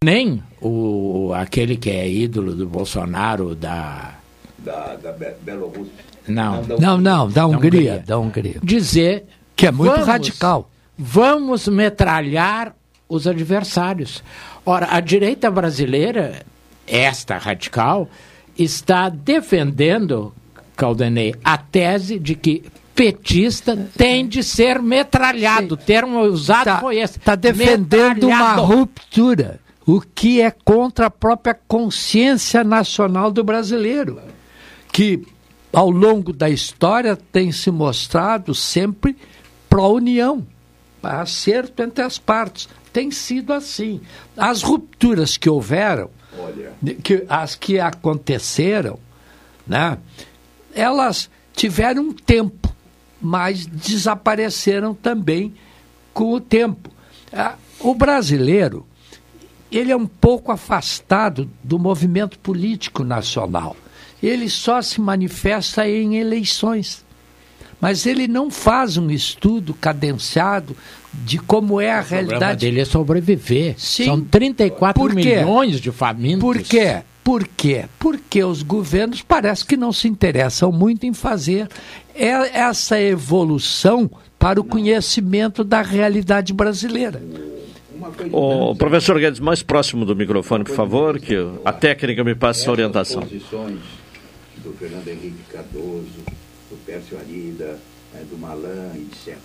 nem 0.03 0.41
o, 0.61 1.31
aquele 1.33 1.75
que 1.77 1.89
é 1.89 2.07
ídolo 2.09 2.53
do 2.55 2.67
Bolsonaro, 2.67 3.55
da. 3.55 4.15
Da, 4.59 4.95
da 4.95 5.11
Be- 5.11 5.35
Bielorrússia. 5.43 5.93
Não. 6.27 6.63
Não, 6.79 6.97
não, 6.97 7.29
da 7.29 7.45
Hungria, 7.45 8.03
da 8.05 8.17
Hungria. 8.17 8.55
Dizer. 8.63 9.25
Que 9.55 9.67
é 9.67 9.71
muito 9.71 9.91
vamos- 9.91 10.07
radical. 10.07 10.69
Vamos 10.97 11.67
metralhar 11.67 12.75
os 13.07 13.27
adversários. 13.27 14.23
Ora, 14.65 14.87
a 14.91 14.99
direita 14.99 15.51
brasileira, 15.51 16.45
esta 16.87 17.37
radical, 17.37 18.09
está 18.57 19.09
defendendo, 19.09 20.33
Caldenei, 20.75 21.35
a 21.43 21.57
tese 21.57 22.17
de 22.17 22.35
que 22.35 22.63
petista 22.95 23.89
tem 23.97 24.25
de 24.25 24.41
ser 24.41 24.81
metralhado. 24.81 25.73
O 25.73 25.77
termo 25.77 26.21
usado 26.21 26.79
foi 26.79 26.97
esse. 26.97 27.17
Está 27.17 27.35
defendendo 27.35 28.27
uma 28.27 28.53
ruptura, 28.53 29.59
o 29.85 29.99
que 29.99 30.41
é 30.41 30.49
contra 30.49 31.07
a 31.07 31.11
própria 31.11 31.53
consciência 31.67 32.63
nacional 32.63 33.29
do 33.29 33.43
brasileiro, 33.43 34.19
que 34.91 35.27
ao 35.73 35.89
longo 35.89 36.31
da 36.31 36.49
história 36.49 37.17
tem 37.17 37.51
se 37.51 37.69
mostrado 37.69 38.55
sempre 38.55 39.15
pró-união, 39.69 40.45
acerto 41.05 41.81
entre 41.81 42.03
as 42.03 42.17
partes. 42.17 42.67
Tem 42.91 43.11
sido 43.11 43.53
assim. 43.53 44.01
As 44.35 44.61
rupturas 44.61 45.37
que 45.37 45.49
houveram, 45.49 46.09
que, 47.03 47.25
as 47.29 47.55
que 47.55 47.79
aconteceram, 47.79 48.99
né, 49.67 49.97
elas 50.73 51.29
tiveram 51.53 52.03
um 52.03 52.13
tempo, 52.13 52.73
mas 53.21 53.65
desapareceram 53.65 54.93
também 54.93 55.53
com 56.13 56.33
o 56.33 56.39
tempo. 56.39 56.89
Ah, 57.31 57.55
O 57.79 57.93
brasileiro, 57.93 58.85
ele 59.71 59.91
é 59.91 59.95
um 59.95 60.07
pouco 60.07 60.51
afastado 60.51 61.49
do 61.63 61.77
movimento 61.77 62.39
político 62.39 63.03
nacional. 63.03 63.75
Ele 64.23 64.49
só 64.49 64.81
se 64.81 64.99
manifesta 65.01 65.87
em 65.87 66.17
eleições. 66.17 67.04
Mas 67.85 68.07
ele 68.07 68.27
não 68.27 68.49
faz 68.49 68.97
um 68.97 69.11
estudo 69.11 69.73
cadenciado 69.75 70.75
de 71.13 71.37
como 71.37 71.79
é 71.79 71.91
a 71.91 71.99
O 72.01 72.03
problema 72.03 72.25
realidade. 72.29 72.65
dele 72.65 72.81
é 72.81 72.85
sobreviver. 72.85 73.75
Sim. 73.77 74.05
São 74.05 74.21
34 74.21 74.99
Por 74.99 75.11
quê? 75.15 75.35
milhões 75.37 75.79
de 75.79 75.91
famintos. 75.91 76.41
Por 76.41 76.57
quê? 76.63 77.01
Por 77.23 77.47
quê? 77.47 77.85
Porque 77.99 78.43
os 78.43 78.63
governos 78.63 79.21
parece 79.21 79.63
que 79.63 79.77
não 79.77 79.91
se 79.93 80.07
interessam 80.07 80.71
muito 80.71 81.05
em 81.05 81.13
fazer 81.13 81.67
e- 82.15 82.21
essa 82.53 82.99
evolução 82.99 84.09
para 84.39 84.59
o 84.59 84.63
conhecimento 84.63 85.63
da 85.63 85.83
realidade 85.83 86.53
brasileira. 86.53 87.21
O 88.31 88.75
professor 88.75 89.19
Guedes, 89.19 89.39
mais 89.39 89.61
próximo 89.61 90.05
do 90.05 90.15
microfone, 90.15 90.63
por 90.63 90.75
favor, 90.75 91.19
que 91.19 91.35
a 91.63 91.71
técnica 91.71 92.23
me 92.23 92.33
passa 92.33 92.61
essa 92.61 92.71
orientação. 92.71 93.21
posições 93.21 93.77
do 94.63 94.73
Fernando 94.73 95.07
Henrique 95.07 95.43
Cardoso, 95.51 96.05
do 96.14 96.14
Pércio 96.85 97.17
Arida, 97.17 97.79
eh, 98.13 98.23
do 98.29 98.37
Malan, 98.37 98.91
etc. 98.95 99.37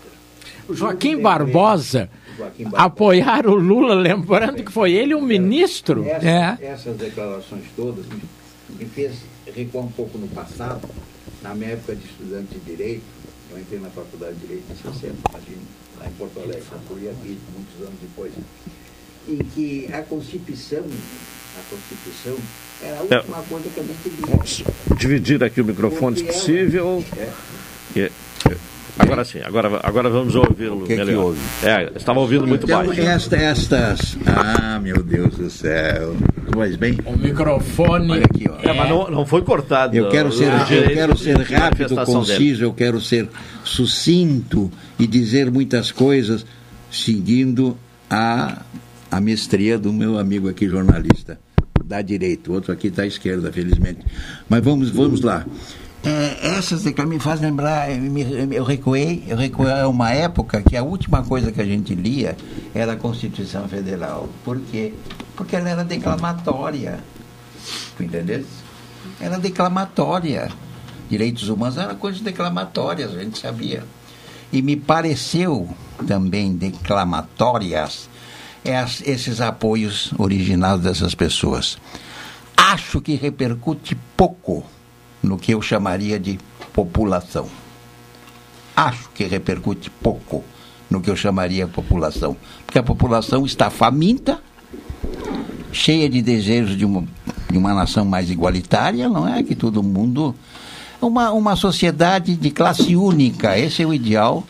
O 0.69 0.75
Joaquim 0.75 1.19
Barbosa 1.21 2.09
Joaquim 2.37 2.65
Barbosa. 2.65 2.83
apoiar 2.85 3.47
o 3.47 3.55
Lula, 3.55 3.95
lembrando 3.95 4.63
que 4.65 4.73
foi 4.73 4.93
ele 4.93 5.15
o 5.15 5.21
ministro. 5.23 6.05
Essa- 6.05 6.29
É. 6.29 6.59
Essas 6.67 6.97
declarações 6.97 7.65
todas 7.77 8.05
me, 8.07 8.85
fez 8.87 9.13
recuar 9.55 9.85
um 9.85 9.91
pouco 9.93 10.17
no 10.19 10.29
passado. 10.29 10.89
Na 11.43 11.55
minha 11.55 11.71
época 11.73 11.95
de 11.97 12.05
estudante 12.07 12.55
de 12.55 12.61
Direito, 12.61 13.03
eu 13.51 13.59
entrei 13.59 13.81
na 13.81 13.91
Faculdade 13.91 14.35
de 14.35 14.41
Direito 14.47 14.65
em 14.71 14.77
60, 14.77 15.17
imagina, 15.31 15.63
lá 15.99 16.07
em 16.07 16.13
Porto 16.13 16.39
Alegre, 16.41 16.63
concluí 16.71 17.09
aqui 17.09 17.39
muitos 17.55 17.81
anos 17.87 17.99
depois. 18.01 18.33
Em 19.29 19.39
que 19.39 19.89
a 19.93 20.03
Constituição, 20.03 20.81
a 20.85 21.63
Constituição 21.71 22.37
era 22.83 22.97
a 22.97 23.15
É. 23.15 23.19
última 23.19 23.43
coisa 23.49 23.69
que 23.75 23.81
lia. 23.81 24.27
Vamos 24.29 24.65
dividir 24.99 25.43
aqui 25.45 25.61
o 25.61 25.65
microfone, 25.65 26.17
se 26.19 26.25
possível. 26.25 27.05
Que- 27.93 28.11
Agora 28.99 29.25
sim, 29.25 29.39
agora, 29.43 29.81
agora 29.83 30.11
vamos 30.11 30.35
ouvi-lo 30.35 30.83
que 30.83 30.95
que 30.95 30.97
melhor. 31.05 31.25
houve? 31.25 31.39
É, 31.63 31.91
estava 31.97 32.21
ouvindo 32.21 32.47
muito 32.47 32.65
então, 32.67 32.85
baixo. 32.85 33.01
esta- 33.01 33.37
estas. 33.37 34.19
Ah, 34.27 34.79
meu 34.79 35.03
Deus 35.03 35.37
do 35.37 35.49
céu. 35.49 36.15
Pois 36.53 36.77
bem. 36.77 36.99
O 37.07 37.17
microfone. 37.17 38.11
Olha 38.13 38.25
aqui, 38.25 38.45
ó. 38.51 38.57
É, 38.69 38.73
mas 38.75 38.89
não, 38.91 39.11
não 39.11 39.25
foi 39.25 39.41
cortado. 39.43 39.97
Eu 39.97 40.11
quero 40.11 40.31
ser, 40.31 40.53
eu 40.53 40.89
quero 40.91 41.17
ser 41.17 41.37
rápido, 41.39 41.95
manifestação 41.95 42.23
dele. 42.23 42.33
conciso, 42.39 42.65
eu 42.65 42.73
quero 42.75 43.01
ser 43.01 43.27
sucinto 43.65 44.71
e 44.99 45.07
dizer 45.07 45.51
muitas 45.51 45.91
coisas 45.91 46.45
seguindo 46.91 47.79
a, 48.11 48.61
a 49.11 49.21
mestria 49.21 49.79
do 49.79 49.93
meu 49.93 50.19
amigo 50.19 50.49
aqui, 50.49 50.69
jornalista, 50.69 51.39
da 51.85 52.03
direita. 52.03 52.51
O 52.51 52.55
outro 52.55 52.73
aqui 52.73 52.93
à 52.97 53.07
esquerda, 53.07 53.53
felizmente. 53.53 54.01
Mas 54.49 54.63
vamos, 54.63 54.91
vamos 54.91 55.21
lá. 55.21 55.47
É, 56.03 56.57
essas 56.57 56.83
declarações 56.83 57.19
me 57.19 57.23
fazem 57.23 57.51
lembrar, 57.51 57.89
eu 58.53 58.65
recuei, 58.65 59.23
eu 59.29 59.37
recuei 59.37 59.71
a 59.71 59.87
uma 59.87 60.11
época 60.11 60.63
que 60.63 60.75
a 60.77 60.83
última 60.83 61.23
coisa 61.23 61.53
que 61.53 61.61
a 61.61 61.65
gente 61.65 61.95
lia 61.95 62.37
era 62.75 62.93
a 62.93 62.97
Constituição 62.97 63.69
Federal. 63.69 64.29
Por 64.45 64.59
quê? 64.71 64.95
Porque 65.37 65.57
ela 65.57 65.69
era 65.69 65.85
declamatória. 65.85 67.01
Entendeu? 67.99 68.45
Era 69.21 69.39
declamatória. 69.39 70.49
Direitos 71.11 71.49
humanos 71.49 71.77
eram 71.77 71.97
coisas 71.97 72.23
declamatórias, 72.23 73.15
a 73.15 73.19
gente 73.19 73.39
sabia. 73.39 73.85
E 74.51 74.63
me 74.63 74.77
pareceu 74.77 75.69
também 76.07 76.55
declamatórias 76.55 78.09
esses 78.65 79.41
apoios 79.41 80.13
originados 80.19 80.85
dessas 80.85 81.15
pessoas. 81.15 81.79
Acho 82.57 83.01
que 83.01 83.15
repercute 83.15 83.97
pouco 84.17 84.65
no 85.23 85.39
que 85.39 85.53
eu 85.53 85.63
chamaria 85.63 86.19
de 86.19 86.39
população. 86.73 87.49
Acho 88.77 89.11
que 89.15 89.25
repercute 89.25 89.91
pouco 89.91 90.45
no 90.89 91.01
que 91.01 91.11
eu 91.11 91.17
chamaria 91.17 91.67
população. 91.67 92.37
Porque 92.65 92.79
a 92.79 92.83
população 92.83 93.47
está 93.47 93.71
faminta, 93.71 94.41
cheia 95.73 96.09
de 96.09 96.21
desejos 96.21 96.77
de 96.77 96.85
uma, 96.85 97.05
de 97.51 97.57
uma 97.57 97.75
nação 97.75 98.05
mais 98.05 98.31
igualitária, 98.31 99.09
não 99.09 99.27
é? 99.27 99.43
Que 99.43 99.55
todo 99.55 99.83
mundo. 99.83 100.35
Uma, 101.01 101.31
uma 101.33 101.57
sociedade 101.57 102.37
de 102.37 102.51
classe 102.51 102.95
única, 102.95 103.59
esse 103.59 103.83
é 103.83 103.87
o 103.87 103.95
ideal. 103.95 104.45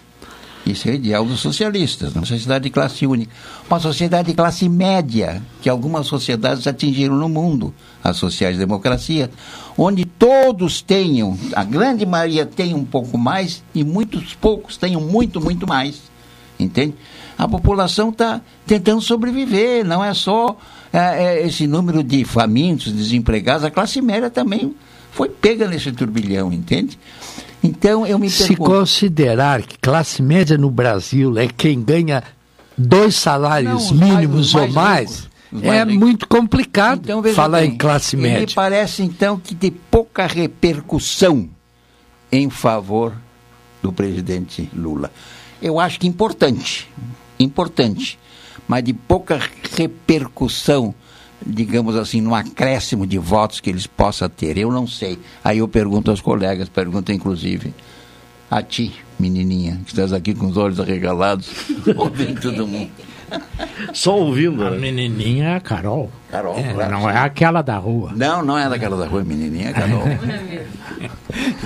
Esse 0.67 0.89
é 0.89 0.93
o 0.93 0.95
ideal 0.95 1.25
dos 1.25 1.41
socialistas, 1.41 2.15
uma 2.15 2.27
sociedade 2.27 2.65
de 2.65 2.71
classe 2.71 3.07
única. 3.07 3.33
Uma 3.69 3.81
sociedade 3.81 4.29
de 4.29 4.35
classe 4.35 4.69
média, 4.69 5.43
que 5.63 5.69
algumas 5.69 6.07
sociedades 6.07 6.67
atingiram 6.67 7.17
no 7.17 7.29
mundo, 7.29 7.75
as 8.05 8.19
sociais-democracias, 8.19 9.31
onde 9.77 10.05
todos 10.05 10.83
tenham, 10.83 11.37
a 11.55 11.65
grande 11.65 12.05
maioria 12.05 12.45
tem 12.45 12.75
um 12.75 12.85
pouco 12.85 13.17
mais 13.17 13.63
e 13.75 13.83
muitos 13.83 14.35
poucos 14.35 14.77
tenham 14.77 15.01
muito, 15.01 15.41
muito 15.41 15.67
mais. 15.67 16.11
Entende? 16.59 16.95
A 17.39 17.49
população 17.49 18.11
está 18.11 18.43
tentando 18.67 19.01
sobreviver, 19.01 19.83
não 19.83 20.05
é 20.05 20.13
só 20.13 20.59
é, 20.93 20.99
é, 20.99 21.47
esse 21.47 21.67
número 21.67 22.05
de 22.05 22.23
famintos, 22.25 22.93
desempregados, 22.93 23.65
a 23.65 23.71
classe 23.71 24.03
média 24.03 24.29
também 24.29 24.75
foi 25.11 25.29
pega 25.29 25.67
nesse 25.67 25.91
turbilhão, 25.91 26.53
entende? 26.53 26.99
Então 27.63 28.07
eu 28.07 28.19
me 28.19 28.31
Se 28.31 28.49
pergunto. 28.49 28.71
considerar 28.71 29.63
que 29.63 29.77
classe 29.79 30.23
média 30.23 30.57
no 30.57 30.71
Brasil 30.71 31.39
é 31.39 31.47
quem 31.47 31.83
ganha 31.83 32.23
dois 32.77 33.15
salários 33.17 33.71
Não, 33.71 33.77
os 33.77 33.93
mais- 33.93 34.13
mínimos 34.15 34.47
os 34.49 34.55
ou 34.55 34.61
mais 34.63 34.75
mais, 34.75 35.11
ricos, 35.11 35.31
mais 35.67 35.81
é 35.81 35.85
muito 35.85 36.27
complicado 36.27 37.01
Então, 37.05 37.23
falar 37.35 37.61
bem, 37.61 37.71
em 37.73 37.77
classe 37.77 38.17
média. 38.17 38.41
Me 38.47 38.55
parece 38.55 39.03
então 39.03 39.39
que 39.39 39.55
de 39.55 39.71
pouca 39.71 40.27
repercussão 40.27 41.49
em 42.33 42.49
favor 42.49 43.13
do 43.83 43.93
presidente 43.93 44.71
Lula. 44.75 45.11
Eu 45.61 45.79
acho 45.79 46.01
que 46.01 46.07
importante, 46.07 46.89
importante, 47.39 48.19
mas 48.67 48.83
de 48.85 48.95
pouca 48.95 49.39
repercussão, 49.77 50.95
digamos 51.45 51.97
assim, 51.97 52.21
no 52.21 52.35
acréscimo 52.35 53.07
de 53.07 53.19
votos 53.19 53.61
que 53.61 53.71
eles 53.71 53.87
possam 53.87 54.29
ter. 54.29 54.57
Eu 54.59 54.71
não 54.71 54.87
sei. 54.87 55.19
Aí 55.43 55.59
eu 55.59 55.69
pergunto 55.69 56.11
aos 56.11 56.21
colegas, 56.21 56.69
pergunto 56.69 57.13
inclusive 57.13 57.75
a 58.51 58.63
ti, 58.63 58.93
menininha, 59.19 59.81
que 59.85 59.91
estás 59.91 60.13
aqui 60.13 60.35
com 60.35 60.47
os 60.47 60.57
olhos 60.57 60.81
arregalados, 60.81 61.49
ouvindo 61.97 62.41
todo 62.41 62.67
mundo. 62.67 62.91
Só 63.93 64.19
ouvindo. 64.19 64.67
A 64.67 64.71
né? 64.71 64.79
menininha 64.79 65.45
é 65.51 65.55
a 65.55 65.61
Carol. 65.61 66.11
Carol, 66.31 66.59
É, 66.59 66.73
claro. 66.75 66.91
não 66.91 67.09
é 67.09 67.17
aquela 67.17 67.63
da 67.63 67.77
rua. 67.79 68.13
Não, 68.17 68.45
não 68.45 68.59
é 68.59 68.69
daquela 68.69 68.97
da 68.97 69.07
rua, 69.07 69.23
menininha, 69.23 69.69
é 69.69 69.73
Carol. 69.73 70.03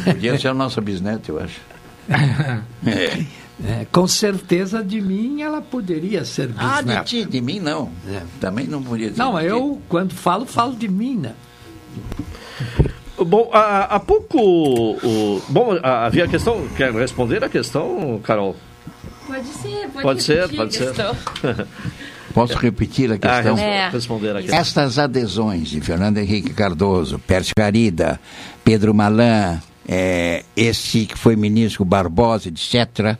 Podia 0.05 0.39
ser 0.39 0.49
a 0.49 0.55
nossa 0.55 0.81
bisneta, 0.81 1.31
eu 1.31 1.41
acho. 1.41 1.61
É. 2.87 3.25
É, 3.62 3.86
com 3.92 4.07
certeza 4.09 4.82
de 4.82 5.00
mim 5.00 5.40
ela 5.42 5.62
poderia 5.62 6.24
ser 6.24 6.50
Ah, 6.57 6.78
de 6.78 6.86
bisneta. 6.86 7.05
ti, 7.05 7.24
de 7.24 7.40
mim 7.40 7.61
não. 7.61 7.90
Também 8.40 8.66
não 8.66 8.82
podia 8.82 9.11
dizer. 9.11 9.22
Não, 9.22 9.38
eu 9.40 9.80
quando 9.88 10.12
falo, 10.12 10.44
falo 10.44 10.74
de 10.74 10.88
mim, 10.88 11.16
né? 11.16 11.34
Bom, 13.16 13.48
há, 13.52 13.94
há 13.94 14.00
pouco. 14.00 14.38
O, 14.40 15.40
bom, 15.48 15.78
ah, 15.82 16.07
havia 16.07 16.24
a 16.24 16.28
questão. 16.28 16.66
Quer 16.76 16.92
responder 16.92 17.44
a 17.44 17.48
questão, 17.48 18.20
Carol? 18.24 18.57
Pode 19.26 19.46
ser, 19.48 19.88
pode, 19.90 20.02
Pode 20.02 20.22
ser, 20.22 20.48
pode 20.55 20.74
ser. 20.74 20.92
Posso 22.34 22.59
repetir 22.59 23.12
a 23.12 23.14
Ah, 23.14 23.18
questão? 23.18 23.55
res- 23.55 23.64
É. 23.64 23.88
responder 23.90 24.36
a 24.36 24.40
questão. 24.40 24.59
Estas 24.59 24.98
adesões 24.98 25.68
de 25.68 25.80
Fernando 25.80 26.18
Henrique 26.18 26.52
Cardoso, 26.52 27.20
Pércio 27.20 27.52
Arida, 27.61 28.20
Pedro 28.64 28.92
Malan, 28.92 29.61
eh, 29.86 30.42
esse 30.57 31.07
que 31.07 31.16
foi 31.16 31.36
ministro 31.36 31.84
Barbosa, 31.84 32.48
etc., 32.48 33.16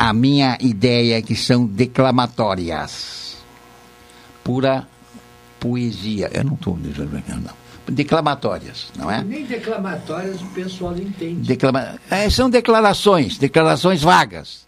a 0.00 0.14
minha 0.14 0.56
ideia 0.62 1.18
é 1.18 1.22
que 1.22 1.36
são 1.36 1.66
declamatórias. 1.66 3.36
Pura 4.42 4.88
poesia. 5.60 6.30
Eu 6.32 6.42
não 6.42 6.54
estou 6.54 6.74
dizendo 6.78 7.20
não. 7.44 7.60
Declamatórias, 7.86 8.90
não 8.96 9.10
é? 9.10 9.22
Nem 9.22 9.44
declamatórias 9.44 10.40
o 10.40 10.46
pessoal 10.46 10.96
entende. 10.96 11.46
Declama... 11.46 11.98
É, 12.10 12.30
são 12.30 12.48
declarações, 12.48 13.36
declarações 13.36 14.00
vagas. 14.00 14.66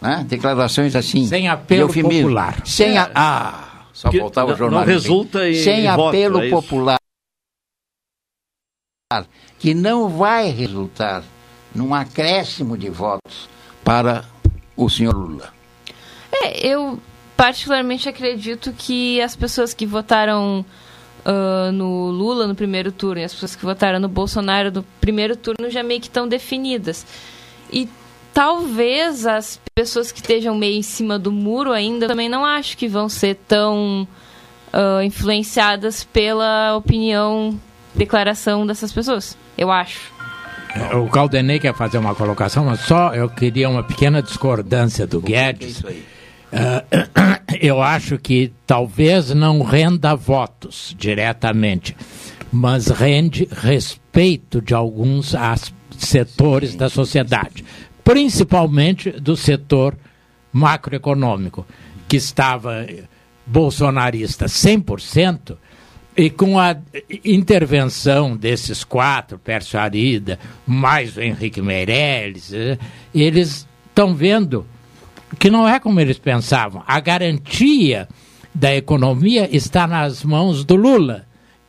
Né? 0.00 0.24
Declarações 0.28 0.94
assim. 0.94 1.26
Sem 1.26 1.48
apelo 1.48 1.92
popular. 1.92 2.64
Sem 2.64 2.96
a... 2.96 3.10
Ah, 3.12 3.86
só 3.92 4.08
Que 4.08 4.20
faltava 4.20 4.52
o 4.52 4.56
jornal. 4.56 4.80
não 4.80 4.86
resulta 4.86 5.48
em 5.48 5.54
Sem 5.54 5.90
voto, 5.90 6.08
apelo 6.10 6.40
é 6.40 6.50
popular. 6.50 6.98
Que 9.58 9.74
não 9.74 10.08
vai 10.08 10.48
resultar 10.50 11.24
num 11.74 11.92
acréscimo 11.92 12.78
de 12.78 12.88
votos 12.88 13.48
para 13.82 14.32
o 14.76 14.88
senhor 14.88 15.14
Lula. 15.14 15.52
É, 16.32 16.66
eu 16.66 16.98
particularmente 17.36 18.08
acredito 18.08 18.72
que 18.76 19.20
as 19.20 19.34
pessoas 19.36 19.74
que 19.74 19.86
votaram 19.86 20.64
ah, 21.24 21.72
no 21.72 22.10
Lula 22.10 22.46
no 22.46 22.54
primeiro 22.54 22.92
turno 22.92 23.20
e 23.20 23.24
as 23.24 23.32
pessoas 23.32 23.56
que 23.56 23.64
votaram 23.64 23.98
no 23.98 24.08
Bolsonaro 24.08 24.70
no 24.70 24.82
primeiro 25.00 25.36
turno 25.36 25.70
já 25.70 25.82
meio 25.82 26.00
que 26.00 26.08
estão 26.08 26.28
definidas. 26.28 27.06
E 27.72 27.88
talvez 28.32 29.26
as 29.26 29.60
pessoas 29.74 30.12
que 30.12 30.20
estejam 30.20 30.54
meio 30.54 30.76
em 30.76 30.82
cima 30.82 31.18
do 31.18 31.32
muro 31.32 31.72
ainda 31.72 32.06
também 32.06 32.28
não 32.28 32.44
acho 32.44 32.76
que 32.76 32.86
vão 32.86 33.08
ser 33.08 33.36
tão 33.48 34.06
ah, 34.72 35.02
influenciadas 35.02 36.04
pela 36.04 36.76
opinião, 36.76 37.58
declaração 37.94 38.66
dessas 38.66 38.92
pessoas. 38.92 39.36
Eu 39.56 39.72
acho. 39.72 40.13
O 41.00 41.08
Caldenei 41.08 41.58
quer 41.60 41.74
fazer 41.74 41.98
uma 41.98 42.14
colocação, 42.14 42.64
mas 42.64 42.80
só 42.80 43.14
eu 43.14 43.28
queria 43.28 43.68
uma 43.68 43.82
pequena 43.82 44.20
discordância 44.20 45.06
do 45.06 45.20
Guedes. 45.20 45.82
Ah, 46.52 46.84
eu 47.60 47.82
acho 47.82 48.18
que 48.18 48.52
talvez 48.66 49.30
não 49.30 49.62
renda 49.62 50.14
votos 50.14 50.94
diretamente, 50.98 51.96
mas 52.52 52.88
rende 52.88 53.48
respeito 53.50 54.60
de 54.60 54.74
alguns 54.74 55.34
setores 55.96 56.74
da 56.74 56.88
sociedade, 56.88 57.64
principalmente 58.02 59.10
do 59.10 59.36
setor 59.36 59.96
macroeconômico, 60.52 61.66
que 62.08 62.16
estava 62.16 62.86
bolsonarista 63.46 64.46
100%, 64.46 65.56
e 66.16 66.30
com 66.30 66.58
a 66.58 66.76
intervenção 67.24 68.36
desses 68.36 68.84
quatro, 68.84 69.38
Pércio 69.38 69.78
Arida, 69.78 70.38
mais 70.66 71.16
o 71.16 71.20
Henrique 71.20 71.60
Meirelles, 71.60 72.52
eh, 72.52 72.78
eles 73.14 73.66
estão 73.88 74.14
vendo 74.14 74.64
que 75.38 75.50
não 75.50 75.68
é 75.68 75.80
como 75.80 75.98
eles 76.00 76.18
pensavam. 76.18 76.82
A 76.86 77.00
garantia 77.00 78.08
da 78.54 78.74
economia 78.74 79.48
está 79.54 79.86
nas 79.86 80.22
mãos 80.24 80.64
do 80.64 80.76
Lula 80.76 81.24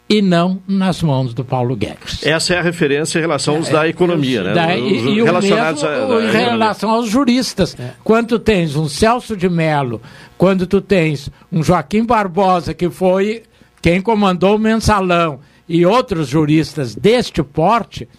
e 0.08 0.22
não 0.22 0.62
nas 0.68 1.02
mãos 1.02 1.34
do 1.34 1.43
Paulo 1.43 1.76
Guedes. 1.76 2.24
Essa 2.24 2.54
é 2.54 2.60
a 2.60 2.62
referência 2.62 3.18
em 3.18 3.22
relação 3.22 3.56
aos 3.56 3.70
da 3.70 3.88
economia, 3.88 4.43
né? 4.43 4.54
Da- 4.54 4.76
Os 4.78 4.91
e, 4.91 5.10
e 5.16 5.22
o 5.22 5.26
relacionados 5.26 5.82
mesmo 5.82 6.14
à- 6.14 6.18
à 6.20 6.24
em 6.24 6.32
relação 6.32 6.91
aos 6.91 7.10
juristas. 7.10 7.76
Quando 8.04 8.28
tu 8.28 8.39
tens 8.39 8.76
um 8.76 8.88
Celso 8.88 9.36
de 9.36 9.50
Mello, 9.50 10.00
quando 10.38 10.68
tu 10.68 10.80
tens 10.80 11.32
um 11.52 11.64
Joaquim 11.64 12.06
Barbosa, 12.06 12.72
que 12.76 12.88
foi 12.88 13.41
quem 13.86 14.02
comandou 14.02 14.56
o 14.56 14.60
mensalão, 14.60 15.42
e 15.70 15.86
outros 15.86 16.30
juristas 16.30 16.96
deste 16.96 17.44
porte, 17.44 18.10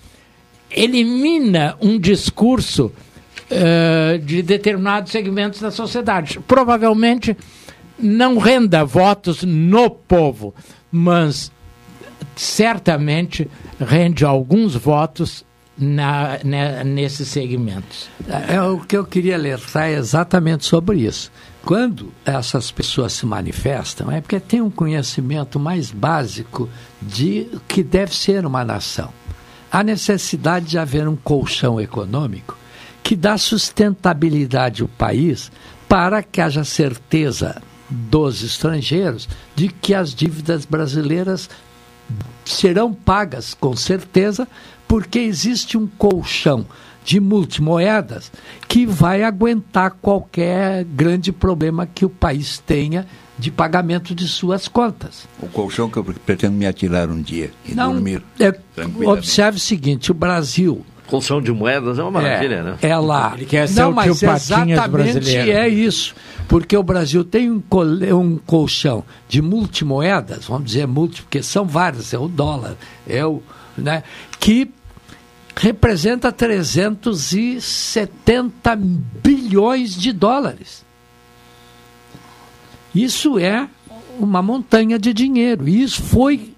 elimina 0.70 1.76
um 1.80 1.98
discurso 1.98 2.92
eh, 3.50 4.20
de 4.22 4.42
determinados 4.42 5.10
segmentos 5.10 5.58
da 5.60 5.72
sociedade. 5.72 6.38
Provavelmente 6.46 7.36
não 7.98 8.38
renda 8.38 8.84
votos 8.84 9.42
no 9.42 9.90
povo, 9.90 10.54
mas 10.92 11.50
certamente 12.36 13.50
rende 13.80 14.24
alguns 14.24 14.76
votos 14.76 15.44
na, 15.76 16.38
ne- 16.44 16.84
nesses 16.84 17.26
segmentos. 17.26 18.08
É 18.48 18.62
o 18.62 18.78
que 18.78 18.96
eu 18.96 19.04
queria 19.04 19.34
alertar 19.34 19.88
é 19.88 19.94
exatamente 19.94 20.64
sobre 20.64 21.00
isso. 21.00 21.32
Quando 21.66 22.12
essas 22.24 22.70
pessoas 22.70 23.12
se 23.12 23.26
manifestam, 23.26 24.08
é 24.08 24.20
porque 24.20 24.38
tem 24.38 24.60
um 24.60 24.70
conhecimento 24.70 25.58
mais 25.58 25.90
básico 25.90 26.68
de 27.02 27.48
que 27.66 27.82
deve 27.82 28.14
ser 28.14 28.46
uma 28.46 28.64
nação. 28.64 29.12
A 29.68 29.82
necessidade 29.82 30.66
de 30.66 30.78
haver 30.78 31.08
um 31.08 31.16
colchão 31.16 31.80
econômico 31.80 32.56
que 33.02 33.16
dá 33.16 33.36
sustentabilidade 33.36 34.82
ao 34.82 34.86
país 34.86 35.50
para 35.88 36.22
que 36.22 36.40
haja 36.40 36.62
certeza 36.62 37.60
dos 37.90 38.44
estrangeiros 38.44 39.28
de 39.56 39.66
que 39.66 39.92
as 39.92 40.14
dívidas 40.14 40.64
brasileiras 40.64 41.50
serão 42.44 42.94
pagas 42.94 43.54
com 43.54 43.74
certeza, 43.74 44.46
porque 44.86 45.18
existe 45.18 45.76
um 45.76 45.88
colchão 45.88 46.64
de 47.06 47.20
multimoedas 47.20 48.32
que 48.66 48.84
vai 48.84 49.22
aguentar 49.22 49.92
qualquer 50.02 50.82
grande 50.84 51.30
problema 51.30 51.86
que 51.86 52.04
o 52.04 52.10
país 52.10 52.58
tenha 52.58 53.06
de 53.38 53.48
pagamento 53.52 54.12
de 54.12 54.26
suas 54.26 54.66
contas. 54.66 55.28
O 55.40 55.46
colchão 55.46 55.88
que 55.88 55.98
eu 55.98 56.04
pretendo 56.04 56.54
me 56.56 56.66
atirar 56.66 57.08
um 57.08 57.22
dia 57.22 57.52
e 57.64 57.74
Não, 57.74 57.92
dormir. 57.92 58.22
é, 58.40 58.52
observe 59.08 59.56
o 59.56 59.60
seguinte, 59.60 60.10
o 60.10 60.14
Brasil 60.14 60.84
Colchão 61.06 61.40
de 61.40 61.52
moedas 61.52 62.00
é 62.00 62.02
uma 62.02 62.10
maravilha, 62.10 62.64
né? 62.64 62.78
ela 62.82 63.34
Ele 63.36 63.44
quer 63.44 63.68
ser 63.68 63.82
não, 63.82 63.90
o 63.90 63.94
mas 63.94 64.20
exatamente 64.20 64.88
brasileiro. 64.88 65.52
é 65.52 65.68
isso, 65.68 66.12
porque 66.48 66.76
o 66.76 66.82
Brasil 66.82 67.22
tem 67.22 67.48
um, 67.48 67.62
um 68.12 68.36
colchão 68.44 69.04
de 69.28 69.40
multimoedas, 69.40 70.46
vamos 70.46 70.64
dizer 70.64 70.84
multi, 70.88 71.22
porque 71.22 71.44
são 71.44 71.64
várias, 71.64 72.12
é 72.12 72.18
o 72.18 72.26
dólar, 72.26 72.74
é 73.06 73.24
o, 73.24 73.40
né, 73.78 74.02
que 74.40 74.68
representa 75.58 76.30
370 76.30 78.76
bilhões 78.76 79.94
de 79.94 80.12
dólares. 80.12 80.84
Isso 82.94 83.38
é 83.38 83.66
uma 84.18 84.42
montanha 84.42 84.98
de 84.98 85.14
dinheiro. 85.14 85.68
Isso 85.68 86.02
foi 86.02 86.54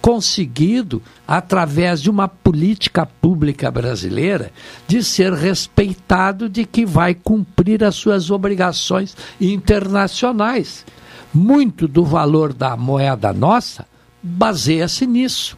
conseguido 0.00 1.02
através 1.28 2.00
de 2.00 2.08
uma 2.08 2.26
política 2.26 3.04
pública 3.04 3.70
brasileira 3.70 4.50
de 4.88 5.04
ser 5.04 5.30
respeitado 5.32 6.48
de 6.48 6.64
que 6.64 6.86
vai 6.86 7.14
cumprir 7.14 7.84
as 7.84 7.96
suas 7.96 8.30
obrigações 8.30 9.14
internacionais. 9.40 10.86
Muito 11.32 11.86
do 11.86 12.04
valor 12.04 12.52
da 12.52 12.76
moeda 12.76 13.32
nossa 13.32 13.86
baseia-se 14.22 15.06
nisso. 15.06 15.56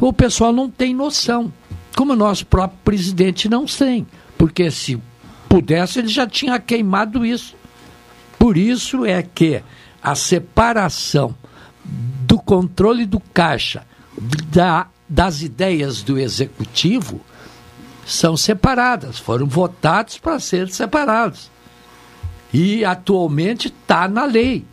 O 0.00 0.12
pessoal 0.12 0.52
não 0.52 0.68
tem 0.68 0.94
noção, 0.94 1.52
como 1.96 2.12
o 2.12 2.16
nosso 2.16 2.46
próprio 2.46 2.78
presidente 2.84 3.48
não 3.48 3.66
tem, 3.66 4.06
porque 4.38 4.70
se 4.70 5.00
pudesse 5.48 5.98
ele 5.98 6.08
já 6.08 6.26
tinha 6.26 6.58
queimado 6.58 7.24
isso. 7.24 7.54
Por 8.38 8.56
isso 8.56 9.04
é 9.04 9.22
que 9.22 9.62
a 10.02 10.14
separação 10.14 11.34
do 11.84 12.38
controle 12.38 13.04
do 13.06 13.20
caixa 13.20 13.86
da- 14.50 14.86
das 15.08 15.42
ideias 15.42 16.02
do 16.02 16.18
executivo 16.18 17.20
são 18.06 18.36
separadas, 18.36 19.18
foram 19.18 19.46
votados 19.46 20.18
para 20.18 20.40
ser 20.40 20.68
separados. 20.70 21.50
E 22.52 22.84
atualmente 22.84 23.68
está 23.68 24.08
na 24.08 24.24
lei. 24.24 24.64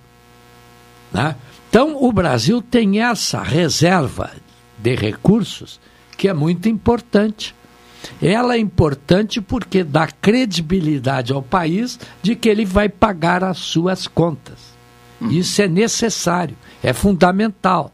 né? 1.12 1.36
Então 1.70 2.04
o 2.04 2.12
Brasil 2.12 2.62
tem 2.62 3.02
essa 3.02 3.42
reserva 3.42 4.32
de 4.78 4.96
recursos 4.96 5.80
que 6.20 6.28
é 6.28 6.34
muito 6.34 6.68
importante. 6.68 7.56
Ela 8.22 8.56
é 8.56 8.60
importante 8.60 9.40
porque 9.40 9.86
dá 9.86 10.06
credibilidade 10.08 11.32
ao 11.32 11.42
país 11.42 11.98
de 12.22 12.36
que 12.36 12.50
ele 12.50 12.66
vai 12.66 12.90
pagar 12.90 13.42
as 13.42 13.58
suas 13.58 14.06
contas. 14.06 14.58
Isso 15.22 15.62
é 15.62 15.68
necessário, 15.68 16.58
é 16.84 16.92
fundamental. 16.92 17.92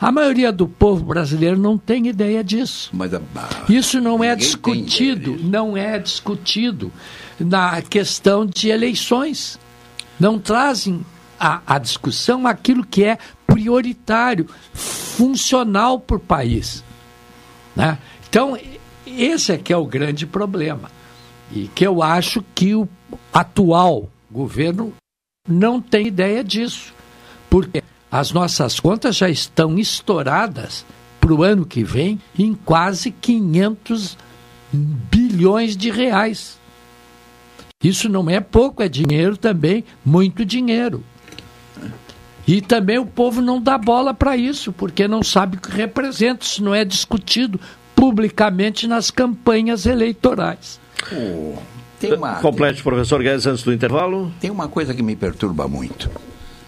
A 0.00 0.10
maioria 0.10 0.50
do 0.52 0.66
povo 0.66 1.04
brasileiro 1.04 1.58
não 1.58 1.76
tem 1.76 2.06
ideia 2.06 2.42
disso. 2.42 2.90
Mas 2.94 3.12
a- 3.14 3.20
Isso 3.68 4.00
não 4.00 4.22
é 4.24 4.34
Ninguém 4.34 4.36
tem 4.36 4.46
discutido, 4.84 5.38
não 5.42 5.76
é 5.76 5.98
discutido 5.98 6.90
na 7.38 7.80
questão 7.82 8.44
de 8.46 8.68
eleições. 8.70 9.58
Não 10.20 10.38
trazem 10.38 11.04
à, 11.38 11.60
à 11.66 11.78
discussão 11.78 12.46
aquilo 12.46 12.84
que 12.86 13.04
é 13.04 13.18
prioritário, 13.46 14.46
funcional 14.74 15.98
para 16.00 16.16
o 16.16 16.20
país. 16.20 16.84
Né? 17.76 17.98
Então, 18.28 18.58
esse 19.06 19.52
é 19.52 19.58
que 19.58 19.72
é 19.72 19.76
o 19.76 19.86
grande 19.86 20.26
problema. 20.26 20.90
E 21.52 21.68
que 21.68 21.86
eu 21.86 22.02
acho 22.02 22.42
que 22.54 22.74
o 22.74 22.88
atual 23.32 24.10
governo 24.30 24.92
não 25.48 25.80
tem 25.80 26.08
ideia 26.08 26.42
disso. 26.42 26.92
Porque 27.48 27.84
as 28.10 28.32
nossas 28.32 28.80
contas 28.80 29.16
já 29.16 29.28
estão 29.28 29.78
estouradas 29.78 30.84
para 31.20 31.34
o 31.34 31.42
ano 31.42 31.64
que 31.64 31.84
vem 31.84 32.20
em 32.38 32.54
quase 32.54 33.10
500 33.10 34.16
bilhões 34.72 35.76
de 35.76 35.90
reais. 35.90 36.58
Isso 37.82 38.08
não 38.08 38.28
é 38.28 38.40
pouco, 38.40 38.82
é 38.82 38.88
dinheiro 38.88 39.36
também, 39.36 39.84
muito 40.04 40.44
dinheiro. 40.44 41.04
E 42.46 42.60
também 42.60 42.98
o 42.98 43.04
povo 43.06 43.40
não 43.42 43.60
dá 43.60 43.76
bola 43.76 44.14
para 44.14 44.36
isso, 44.36 44.72
porque 44.72 45.08
não 45.08 45.22
sabe 45.22 45.56
o 45.56 45.60
que 45.60 45.70
representa, 45.70 46.44
isso 46.44 46.62
não 46.62 46.74
é 46.74 46.84
discutido 46.84 47.58
publicamente 47.94 48.86
nas 48.86 49.10
campanhas 49.10 49.84
eleitorais. 49.86 50.78
Tem 51.98 52.12
uma, 52.12 52.36
Complete, 52.36 52.82
professor 52.82 53.22
Guedes, 53.22 53.46
antes 53.46 53.64
do 53.64 53.72
intervalo. 53.72 54.30
tem 54.40 54.50
uma 54.50 54.68
coisa 54.68 54.94
que 54.94 55.02
me 55.02 55.16
perturba 55.16 55.66
muito 55.66 56.10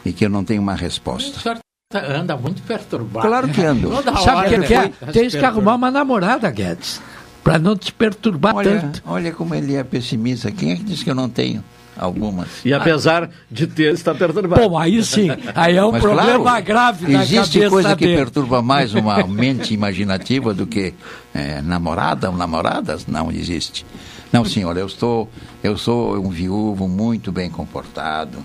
e 0.04 0.12
que 0.12 0.24
eu 0.24 0.30
não 0.30 0.42
tenho 0.42 0.60
uma 0.62 0.74
resposta. 0.74 1.36
O 1.38 1.40
senhor 1.40 1.58
tá- 1.92 2.04
anda 2.06 2.36
muito 2.36 2.62
perturbado. 2.62 3.28
Claro 3.28 3.48
que 3.48 3.60
ando. 3.62 3.90
Toda 3.90 4.16
Sabe 4.16 4.46
o 4.56 4.60
que, 4.60 4.66
que 4.66 4.74
é? 4.74 4.88
Tens 5.12 5.34
que 5.34 5.44
arrumar 5.44 5.74
uma 5.74 5.90
namorada, 5.90 6.50
Guedes, 6.50 7.00
para 7.44 7.58
não 7.58 7.76
te 7.76 7.92
perturbar 7.92 8.56
Olha, 8.56 8.80
tanto. 8.80 9.02
olha 9.06 9.30
como 9.32 9.54
ele 9.54 9.74
é 9.76 9.84
pessimista. 9.84 10.50
Quem 10.50 10.72
é 10.72 10.76
que 10.76 10.82
disse 10.82 11.04
que 11.04 11.10
eu 11.10 11.14
não 11.14 11.28
tenho 11.28 11.62
algumas? 11.98 12.48
E 12.64 12.72
apesar 12.72 13.28
de 13.50 13.66
ter, 13.66 13.92
está 13.94 14.14
perturbado. 14.14 14.68
Bom, 14.68 14.78
aí 14.78 15.02
sim, 15.04 15.28
aí 15.54 15.76
é 15.76 15.84
um 15.84 15.92
Mas, 15.92 16.02
problema 16.02 16.38
claro, 16.40 16.64
grave 16.64 17.12
na 17.12 17.22
Existe 17.22 17.68
coisa 17.68 17.96
que 17.96 18.06
dele. 18.06 18.16
perturba 18.18 18.62
mais 18.62 18.94
uma 18.94 19.24
mente 19.28 19.74
imaginativa 19.74 20.54
do 20.54 20.66
que 20.66 20.94
eh, 21.34 21.60
namorada 21.62 22.30
ou 22.30 22.36
namoradas? 22.36 23.06
Não 23.06 23.30
existe. 23.30 23.84
Não, 24.32 24.44
senhor, 24.44 24.76
eu 24.76 24.86
estou, 24.86 25.28
eu 25.62 25.76
sou 25.78 26.16
um 26.18 26.28
viúvo 26.28 26.86
muito 26.86 27.32
bem 27.32 27.48
comportado, 27.50 28.38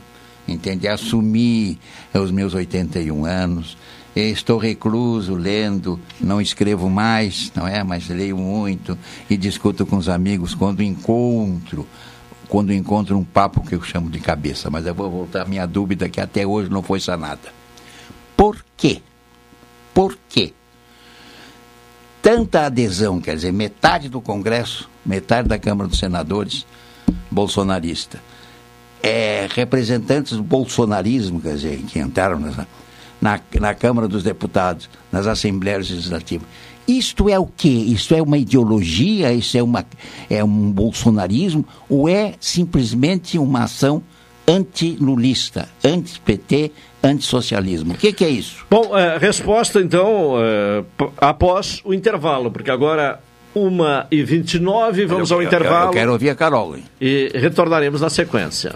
entende? 0.48 0.88
Assumi 0.88 1.78
os 2.14 2.32
meus 2.32 2.54
81 2.54 3.26
anos, 3.26 3.78
estou 4.16 4.58
recluso, 4.58 5.36
lendo, 5.36 6.00
não 6.22 6.40
escrevo 6.40 6.90
mais, 6.90 7.52
não 7.54 7.68
é? 7.68 7.84
Mas 7.84 8.08
leio 8.08 8.38
muito 8.38 8.98
e 9.30 9.36
discuto 9.36 9.86
com 9.86 9.98
os 9.98 10.08
amigos 10.08 10.56
quando 10.56 10.82
encontro 10.82 11.86
quando 12.54 12.72
encontro 12.72 13.18
um 13.18 13.24
papo 13.24 13.66
que 13.66 13.74
eu 13.74 13.82
chamo 13.82 14.12
de 14.12 14.20
cabeça, 14.20 14.70
mas 14.70 14.86
eu 14.86 14.94
vou 14.94 15.10
voltar 15.10 15.42
à 15.42 15.46
minha 15.46 15.66
dúvida 15.66 16.08
que 16.08 16.22
até 16.22 16.46
hoje 16.46 16.70
não 16.70 16.84
foi 16.84 17.00
sanada. 17.00 17.52
Por 18.38 18.64
quê? 18.78 19.02
Por 19.92 20.16
quê? 20.30 20.54
Tanta 22.22 22.68
adesão, 22.68 23.20
quer 23.20 23.34
dizer, 23.38 23.52
metade 23.52 24.08
do 24.08 24.22
Congresso, 24.22 24.88
metade 25.04 25.50
da 25.50 25.58
Câmara 25.58 25.90
dos 25.90 25.98
Senadores, 25.98 26.64
bolsonarista. 27.32 28.22
É, 29.02 29.48
representantes 29.50 30.38
do 30.38 30.44
bolsonarismo, 30.44 31.42
quer 31.42 31.56
dizer, 31.56 31.80
que 31.88 31.98
entraram 31.98 32.38
na, 32.38 32.68
na, 33.20 33.40
na 33.60 33.74
Câmara 33.74 34.08
dos 34.08 34.22
Deputados, 34.22 34.88
nas 35.12 35.26
Assembleias 35.26 35.90
Legislativas. 35.90 36.48
Isto 36.88 37.30
é 37.30 37.40
o 37.40 37.46
quê? 37.46 37.70
Isto 37.70 38.14
é 38.16 38.22
uma 38.22 38.38
ideologia? 38.38 39.32
Isso 39.34 39.58
é, 39.58 39.64
uma, 39.64 39.86
é 40.30 40.44
um 40.44 40.72
bolsonarismo? 40.72 41.66
Ou 41.90 42.10
é 42.10 42.34
simplesmente 42.40 43.38
uma 43.40 43.64
ação 43.64 44.04
anti-lulista, 44.46 45.70
anti-PT, 45.84 46.72
anti-socialismo? 47.04 47.94
O 47.94 47.98
que, 47.98 48.12
que 48.12 48.26
é 48.26 48.30
isso? 48.30 48.66
Bom, 48.70 48.98
é, 48.98 49.18
resposta 49.18 49.80
então 49.80 50.34
é, 50.38 50.84
após 51.18 51.82
o 51.86 51.94
intervalo, 51.94 52.52
porque 52.52 52.70
agora 52.72 53.20
1h29, 53.56 55.06
vamos 55.06 55.30
Eu- 55.32 55.38
ao 55.38 55.42
eu- 55.42 55.48
intervalo. 55.48 55.88
Eu 55.90 55.94
quero 55.94 56.12
ouvir 56.12 56.30
a 56.32 56.36
Carol. 56.36 56.76
hein? 56.76 56.84
E 57.00 57.32
retornaremos 57.34 58.02
na 58.02 58.10
sequência. 58.10 58.76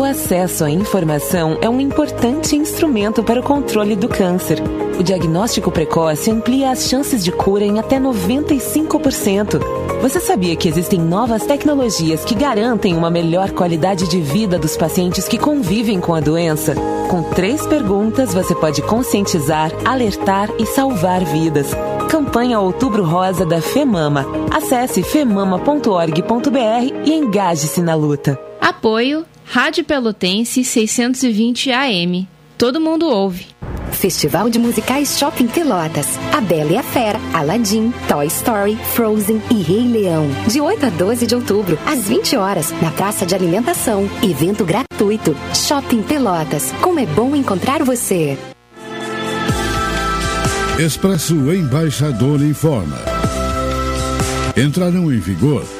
O 0.00 0.02
acesso 0.02 0.64
à 0.64 0.70
informação 0.70 1.58
é 1.60 1.68
um 1.68 1.78
importante 1.78 2.56
instrumento 2.56 3.22
para 3.22 3.38
o 3.38 3.42
controle 3.42 3.94
do 3.94 4.08
câncer. 4.08 4.58
O 4.98 5.02
diagnóstico 5.02 5.70
precoce 5.70 6.30
amplia 6.30 6.70
as 6.70 6.88
chances 6.88 7.22
de 7.22 7.30
cura 7.30 7.64
em 7.64 7.78
até 7.78 8.00
95%. 8.00 9.60
Você 10.00 10.18
sabia 10.18 10.56
que 10.56 10.66
existem 10.66 10.98
novas 10.98 11.44
tecnologias 11.44 12.24
que 12.24 12.34
garantem 12.34 12.96
uma 12.96 13.10
melhor 13.10 13.50
qualidade 13.50 14.08
de 14.08 14.22
vida 14.22 14.58
dos 14.58 14.74
pacientes 14.74 15.28
que 15.28 15.36
convivem 15.36 16.00
com 16.00 16.14
a 16.14 16.20
doença? 16.20 16.74
Com 17.10 17.22
três 17.22 17.66
perguntas, 17.66 18.32
você 18.32 18.54
pode 18.54 18.80
conscientizar, 18.80 19.70
alertar 19.84 20.48
e 20.58 20.64
salvar 20.64 21.22
vidas. 21.26 21.72
Campanha 22.08 22.58
Outubro 22.58 23.04
Rosa 23.04 23.44
da 23.44 23.60
FEMAMA. 23.60 24.24
Acesse 24.50 25.02
femama.org.br 25.02 25.76
e 27.04 27.12
engaje-se 27.12 27.82
na 27.82 27.94
luta. 27.94 28.40
Apoio 28.58 29.26
Rádio 29.52 29.82
Pelotense 29.82 30.62
620 30.62 31.72
AM. 31.72 32.28
Todo 32.56 32.80
mundo 32.80 33.08
ouve. 33.08 33.48
Festival 33.90 34.48
de 34.48 34.60
Musicais 34.60 35.18
Shopping 35.18 35.48
Pelotas. 35.48 36.06
A 36.32 36.40
Bela 36.40 36.70
e 36.70 36.76
a 36.76 36.84
Fera, 36.84 37.18
Aladdin, 37.34 37.92
Toy 38.06 38.28
Story, 38.28 38.78
Frozen 38.94 39.42
e 39.50 39.54
Rei 39.60 39.88
Leão. 39.88 40.28
De 40.46 40.60
8 40.60 40.86
a 40.86 40.90
12 40.90 41.26
de 41.26 41.34
outubro, 41.34 41.76
às 41.84 42.06
20 42.06 42.36
horas, 42.36 42.70
na 42.80 42.92
Praça 42.92 43.26
de 43.26 43.34
Alimentação. 43.34 44.08
Evento 44.22 44.64
gratuito. 44.64 45.36
Shopping 45.52 46.02
Pelotas. 46.02 46.70
Como 46.80 47.00
é 47.00 47.06
bom 47.06 47.34
encontrar 47.34 47.82
você. 47.82 48.38
Expresso 50.78 51.34
Embaixador 51.52 52.40
informa. 52.40 52.98
Entrarão 54.56 55.12
em 55.12 55.18
vigor 55.18 55.79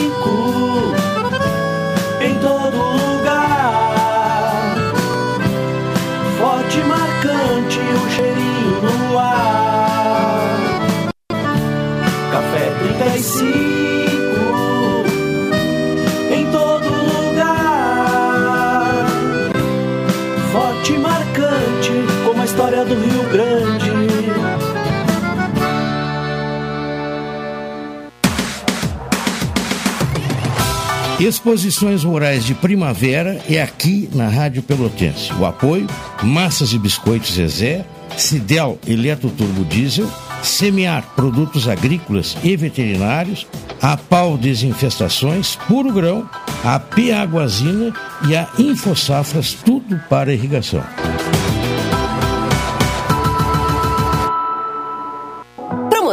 Exposições 31.31 32.03
Rurais 32.03 32.43
de 32.43 32.53
Primavera 32.53 33.41
é 33.49 33.61
aqui 33.61 34.09
na 34.13 34.27
Rádio 34.27 34.61
Pelotense. 34.61 35.31
O 35.39 35.45
apoio: 35.45 35.87
Massas 36.21 36.73
e 36.73 36.77
Biscoitos 36.77 37.35
Zezé, 37.35 37.85
Cidel 38.17 38.77
Eletroturbo 38.85 39.63
Diesel, 39.63 40.11
Semear 40.43 41.07
Produtos 41.15 41.69
Agrícolas 41.69 42.35
e 42.43 42.57
Veterinários, 42.57 43.47
a 43.81 43.95
Pau 43.95 44.37
Desinfestações, 44.37 45.55
Puro 45.69 45.93
Grão, 45.93 46.29
a 46.65 46.77
Piaguazina 46.77 47.93
e 48.27 48.35
a 48.35 48.49
Infosafras, 48.59 49.53
tudo 49.53 49.97
para 50.09 50.33
irrigação. 50.33 50.83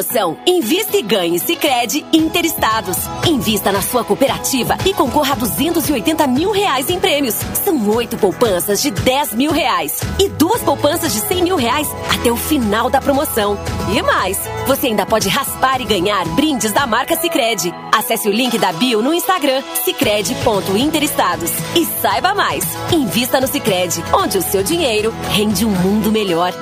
Promoção 0.08 0.38
Invista 0.46 0.96
e 0.96 1.02
Ganhe 1.02 1.38
Sicredi 1.38 2.04
Interestados. 2.12 2.96
Invista 3.26 3.70
na 3.70 3.82
sua 3.82 4.02
cooperativa 4.02 4.76
e 4.86 4.94
concorra 4.94 5.34
a 5.34 5.36
280 5.36 6.26
mil 6.26 6.50
reais 6.50 6.88
em 6.88 6.98
prêmios. 6.98 7.34
São 7.64 7.88
oito 7.90 8.16
poupanças 8.16 8.80
de 8.80 8.90
10 8.90 9.34
mil 9.34 9.52
reais 9.52 10.00
e 10.18 10.28
duas 10.30 10.62
poupanças 10.62 11.12
de 11.12 11.20
100 11.20 11.42
mil 11.42 11.56
reais 11.56 11.88
até 12.12 12.30
o 12.32 12.36
final 12.36 12.88
da 12.88 13.00
promoção. 13.00 13.58
E 13.94 14.02
mais, 14.02 14.38
você 14.66 14.88
ainda 14.88 15.04
pode 15.04 15.28
raspar 15.28 15.80
e 15.80 15.84
ganhar 15.84 16.26
brindes 16.28 16.72
da 16.72 16.86
marca 16.86 17.16
Sicredi. 17.16 17.74
Acesse 17.94 18.28
o 18.28 18.32
link 18.32 18.58
da 18.58 18.72
bio 18.72 19.02
no 19.02 19.12
Instagram 19.12 19.62
sicredi.interestados 19.84 21.50
e 21.76 21.84
saiba 22.00 22.34
mais. 22.34 22.64
Invista 22.92 23.40
no 23.40 23.46
Sicredi, 23.46 24.02
onde 24.12 24.38
o 24.38 24.42
seu 24.42 24.62
dinheiro 24.62 25.12
rende 25.30 25.64
um 25.64 25.70
mundo 25.70 26.10
melhor. 26.10 26.52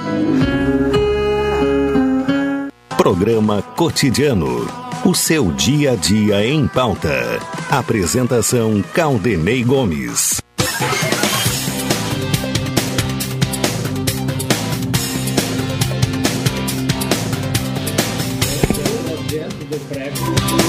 Programa 2.97 3.61
Cotidiano. 3.61 4.67
O 5.05 5.15
seu 5.15 5.53
dia 5.53 5.93
a 5.93 5.95
dia 5.95 6.45
em 6.47 6.67
pauta. 6.67 7.39
Apresentação 7.71 8.83
Caldenei 8.95 9.63
Gomes. 9.63 10.43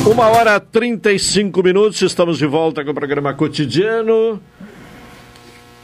Uma 0.05 0.27
hora 0.27 0.59
35 0.59 1.63
minutos, 1.63 2.01
estamos 2.01 2.37
de 2.37 2.45
volta 2.45 2.83
com 2.83 2.91
o 2.91 2.93
programa 2.93 3.33
cotidiano. 3.33 4.41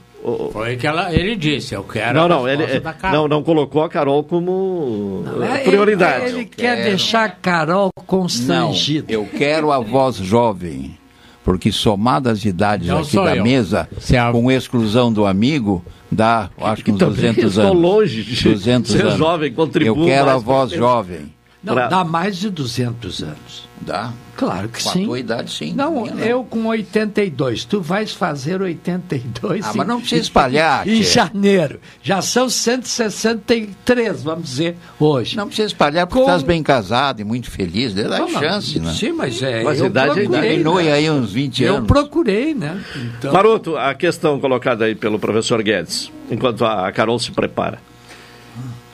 Foi 0.53 0.77
que 0.77 0.87
ela, 0.87 1.15
ele 1.15 1.37
disse, 1.37 1.75
eu 1.75 1.85
quero 1.85 2.19
não, 2.19 2.25
a 2.25 2.29
não, 2.29 2.49
ele, 2.49 2.81
Carol. 2.81 3.13
não, 3.13 3.29
não 3.29 3.43
colocou 3.45 3.83
a 3.85 3.89
Carol 3.89 4.25
como 4.25 5.23
eh, 5.43 5.61
É, 5.61 5.65
prioridade. 5.65 6.25
Ele, 6.27 6.37
ele 6.39 6.45
quer 6.47 6.83
deixar 6.83 7.25
a 7.25 7.29
Carol 7.29 7.91
constrangida. 8.07 9.07
Não, 9.13 9.21
eu 9.23 9.29
quero 9.29 9.71
a 9.71 9.79
voz 9.79 10.17
jovem, 10.17 10.99
porque 11.45 11.71
somadas 11.71 12.39
as 12.39 12.45
idades 12.45 12.89
Não 12.89 12.99
aqui 12.99 13.15
da 13.17 13.37
eu. 13.37 13.43
mesa, 13.45 13.89
com 14.33 14.51
exclusão 14.51 15.13
do 15.13 15.25
amigo, 15.25 15.85
dá, 16.11 16.51
acho 16.61 16.83
que 16.83 16.91
uns 16.91 16.99
também 16.99 17.15
200 17.15 17.45
estou 17.45 17.65
anos. 17.71 17.83
longe 17.83 18.23
de 18.25 18.43
200 18.51 18.91
ser 18.93 19.03
anos. 19.03 19.19
jovem, 19.19 19.53
contribuo 19.53 20.03
Eu 20.03 20.07
quero 20.07 20.31
a 20.31 20.39
voz 20.39 20.73
jovem. 20.73 21.36
Não, 21.67 21.75
pra- 21.75 21.89
dá 21.89 22.05
mais 22.05 22.37
de 22.39 22.49
200 22.49 23.23
anos. 23.23 23.67
Dá? 23.79 24.11
Claro 24.37 24.69
que 24.71 24.83
Com 24.83 24.89
a 24.89 24.93
sim. 24.93 25.05
tua 25.05 25.19
idade, 25.19 25.51
sim. 25.51 25.75
Não, 25.75 26.03
Minha 26.03 26.15
não. 26.15 26.25
eu 26.25 26.45
com 26.45 26.65
82. 26.67 27.65
Tu 27.67 27.81
vais 27.81 28.13
fazer 28.13 28.61
82 28.63 29.67
Ah, 29.67 29.73
em- 29.73 29.77
mas 29.77 29.87
não 29.87 30.01
precisa 30.01 30.23
espalhar, 30.23 30.87
Em 30.89 31.01
tia. 31.03 31.05
janeiro. 31.05 31.81
Já 32.03 32.23
são 32.23 32.49
163, 32.49 34.23
vamos 34.23 34.45
dizer, 34.49 34.77
hoje. 34.99 35.37
Não 35.37 35.47
precisa 35.47 35.67
espalhar 35.69 36.07
porque 36.07 36.21
estás 36.23 36.43
bem 36.43 36.63
casado 36.63 37.21
e 37.21 37.25
muito 37.25 37.51
feliz. 37.51 37.93
Dê 37.93 38.05
dá 38.05 38.19
Não, 38.19 38.31
não, 38.31 38.41
chance, 38.41 38.79
né? 38.79 38.93
sim, 38.95 39.13
mas 39.13 39.43
é, 39.43 39.63
Mas 39.63 39.79
eu 39.81 39.87
idade, 39.87 40.15
procurei, 40.21 40.51
diminui 40.53 40.85
né? 40.85 40.93
aí 40.93 41.11
uns 41.11 41.33
20 41.33 41.63
Eu 41.63 41.77
anos. 41.77 41.87
procurei, 41.87 42.55
né? 42.55 42.81
Então, 43.19 43.33
Maroto, 43.33 43.77
a 43.77 43.95
questão 43.95 44.41
colocada 44.41 44.85
aí 44.87 44.95
pelo 44.95 45.19
professor 45.19 45.63
Guedes, 45.63 46.11
enquanto 46.31 46.65
a 46.65 46.91
Carol 46.93 47.19
se 47.19 47.31
prepara. 47.31 47.79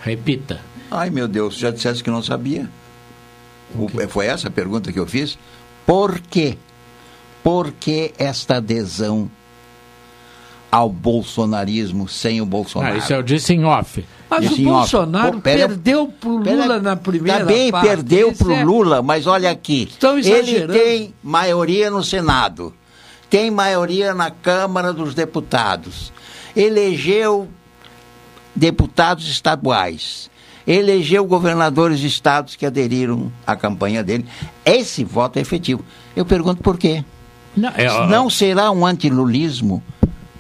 Repita. 0.05 0.61
Ai, 0.95 1.11
meu 1.11 1.27
Deus, 1.27 1.57
já 1.57 1.71
disseste 1.71 2.03
que 2.05 2.11
não 2.11 2.23
sabia. 2.23 2.69
O- 3.75 3.89
foi 4.09 4.27
essa 4.27 4.49
a 4.49 4.51
pergunta 4.51 4.93
que 4.93 4.99
eu 4.99 5.07
fiz? 5.07 5.39
Por 5.87 6.21
quê? 6.21 6.57
Por 7.43 7.73
que 7.73 8.13
esta 8.19 8.57
adesão 8.59 9.31
ao 10.71 10.89
bolsonarismo 10.89 12.09
sem 12.09 12.41
o 12.41 12.47
Bolsonaro? 12.47 12.95
Ah, 12.95 12.99
isso 12.99 13.13
eu 13.13 13.23
disse 13.23 13.53
em 13.55 13.65
off. 13.65 14.05
Mas 14.31 14.49
Disse 14.49 14.63
o 14.63 14.69
em 14.69 14.71
off. 14.71 14.91
Perdeu 15.43 16.07
pro 16.09 16.37
Lula 16.37 16.79
na 16.81 16.97
primeira 16.97 17.41
Também 17.41 17.71
parte. 17.71 17.87
perdeu 17.89 18.31
Isso 18.31 18.45
pro 18.45 18.53
é- 18.53 18.65
Lula, 18.65 19.03
mas 19.03 19.27
olha 19.27 19.51
aqui. 19.51 19.89
Estão 19.91 20.19
Ele 20.19 20.67
tem 20.69 21.15
maioria 21.23 21.91
no 21.91 22.03
Senado, 22.05 22.73
tem 23.29 23.51
maioria 23.51 24.15
na 24.15 24.31
Câmara 24.31 24.93
dos 24.93 25.15
Deputados, 25.15 26.13
elegeu 26.57 27.49
deputados 28.55 29.29
estaduais, 29.29 30.31
elegeu 30.67 31.25
governadores 31.25 31.99
de 31.99 32.07
estados 32.07 32.57
que 32.57 32.65
aderiram 32.67 33.31
à 33.47 33.55
campanha 33.57 34.03
dele. 34.03 34.25
Esse 34.65 35.05
voto 35.05 35.39
é 35.39 35.43
efetivo. 35.43 35.85
Eu 36.15 36.25
pergunto 36.25 36.63
por 36.63 36.79
quê? 36.79 37.05
Não, 37.57 37.71
é, 37.71 38.07
Não 38.09 38.31
será 38.31 38.71
um 38.71 38.87
antilulismo 38.87 39.83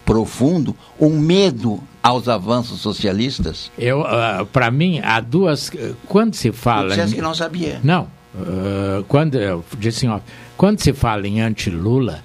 profundo, 0.05 0.77
um 0.99 1.19
medo 1.19 1.81
aos 2.03 2.29
avanços 2.29 2.81
socialistas? 2.81 3.71
Eu, 3.79 4.05
para 4.53 4.71
mim, 4.71 5.01
há 5.03 5.21
duas. 5.21 5.71
Quando 6.07 6.35
se 6.35 6.53
fala. 6.53 6.95
em- 6.97 7.11
que 7.13 7.21
não 7.23 7.35
sabia. 7.35 7.81
Não. 7.83 8.09
ah, 8.37 9.03
quando 9.09 9.37
eu 9.39 9.65
disse 9.79 10.07
assim, 10.07 10.09
ó, 10.09 10.21
quando 10.57 10.81
se 10.81 10.93
fala 10.93 11.27
em 11.27 11.41
anti-Lula, 11.41 12.23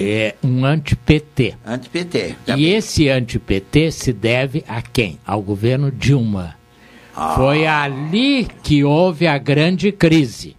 é 0.00 0.34
um 0.42 0.64
anti-PT. 0.64 1.56
Anti-PT. 1.66 2.36
E 2.56 2.66
esse 2.68 3.08
anti-PT 3.08 3.90
se 3.92 4.12
deve 4.12 4.64
a 4.66 4.80
quem? 4.80 5.18
Ao 5.26 5.42
governo 5.42 5.90
Dilma. 5.90 6.54
Foi 7.36 7.66
ali 7.66 8.48
que 8.62 8.84
houve 8.84 9.26
a 9.26 9.36
grande 9.36 9.92
crise. 9.92 10.56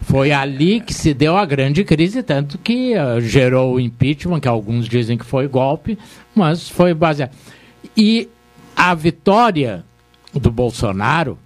Foi 0.00 0.32
ali 0.32 0.80
que 0.80 0.92
se 0.92 1.14
deu 1.14 1.36
a 1.36 1.46
grande 1.46 1.82
crise, 1.82 2.22
tanto 2.22 2.58
que 2.58 2.94
ah, 2.94 3.18
gerou 3.20 3.74
o 3.74 3.80
impeachment, 3.80 4.40
que 4.40 4.48
alguns 4.48 4.86
dizem 4.86 5.16
que 5.16 5.24
foi 5.24 5.48
golpe, 5.48 5.98
mas 6.34 6.68
foi 6.68 6.92
baseado. 6.92 7.32
E 7.96 8.28
a 8.76 8.94
vitória 8.94 9.84
do 10.32 10.50
Bolsonaro, 10.50 11.38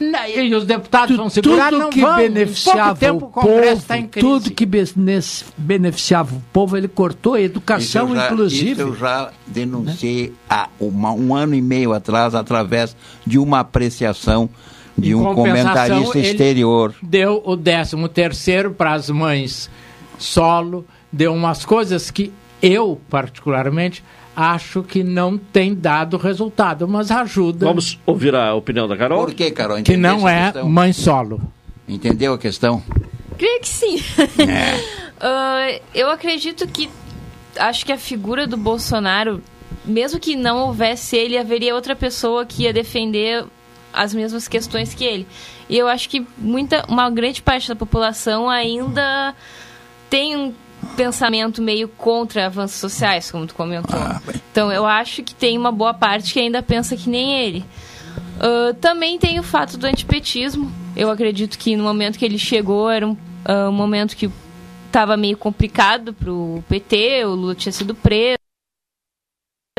E 0.00 0.54
os 0.54 0.64
deputados 0.64 1.16
vão 1.16 1.28
segurar? 1.28 1.70
tudo 1.70 1.78
não 1.80 1.90
que 1.90 2.00
vão. 2.00 2.16
Beneficiava 2.16 2.94
tempo, 2.94 3.24
o 3.24 3.28
o 3.28 3.32
Congresso 3.32 3.82
povo, 3.82 4.06
crise. 4.06 4.26
tudo 4.26 4.50
que 4.52 4.64
bene- 4.64 5.20
beneficiava 5.56 6.36
o 6.36 6.42
povo, 6.52 6.76
ele 6.76 6.86
cortou 6.86 7.34
a 7.34 7.40
educação, 7.40 8.14
já- 8.14 8.26
inclusive. 8.26 8.70
Isso 8.72 8.80
eu 8.80 8.94
já 8.94 9.32
denunciei 9.44 10.32
há 10.48 10.68
uma- 10.78 11.10
um 11.12 11.34
ano 11.34 11.52
e 11.56 11.60
meio 11.60 11.92
atrás, 11.92 12.36
através 12.36 12.96
de 13.26 13.38
uma 13.40 13.58
apreciação 13.58 14.48
de 14.96 15.10
Em 15.10 15.14
um 15.16 15.34
comentarista 15.34 16.16
ele 16.18 16.28
exterior. 16.28 16.94
Deu 17.02 17.42
o 17.44 17.56
13 17.56 18.08
terceiro 18.08 18.70
para 18.70 18.92
as 18.94 19.10
mães 19.10 19.68
solo, 20.16 20.84
deu 21.12 21.34
umas 21.34 21.64
coisas 21.64 22.08
que 22.08 22.32
eu, 22.62 23.00
particularmente, 23.10 24.04
acho 24.38 24.84
que 24.84 25.02
não 25.02 25.36
tem 25.36 25.74
dado 25.74 26.16
resultado, 26.16 26.86
mas 26.86 27.10
ajuda. 27.10 27.66
Vamos 27.66 27.98
ouvir 28.06 28.36
a 28.36 28.54
opinião 28.54 28.86
da 28.86 28.96
Carol? 28.96 29.24
Por 29.24 29.34
que, 29.34 29.50
Carol? 29.50 29.82
que 29.82 29.96
não 29.96 30.28
é 30.28 30.44
questão? 30.44 30.68
mãe 30.68 30.92
solo. 30.92 31.40
Entendeu 31.88 32.34
a 32.34 32.38
questão? 32.38 32.80
Creio 33.36 33.60
que 33.60 33.68
sim. 33.68 33.96
É. 34.48 34.98
Ah, 35.20 35.66
eu 35.92 36.08
acredito 36.12 36.64
que. 36.68 36.88
Acho 37.58 37.84
que 37.84 37.90
a 37.90 37.98
figura 37.98 38.46
do 38.46 38.56
Bolsonaro, 38.56 39.42
mesmo 39.84 40.20
que 40.20 40.36
não 40.36 40.68
houvesse 40.68 41.16
ele, 41.16 41.36
haveria 41.36 41.74
outra 41.74 41.96
pessoa 41.96 42.46
que 42.46 42.62
ia 42.62 42.72
defender 42.72 43.44
as 43.92 44.14
mesmas 44.14 44.46
questões 44.46 44.94
que 44.94 45.02
ele. 45.02 45.26
E 45.68 45.76
eu 45.76 45.88
acho 45.88 46.08
que 46.08 46.24
muita, 46.36 46.84
uma 46.88 47.10
grande 47.10 47.42
parte 47.42 47.66
da 47.66 47.74
população 47.74 48.48
ainda 48.48 49.34
tem 50.08 50.36
um 50.36 50.54
pensamento 50.96 51.62
meio 51.62 51.88
contra 51.88 52.46
avanços 52.46 52.78
sociais, 52.78 53.30
como 53.30 53.46
tu 53.46 53.54
comentou. 53.54 54.00
então 54.50 54.72
eu 54.72 54.86
acho 54.86 55.22
que 55.22 55.34
tem 55.34 55.56
uma 55.56 55.70
boa 55.72 55.94
parte 55.94 56.32
que 56.32 56.40
ainda 56.40 56.62
pensa 56.62 56.96
que 56.96 57.08
nem 57.08 57.40
ele. 57.40 57.64
Ah, 58.38 58.74
também 58.80 59.18
tem 59.18 59.38
o 59.38 59.42
fato 59.42 59.76
do 59.76 59.86
antipetismo. 59.86 60.70
Eu 60.96 61.10
acredito 61.10 61.58
que 61.58 61.76
no 61.76 61.84
momento 61.84 62.18
que 62.18 62.24
ele 62.24 62.38
chegou 62.38 62.90
era 62.90 63.06
um, 63.06 63.16
ah, 63.44 63.68
um 63.68 63.72
momento 63.72 64.16
que 64.16 64.30
estava 64.86 65.16
meio 65.16 65.36
complicado 65.36 66.14
para 66.14 66.32
o 66.32 66.64
PT, 66.68 67.24
o 67.24 67.34
Lula 67.34 67.54
tinha 67.54 67.72
sido 67.72 67.94
preso. 67.94 68.38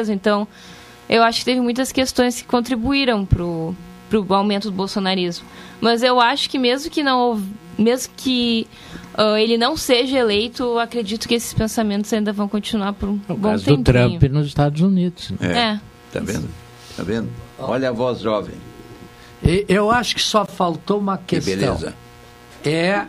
Então, 0.07 0.47
eu 1.09 1.23
acho 1.23 1.39
que 1.39 1.45
teve 1.45 1.59
muitas 1.59 1.91
questões 1.91 2.41
que 2.41 2.47
contribuíram 2.47 3.25
para 3.25 3.43
o 3.43 3.75
aumento 4.29 4.69
do 4.69 4.75
bolsonarismo. 4.75 5.45
Mas 5.81 6.03
eu 6.03 6.19
acho 6.19 6.49
que 6.49 6.59
mesmo 6.59 6.91
que 6.91 7.03
não 7.03 7.43
mesmo 7.77 8.13
que 8.15 8.67
ah, 9.21 9.39
ele 9.41 9.57
não 9.57 9.75
seja 9.75 10.17
eleito, 10.17 10.63
eu 10.63 10.79
acredito 10.79 11.27
que 11.27 11.35
esses 11.35 11.53
pensamentos 11.53 12.11
ainda 12.13 12.31
vão 12.31 12.47
continuar 12.47 12.93
por 12.93 13.09
um 13.09 13.19
O 13.27 13.35
bom 13.35 13.49
caso 13.51 13.65
do 13.65 13.83
tempinho. 13.83 14.19
Trump 14.19 14.23
nos 14.31 14.47
Estados 14.47 14.81
Unidos. 14.81 15.31
É. 15.41 15.77
Tá 16.11 16.19
vendo? 16.21 16.47
Tá 16.95 17.03
vendo? 17.03 17.29
Olha 17.57 17.89
a 17.89 17.91
voz 17.91 18.19
jovem. 18.19 18.55
E 19.43 19.65
Eu 19.67 19.91
acho 19.91 20.15
que 20.15 20.21
só 20.21 20.45
faltou 20.45 20.99
uma 20.99 21.17
Que 21.17 21.35
questão. 21.39 21.55
beleza. 21.55 21.95
É 22.63 23.05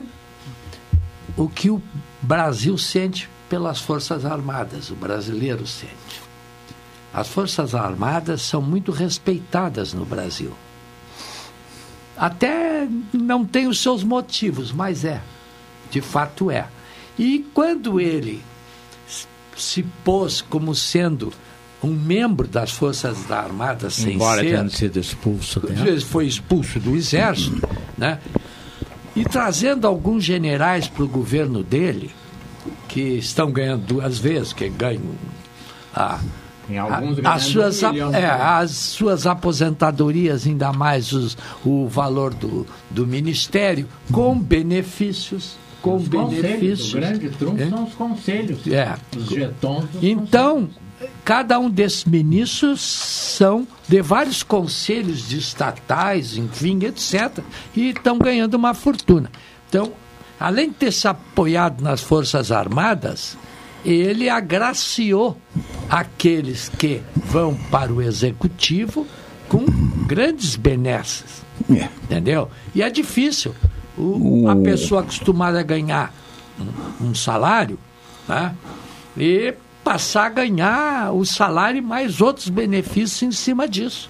o 1.36 1.48
que 1.48 1.70
o 1.70 1.80
Brasil 2.20 2.76
sente 2.76 3.28
pelas 3.48 3.80
Forças 3.80 4.24
Armadas, 4.24 4.90
o 4.90 4.94
brasileiro 4.94 5.66
sente. 5.66 6.20
As 7.12 7.26
Forças 7.28 7.74
Armadas 7.74 8.42
são 8.42 8.60
muito 8.62 8.92
respeitadas 8.92 9.92
no 9.92 10.04
Brasil. 10.04 10.52
Até 12.16 12.86
não 13.12 13.44
tem 13.44 13.66
os 13.66 13.80
seus 13.80 14.04
motivos, 14.04 14.70
mas 14.72 15.04
é. 15.04 15.20
De 15.90 16.00
fato 16.00 16.50
é. 16.50 16.66
E 17.18 17.46
quando 17.52 18.00
ele 18.00 18.42
se 19.56 19.82
pôs 20.04 20.40
como 20.40 20.74
sendo 20.74 21.32
um 21.82 21.90
membro 21.92 22.46
das 22.46 22.70
Forças 22.70 23.30
Armadas 23.30 23.94
sem 23.94 24.14
Embora 24.14 24.40
ser, 24.42 24.48
tenha 24.56 24.68
sido 24.68 24.98
expulso 24.98 25.62
ele 25.68 26.00
foi 26.00 26.26
expulso 26.26 26.78
do 26.78 26.94
exército, 26.94 27.60
né? 27.96 28.18
e 29.16 29.24
trazendo 29.24 29.86
alguns 29.86 30.22
generais 30.24 30.86
para 30.88 31.02
o 31.04 31.08
governo 31.08 31.62
dele, 31.62 32.10
que 32.88 33.00
estão 33.00 33.50
ganhando 33.50 33.84
duas 33.86 34.18
vezes, 34.18 34.52
que 34.52 34.68
ganham 34.68 35.02
a, 35.94 36.20
Em 36.68 36.78
alguns 36.78 37.18
a- 37.24 37.32
as, 37.34 37.42
suas, 37.44 37.82
um 37.82 37.92
milhão. 37.92 38.14
é, 38.14 38.26
as 38.30 38.70
suas 38.72 39.26
aposentadorias, 39.26 40.46
ainda 40.46 40.72
mais 40.72 41.12
os- 41.12 41.36
o 41.64 41.88
valor 41.88 42.32
do, 42.34 42.66
do 42.90 43.06
ministério, 43.06 43.88
com 44.12 44.38
benefícios. 44.38 45.56
Com 45.82 45.96
Os 45.96 46.08
conselhos, 46.08 46.42
benefícios. 46.42 46.94
o 46.94 46.96
grande 46.98 47.28
trunfo 47.30 47.62
É. 47.62 47.68
são 47.68 47.84
os 47.84 47.94
conselhos. 47.94 48.66
É. 48.66 48.94
Os 49.16 49.26
jetons 49.28 49.84
dos 49.86 50.02
Então, 50.02 50.68
cada 51.24 51.58
um 51.58 51.70
desses 51.70 52.04
ministros 52.04 52.80
são 52.82 53.66
de 53.88 54.02
vários 54.02 54.42
conselhos 54.42 55.26
de 55.28 55.38
estatais, 55.38 56.36
enfim, 56.36 56.78
etc. 56.84 57.38
E 57.74 57.90
estão 57.90 58.18
ganhando 58.18 58.54
uma 58.54 58.74
fortuna. 58.74 59.30
Então, 59.68 59.92
além 60.38 60.68
de 60.68 60.74
ter 60.74 60.92
se 60.92 61.08
apoiado 61.08 61.80
nas 61.82 62.00
Forças 62.02 62.52
Armadas, 62.52 63.38
ele 63.84 64.28
agraciou 64.28 65.38
aqueles 65.88 66.68
que 66.68 67.00
vão 67.16 67.54
para 67.70 67.92
o 67.92 68.02
executivo 68.02 69.06
com 69.48 69.64
grandes 70.06 70.56
benesses. 70.56 71.42
Entendeu? 72.04 72.50
E 72.74 72.82
é 72.82 72.90
difícil. 72.90 73.54
O- 73.98 74.46
a 74.48 74.56
pessoa 74.56 75.00
acostumada 75.02 75.60
a 75.60 75.62
ganhar 75.62 76.12
um, 77.00 77.08
um 77.08 77.14
salário, 77.14 77.78
né? 78.28 78.54
E 79.16 79.54
passar 79.84 80.26
a 80.26 80.30
ganhar 80.30 81.12
o 81.12 81.24
salário 81.24 81.78
e 81.78 81.82
mais 81.82 82.20
outros 82.20 82.48
benefícios 82.48 83.22
em 83.22 83.32
cima 83.32 83.66
disso. 83.68 84.08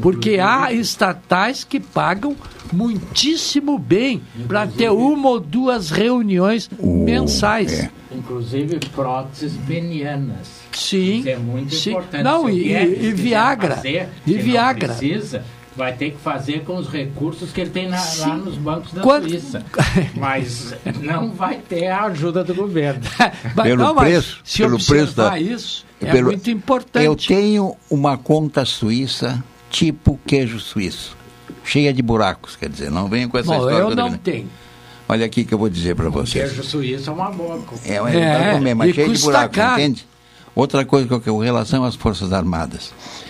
Porque 0.00 0.38
há 0.40 0.72
estatais 0.72 1.62
que 1.62 1.78
pagam 1.78 2.34
muitíssimo 2.72 3.78
bem 3.78 4.22
para 4.48 4.66
ter 4.66 4.90
uma 4.90 5.28
ou 5.28 5.40
duas 5.40 5.90
reuniões 5.90 6.68
mensais. 6.80 7.88
Inclusive 8.10 8.78
próteses 8.94 9.56
penianas. 9.66 10.48
Sim. 10.72 11.20
Isso 11.20 11.28
é 11.28 11.36
muito 11.36 11.74
sim. 11.74 11.90
importante. 11.90 12.22
Não, 12.24 12.48
e- 12.50 12.72
e 12.72 13.12
Viagra. 13.12 13.76
fazer, 13.76 14.08
E 14.26 14.34
Viagra. 14.38 14.88
precisa, 14.88 15.44
vai 15.76 15.92
ter 15.92 16.10
que 16.12 16.18
fazer 16.18 16.62
com 16.64 16.76
os 16.76 16.88
recursos 16.88 17.50
que 17.52 17.60
ele 17.60 17.70
tem 17.70 17.88
na- 17.88 18.02
lá 18.20 18.36
nos 18.36 18.54
bancos 18.56 18.92
da 18.92 19.02
Quanto- 19.02 19.28
Suíça. 19.28 19.64
Mas 20.14 20.74
não 21.00 21.32
vai 21.32 21.56
ter 21.56 21.86
a 21.88 22.04
ajuda 22.04 22.44
do 22.44 22.54
governo. 22.54 23.00
Pelo 23.62 23.82
não, 23.84 23.94
preço, 23.96 24.40
se 24.44 24.58
pelo 24.62 24.78
preço 24.84 25.16
da, 25.16 25.38
isso, 25.38 25.84
é 26.00 26.10
pelo- 26.10 26.26
muito 26.28 26.50
importante. 26.50 27.04
Eu 27.04 27.16
tenho 27.16 27.76
uma 27.90 28.16
conta 28.16 28.64
suíça 28.64 29.42
tipo 29.70 30.18
queijo 30.26 30.60
suíço, 30.60 31.16
cheia 31.64 31.92
de 31.92 32.00
buracos, 32.02 32.54
quer 32.54 32.68
dizer, 32.68 32.90
não 32.90 33.08
venho 33.08 33.28
com 33.28 33.36
essa 33.38 33.48
Bom, 33.48 33.56
história. 33.56 33.76
eu 33.78 33.94
não 33.96 34.10
né? 34.10 34.20
tenho. 34.22 34.48
Olha 35.08 35.26
aqui 35.26 35.44
que 35.44 35.52
eu 35.52 35.58
vou 35.58 35.68
dizer 35.68 35.94
para 35.96 36.08
vocês. 36.08 36.50
Queijo 36.50 36.62
suíço 36.62 37.10
é 37.10 37.12
uma 37.12 37.30
boa. 37.30 37.60
É, 37.84 38.00
mas 38.00 38.14
é, 38.14 38.52
comer, 38.52 38.74
mas 38.74 38.90
e 38.90 38.94
cheio 38.94 39.06
de 39.08 39.12
custa 39.14 39.26
buraco, 39.26 39.54
caro. 39.54 39.80
entende? 39.80 40.06
Outra 40.54 40.84
coisa 40.84 41.06
que 41.08 41.12
eu 41.12 41.20
com 41.20 41.38
relação 41.40 41.84
às 41.84 41.94
Forças 41.96 42.32
Armadas. 42.32 42.92
É, 42.92 43.23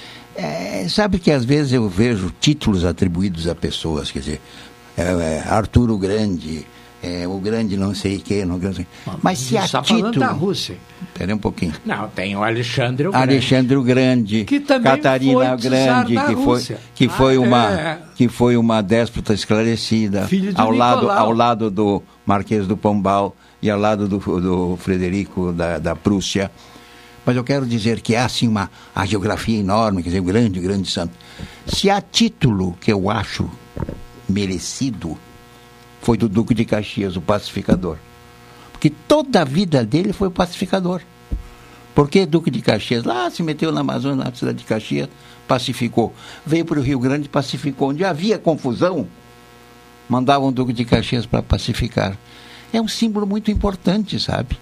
sabe 0.89 1.19
que 1.19 1.31
às 1.31 1.45
vezes 1.45 1.73
eu 1.73 1.89
vejo 1.89 2.33
títulos 2.41 2.85
atribuídos 2.85 3.47
a 3.47 3.55
pessoas, 3.55 4.11
quer 4.11 4.19
dizer, 4.21 4.41
é, 4.97 5.03
é, 5.03 5.45
Arturo 5.49 5.97
Grande, 5.99 6.67
é, 7.03 7.29
o 7.29 7.39
grande 7.39 7.77
não 7.77 7.95
sei 7.95 8.19
quem, 8.19 8.47
não 8.47 8.59
sei. 8.73 8.87
Mas 9.23 9.39
se 9.39 9.59
há 9.59 9.65
Está 9.67 9.83
falando 9.83 10.07
título... 10.07 10.27
da 10.27 10.33
Rússia. 10.33 10.77
Espera 11.03 11.35
um 11.35 11.39
pouquinho. 11.39 11.75
Não, 11.85 12.09
tem 12.09 12.35
o 12.35 12.43
Alexandre 12.43 13.07
o 13.07 13.11
Grande. 13.11 13.33
Alexandre 13.33 13.77
o 13.77 13.83
Grande, 13.83 14.45
Que 14.45 14.59
também 14.59 14.85
Catarina 14.91 15.59
foi 15.59 15.69
Grande, 15.69 16.15
que 16.15 16.37
foi 16.37 16.77
que 16.95 17.09
foi 17.11 17.37
Ah, 17.37 17.41
uma 17.41 17.73
é. 17.73 17.99
que 18.17 18.27
foi 18.27 18.57
uma 18.57 18.81
déspota 18.83 19.35
esclarecida 19.35 20.27
Filho 20.27 20.55
de 20.55 20.61
ao 20.61 20.71
lado 20.71 21.11
ao 21.11 21.31
lado 21.33 21.71
do 21.71 22.03
Marquês 22.25 22.67
do 22.67 22.75
Pombal 22.77 23.37
e 23.61 23.69
ao 23.71 23.79
lado 23.79 24.09
do, 24.09 24.19
do 24.19 24.77
Frederico 24.79 25.53
da, 25.53 25.79
da 25.79 25.95
Prússia. 25.95 26.51
Mas 27.25 27.37
eu 27.37 27.45
quero 27.45 27.67
dizer 27.67 28.01
que 28.01 28.15
há 28.15 28.25
assim 28.25 28.47
uma 28.47 28.71
a 28.95 29.07
geografia 29.07 29.59
enorme, 29.59 30.03
quer 30.03 30.11
dizer, 30.11 30.21
um 30.21 30.25
grande, 30.25 30.61
grande 30.61 30.91
santo. 30.91 31.15
Se 31.67 31.89
há 31.89 32.01
título 32.01 32.77
que 32.81 32.93
eu 32.93 33.11
acho 33.11 33.51
merecido, 34.29 35.17
foi 36.03 36.19
do 36.19 36.29
Duque 36.29 36.55
de 36.55 36.65
Caxias, 36.65 37.17
o 37.17 37.21
pacificador. 37.21 37.97
Porque 38.73 38.91
toda 38.91 39.41
a 39.41 39.45
vida 39.45 39.85
dele 39.85 40.13
foi 40.13 40.29
pacificador. 40.29 41.01
Porque 41.95 42.27
Duque 42.27 42.51
de 42.51 42.61
Caxias 42.61 43.05
lá 43.05 43.31
se 43.31 43.43
meteu 43.43 43.71
na 43.71 43.81
Amazônia, 43.81 44.25
na 44.25 44.35
cidade 44.35 44.59
de 44.59 44.65
Caxias, 44.65 45.09
pacificou. 45.47 46.13
Veio 46.45 46.65
para 46.65 46.79
o 46.79 46.83
Rio 46.83 46.99
Grande, 46.99 47.29
pacificou. 47.29 47.91
Onde 47.91 48.05
havia 48.05 48.37
confusão, 48.37 49.07
mandavam 50.09 50.49
o 50.49 50.53
Duque 50.53 50.73
de 50.73 50.85
Caxias 50.85 51.25
para 51.25 51.43
pacificar. 51.43 52.19
É 52.73 52.81
um 52.81 52.89
símbolo 52.89 53.27
muito 53.27 53.51
importante, 53.51 54.19
sabe? 54.19 54.59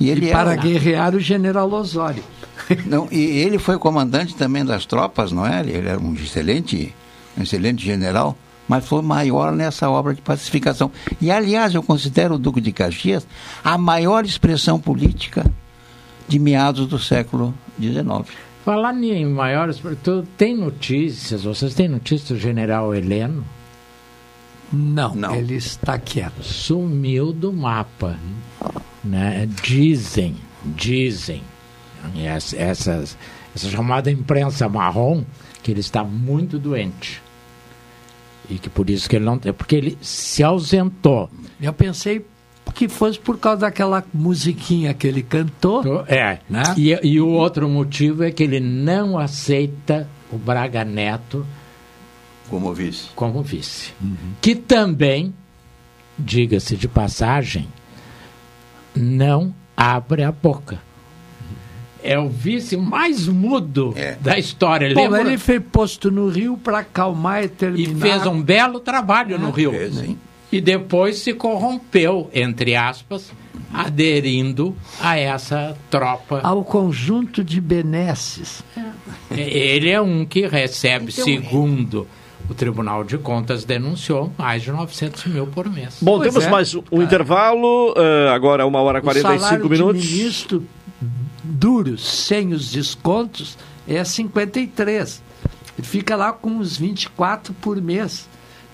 E 0.00 0.10
ele 0.10 0.28
e 0.28 0.30
para 0.32 0.52
era- 0.52 0.60
guerrear 0.62 1.14
o 1.14 1.20
general 1.20 1.70
Osório. 1.72 2.22
não, 2.86 3.08
e 3.10 3.20
ele 3.20 3.58
foi 3.58 3.78
comandante 3.78 4.34
também 4.34 4.64
das 4.64 4.86
tropas, 4.86 5.30
não 5.32 5.46
é? 5.46 5.60
Ele 5.60 5.88
era 5.88 5.98
um 6.00 6.14
excelente, 6.14 6.94
um 7.38 7.42
excelente 7.42 7.84
general, 7.84 8.36
mas 8.68 8.86
foi 8.86 9.02
maior 9.02 9.52
nessa 9.52 9.88
obra 9.90 10.14
de 10.14 10.22
pacificação. 10.22 10.90
E, 11.20 11.30
aliás, 11.30 11.74
eu 11.74 11.82
considero 11.82 12.34
o 12.34 12.38
Duque 12.38 12.60
de 12.60 12.72
Caxias 12.72 13.26
a 13.62 13.76
maior 13.76 14.24
expressão 14.24 14.80
política 14.80 15.44
de 16.26 16.38
meados 16.38 16.86
do 16.86 16.98
século 16.98 17.54
XIX. 17.78 18.04
Falar 18.64 18.94
em 18.94 19.26
maiores. 19.26 19.78
Tu 20.02 20.26
tem 20.38 20.56
notícias? 20.56 21.44
Vocês 21.44 21.74
têm 21.74 21.86
notícias 21.86 22.30
do 22.30 22.38
general 22.38 22.94
Heleno? 22.94 23.44
Não, 24.74 25.34
ele 25.34 25.54
está 25.54 25.98
quieto. 25.98 26.42
Sumiu 26.42 27.32
do 27.32 27.52
mapa. 27.52 28.18
Né? 29.02 29.48
Dizem, 29.62 30.36
dizem, 30.64 31.42
essa, 32.16 32.56
essas, 32.56 33.16
essa 33.54 33.68
chamada 33.68 34.10
imprensa 34.10 34.68
marrom, 34.68 35.22
que 35.62 35.70
ele 35.70 35.80
está 35.80 36.02
muito 36.02 36.58
doente. 36.58 37.22
E 38.48 38.58
que 38.58 38.68
por 38.68 38.90
isso 38.90 39.08
que 39.08 39.16
ele 39.16 39.24
não. 39.24 39.40
É 39.44 39.52
porque 39.52 39.76
ele 39.76 39.98
se 40.02 40.42
ausentou. 40.42 41.30
Eu 41.60 41.72
pensei 41.72 42.24
que 42.74 42.88
fosse 42.88 43.18
por 43.18 43.38
causa 43.38 43.62
daquela 43.62 44.04
musiquinha 44.12 44.92
que 44.92 45.06
ele 45.06 45.22
cantou. 45.22 46.04
É. 46.08 46.40
Né? 46.50 46.62
E, 46.76 46.98
e 47.02 47.20
o 47.20 47.28
outro 47.28 47.68
motivo 47.68 48.24
é 48.24 48.30
que 48.30 48.42
ele 48.42 48.60
não 48.60 49.18
aceita 49.18 50.08
o 50.30 50.36
Braga 50.36 50.84
Neto 50.84 51.46
como 52.48 52.72
vice. 52.74 53.08
Como 53.14 53.42
vice. 53.42 53.92
Que 54.40 54.54
também, 54.54 55.32
diga-se 56.18 56.76
de 56.76 56.86
passagem, 56.88 57.68
não 58.94 59.54
abre 59.76 60.22
a 60.22 60.30
boca. 60.32 60.80
É 62.02 62.18
o 62.18 62.28
vice 62.28 62.76
mais 62.76 63.26
mudo 63.26 63.94
da 64.20 64.38
história. 64.38 64.92
Bom, 64.94 65.02
Lembra? 65.08 65.20
ele 65.22 65.38
foi 65.38 65.58
posto 65.58 66.10
no 66.10 66.28
Rio 66.28 66.58
para 66.58 66.80
acalmar 66.80 67.44
e 67.44 67.48
terminar. 67.48 67.96
E 67.96 68.00
fez 68.00 68.26
um 68.26 68.42
belo 68.42 68.78
trabalho 68.78 69.38
no 69.38 69.48
É, 69.48 69.52
Rio. 69.52 69.70
fez, 69.70 69.94
sim. 69.94 70.18
E 70.52 70.60
depois 70.60 71.16
se 71.16 71.32
corrompeu, 71.32 72.30
entre 72.32 72.76
aspas, 72.76 73.32
aderindo 73.72 74.76
a 75.00 75.18
essa 75.18 75.76
tropa. 75.90 76.40
Ao 76.44 76.62
conjunto 76.62 77.42
de 77.42 77.58
benesses. 77.60 78.62
Ele 79.30 79.88
é 79.90 80.00
um 80.00 80.24
que 80.26 80.46
recebe, 80.46 81.10
Então, 81.10 81.24
segundo 81.24 82.06
o 82.48 82.54
Tribunal 82.54 83.04
de 83.04 83.16
Contas 83.18 83.64
denunciou, 83.64 84.32
mais 84.38 84.62
de 84.62 84.70
900 84.70 85.26
mil 85.26 85.46
por 85.46 85.68
mês. 85.70 85.96
Bom, 86.00 86.18
Pois 86.18 86.28
temos 86.32 86.46
é. 86.46 86.50
mais 86.50 86.74
um 86.74 87.02
intervalo, 87.02 87.94
eh, 87.96 88.28
agora 88.30 88.66
uma 88.66 88.80
hora 88.80 88.98
e 88.98 89.02
O 89.02 89.04
salário 89.04 89.40
45 89.40 89.68
minutos. 89.68 90.02
de 90.02 90.12
ministro 90.16 90.64
duros, 91.42 92.04
sem 92.26 92.52
os 92.52 92.70
descontos, 92.70 93.56
é 93.86 94.02
53. 94.02 95.22
Ele 95.78 95.86
fica 95.86 96.16
lá 96.16 96.32
com 96.32 96.50
uns 96.50 96.76
24 96.76 97.52
por 97.54 97.80
mês, 97.80 98.28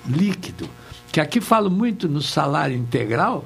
líquido. 0.08 0.68
Que 1.10 1.20
aqui 1.20 1.40
falo 1.40 1.70
muito 1.70 2.08
no 2.08 2.22
salário 2.22 2.76
integral, 2.76 3.44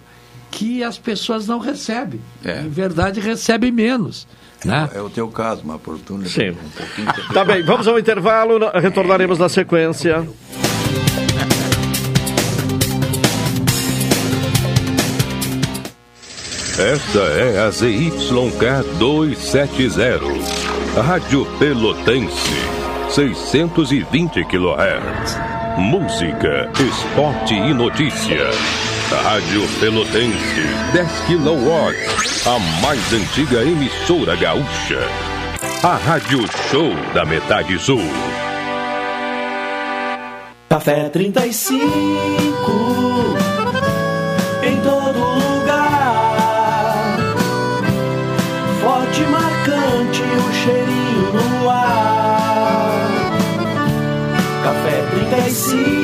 que 0.50 0.84
as 0.84 0.98
pessoas 0.98 1.46
não 1.46 1.58
recebem. 1.58 2.20
É. 2.44 2.62
Em 2.62 2.68
verdade, 2.68 3.20
recebem 3.20 3.72
menos. 3.72 4.26
Né? 4.64 4.88
É 4.94 5.00
o 5.00 5.10
teu 5.10 5.28
caso, 5.28 5.62
uma 5.62 5.78
fortuna. 5.78 6.26
Sim. 6.26 6.50
Um. 6.50 7.34
Tá 7.34 7.44
bem, 7.44 7.62
vamos 7.62 7.86
ao 7.86 7.98
intervalo, 7.98 8.58
retornaremos 8.74 9.38
na 9.38 9.48
sequência. 9.48 10.26
Esta 16.76 17.20
é 17.20 17.60
a 17.60 17.70
ZYK 17.70 18.82
270, 18.98 21.00
Rádio 21.00 21.46
Pelotense, 21.58 22.50
620 23.10 24.44
kHz. 24.44 25.38
Música, 25.78 26.68
esporte 26.80 27.54
e 27.54 27.72
notícia. 27.72 28.50
Rádio 29.10 29.68
Pelotense, 29.80 30.62
10 30.92 31.08
kW, 31.26 31.94
a 32.46 32.58
mais 32.80 33.12
antiga 33.12 33.62
emissora 33.62 34.34
gaúcha. 34.34 34.98
A 35.82 35.96
Rádio 35.96 36.40
Show 36.70 36.90
da 37.12 37.24
Metade 37.24 37.78
Sul. 37.78 38.00
Café 40.68 41.08
35 41.10 41.84
em 44.62 44.80
todo 44.80 45.18
lugar. 45.18 46.36
Forte 48.80 49.20
marcante 49.24 50.22
o 50.22 50.52
cheirinho 50.54 51.32
no 51.34 51.70
ar. 51.70 53.00
Café 54.64 55.04
35 55.30 56.03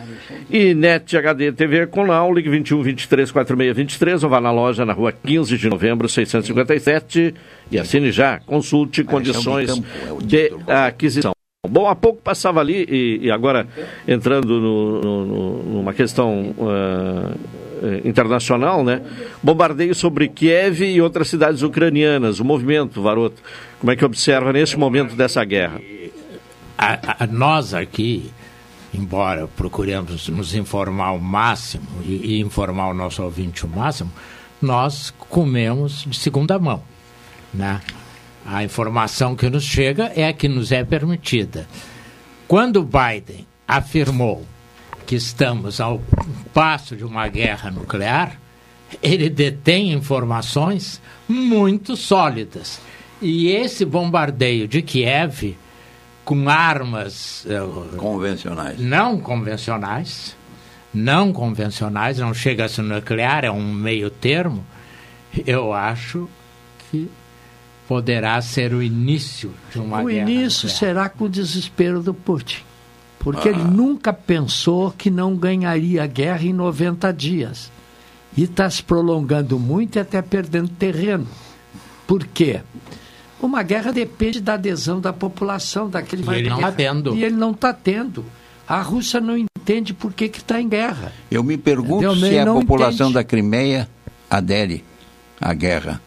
E 0.49 0.73
NET 0.73 1.15
HD 1.15 1.53
TV 1.53 1.88
com 1.88 2.03
Lau, 2.03 2.34
ligue 2.34 2.49
21 2.49 2.81
23 2.81 3.31
46 3.31 3.77
23 3.77 4.23
ou 4.26 4.30
vá 4.30 4.41
na 4.41 4.52
loja 4.52 4.85
na 4.85 4.91
rua 4.91 5.14
15 5.14 5.57
de 5.57 5.69
novembro 5.69 6.10
657 6.10 7.34
e 7.72 7.80
assine 7.80 8.11
já. 8.11 8.41
Consulte 8.41 9.06
condições 9.06 9.81
de 10.22 10.52
aquisição. 10.68 11.31
Bom, 11.65 11.88
há 11.88 11.95
pouco 11.95 12.22
passava 12.22 12.60
ali, 12.60 12.85
e, 12.89 13.27
e 13.27 13.31
agora 13.31 13.68
entrando 14.06 14.60
no, 14.60 15.02
no, 15.02 15.64
numa 15.64 15.94
questão 15.94 16.53
uh, 16.57 17.66
internacional, 18.04 18.84
né? 18.84 19.02
Bombardeio 19.41 19.94
sobre 19.94 20.28
Kiev 20.28 20.82
e 20.84 21.02
outras 21.02 21.28
cidades 21.28 21.62
ucranianas. 21.62 22.40
O 22.40 22.45
movimento, 22.45 23.02
Varoto, 23.02 23.41
como 23.80 23.91
é 23.91 23.95
que 23.95 24.06
observa 24.06 24.54
nesse 24.54 24.78
momento 24.78 25.16
dessa 25.16 25.44
guerra? 25.44 25.82
A, 26.78 27.24
a, 27.24 27.28
nós 27.28 27.74
aqui, 27.74 28.32
embora 28.94 29.48
procuremos 29.48 30.28
nos 30.30 30.54
informar 30.54 31.12
o 31.12 31.20
máximo 31.20 31.88
e, 32.04 32.36
e 32.36 32.41
informar 32.41 32.90
o 32.90 32.94
nosso 32.94 33.24
ouvinte 33.24 33.66
o 33.66 33.70
máximo, 33.70 34.12
nós 34.62 35.14
comemos 35.18 36.06
de 36.08 36.18
segunda 36.18 36.58
mão, 36.60 36.82
né? 37.54 37.82
A 38.45 38.64
informação 38.64 39.36
que 39.36 39.49
nos 39.49 39.64
chega 39.64 40.12
é 40.16 40.28
a 40.28 40.34
que 40.34 40.48
nos 40.48 40.72
é 40.72 40.84
permitida. 40.84 41.68
Quando 42.48 42.82
Biden 42.82 43.45
afirmou 43.68 44.45
que 45.08 45.16
estamos 45.16 45.80
ao 45.80 46.02
passo 46.54 46.96
de 46.96 47.06
uma 47.06 47.30
guerra 47.30 47.72
nuclear, 47.72 48.38
ele 49.02 49.30
detém 49.30 49.94
informações 49.94 51.02
muito 51.28 51.96
sólidas. 51.96 52.80
E 53.22 53.48
esse 53.48 53.86
bombardeio 53.86 54.68
de 54.68 54.82
Kiev 54.82 55.58
com 56.26 56.50
armas 56.50 57.48
convencionais. 57.96 58.78
Não 58.80 59.18
convencionais, 59.20 60.36
não 60.94 61.32
convencionais, 61.32 62.20
não 62.20 62.34
chega 62.34 62.66
a 62.66 62.70
ser 62.70 62.82
nuclear, 62.82 63.46
é 63.46 63.50
um 63.50 63.74
meio 63.74 64.10
termo. 64.10 64.64
Eu 65.46 65.72
acho 65.72 66.30
que 66.92 67.10
poderá 67.88 68.42
ser 68.42 68.74
o 68.74 68.84
início 68.84 69.54
de 69.72 69.80
uma 69.80 70.02
o 70.02 70.06
guerra. 70.06 70.28
O 70.28 70.30
início 70.30 70.68
nuclear. 70.68 70.80
será 70.80 71.10
com 71.10 71.26
o 71.26 71.30
desespero 71.30 72.04
do 72.04 72.14
Putin. 72.14 72.66
Porque 73.28 73.49
ah. 73.49 73.52
ele 73.52 73.64
nunca 73.64 74.14
pensou 74.14 74.90
que 74.90 75.12
não 75.12 75.36
ganharia 75.36 76.02
a 76.02 76.08
guerra 76.08 76.45
em 76.45 76.54
90 76.54 77.12
dias. 77.12 77.70
E 78.38 78.44
está 78.44 78.70
se 78.70 78.82
prolongando 78.82 79.60
muito 79.60 79.98
e 79.98 79.99
até 79.99 80.22
perdendo 80.22 80.70
terreno. 80.70 81.28
Por 82.08 82.26
quê? 82.26 82.62
Uma 83.41 83.64
guerra 83.64 83.91
depende 83.91 84.40
da 84.40 84.54
adesão 84.54 85.02
da 85.02 85.12
população, 85.12 85.90
daquele 85.90 86.24
E 86.24 86.36
ele 86.36 86.49
não 86.49 86.56
está 86.56 86.72
tendo. 86.72 87.16
E 87.18 87.26
ele 87.26 87.36
não 87.36 87.52
está 87.52 87.74
tendo. 87.74 88.24
A 88.66 88.82
Rússia 88.82 89.20
não 89.20 89.38
entende 89.38 89.94
por 89.94 90.14
que 90.14 90.26
está 90.26 90.62
em 90.62 90.70
guerra. 90.70 91.12
Eu 91.30 91.44
me 91.44 91.58
pergunto 91.58 92.06
Entendeu? 92.06 92.30
se 92.30 92.40
a 92.40 92.45
população 92.45 93.08
entende. 93.08 93.14
da 93.14 93.24
Crimeia 93.26 93.90
adere 94.30 94.86
à 95.41 95.54
guerra. 95.54 96.02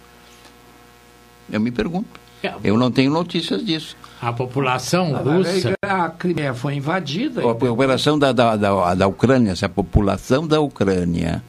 Eu 1.53 1.61
me 1.61 1.71
pergunto. 1.71 2.19
Eu 2.65 2.79
não 2.79 2.91
tenho 2.91 3.11
notícias 3.11 3.63
disso. 3.63 3.95
A 4.21 4.33
população 4.33 5.13
russa. 5.15 5.75
A 5.83 6.09
Crimeia 6.11 6.53
foi 6.53 6.75
invadida. 6.75 7.41
A 7.41 7.55
população 7.55 8.19
da, 8.19 8.33
da, 8.33 8.55
da, 8.57 8.95
da 8.95 9.07
Ucrânia, 9.07 9.57
se 9.57 9.65
a 9.65 9.69
população 9.69 10.47
da 10.47 10.61
Ucrânia 10.61 11.43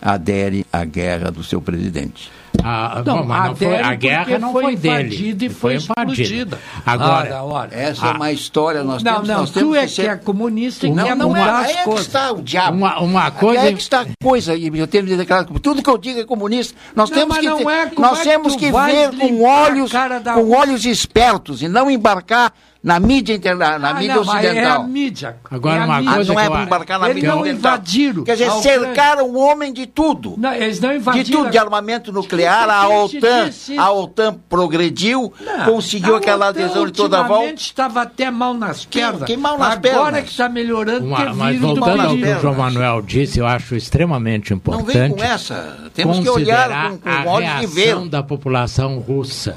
adere 0.00 0.66
à 0.72 0.84
guerra 0.84 1.30
do 1.30 1.44
seu 1.44 1.60
presidente. 1.60 2.30
A, 2.62 3.02
Não, 3.06 3.18
bom, 3.20 3.24
mas 3.24 3.46
não 3.48 3.56
foi- 3.56 3.76
a 3.80 3.94
guerra 3.94 4.38
não 4.38 4.52
foi 4.52 4.62
foi 4.64 4.76
dele. 4.76 4.98
invadida 5.06 5.44
e 5.46 5.48
foi 5.48 5.74
explodida. 5.76 6.58
Agora, 6.84 7.10
Ora, 7.36 7.42
ora. 7.42 7.68
Essa 7.72 8.06
é 8.08 8.10
uma 8.10 8.32
história, 8.32 8.84
nós 8.84 9.02
não, 9.02 9.12
temos, 9.14 9.28
não, 9.28 9.38
nós 9.38 9.50
tu 9.50 9.60
temos 9.60 9.76
é 9.76 9.80
que 9.82 9.86
que 9.86 9.92
ser... 9.94 10.06
é 10.10 10.16
comunista 10.16 10.86
e 10.86 10.90
Não, 10.90 11.04
quer 11.04 11.16
não 11.16 11.28
mudar 11.28 11.40
é, 11.46 11.50
as 11.50 11.66
aí 11.68 11.76
é 11.76 11.84
que 11.84 12.00
está 12.00 12.32
o 12.32 12.42
diabo. 12.42 12.76
Uma, 12.76 13.00
uma 13.00 13.30
coisa. 13.30 13.60
Aí 13.62 13.68
é 13.68 13.72
que 13.72 13.80
está 13.80 14.02
a 14.02 14.06
coisa, 14.22 14.54
e 14.54 14.66
eu 14.78 14.86
tenho 14.86 15.06
de 15.06 15.16
declarar 15.16 15.44
que 15.46 15.58
tudo 15.58 15.82
que 15.82 15.88
eu 15.88 15.96
digo 15.96 16.20
é 16.20 16.24
comunista. 16.24 16.76
Nós 16.94 17.08
Não, 17.08 17.16
temos 17.18 17.36
mas 17.36 17.46
que, 17.46 17.64
ter- 17.64 17.70
é, 17.70 17.90
nós 17.98 18.18
é 18.18 18.22
que 18.22 18.28
temos 18.28 18.56
que 18.56 18.66
ver 18.72 19.10
com 19.16 19.46
a 19.48 19.60
olhos, 19.62 19.90
da 19.90 20.34
com 20.34 20.50
olhos 20.50 20.84
espertos 20.84 21.62
e 21.62 21.68
não 21.68 21.90
embarcar 21.90 22.52
na 22.82 22.98
mídia 22.98 23.34
interna, 23.34 23.78
na 23.78 23.90
Ah, 23.90 23.94
mídia 23.94 24.14
não, 24.16 24.24
mas 24.24 24.42
é 24.42 24.48
a 24.48 24.50
ocidental. 24.52 24.84
mídia. 24.84 25.36
Agora, 25.50 25.76
É 25.76 25.80
a 25.80 25.84
uma 25.84 25.98
mídia. 25.98 26.14
coisa 26.14 26.32
Ah, 26.32 26.34
não 26.34 26.40
é 26.40 26.44
que 26.44 26.50
para 26.50 26.62
embarcar 26.62 26.98
na 26.98 27.06
Eles 27.06 27.14
mídia 27.16 27.30
não 27.30 27.40
ocidental. 27.42 27.72
invadiram. 27.74 28.24
Quer 28.24 28.32
dizer, 28.32 28.44
a 28.46 28.50
cercaram 28.52 29.28
o 29.28 29.38
homem 29.38 29.70
de 29.72 29.86
tudo. 29.86 30.34
Não, 30.38 30.54
eles 30.54 30.80
não 30.80 30.88
De 30.88 30.96
invadiram. 30.96 31.40
tudo, 31.40 31.50
de 31.50 31.58
armamento 31.58 32.10
nuclear, 32.10 32.39
a 32.46 32.86
Quem 32.86 33.08
te 33.08 33.16
OTAN, 33.18 33.44
disse 33.48 33.78
a 33.78 33.90
OTAN 33.92 34.36
progrediu, 34.48 35.32
Não, 35.40 35.64
conseguiu 35.66 36.14
a 36.14 36.18
aquela 36.18 36.48
adesão 36.48 36.86
de 36.86 36.92
toda 36.92 37.20
a 37.20 37.22
volta. 37.22 37.54
estava 37.54 38.02
até 38.02 38.30
mal 38.30 38.54
nas 38.54 38.84
pernas. 38.84 39.24
que 39.24 39.36
mal 39.36 39.58
nas 39.58 39.72
Agora 39.76 39.80
pernas? 39.80 40.24
que 40.24 40.30
está 40.30 40.48
melhorando, 40.48 41.06
Uma- 41.06 41.18
ter 41.26 41.32
mas 41.34 41.58
voltando 41.60 42.00
ao 42.02 42.16
que 42.16 42.24
o 42.24 42.40
João 42.40 42.54
Manuel 42.54 43.02
disse, 43.02 43.38
eu 43.38 43.46
acho 43.46 43.74
extremamente 43.74 44.50
Não 44.50 44.56
importante. 44.56 44.92
vem 44.98 45.10
com 45.12 45.22
essa. 45.22 45.90
Temos 45.94 46.18
que 46.20 46.28
olhar 46.28 46.90
com, 46.90 46.98
com 46.98 47.08
a 47.08 47.24
olhos 47.26 47.60
de 47.60 47.66
ver. 47.66 47.84
reação 47.86 48.08
da 48.08 48.22
população 48.22 48.98
russa, 48.98 49.56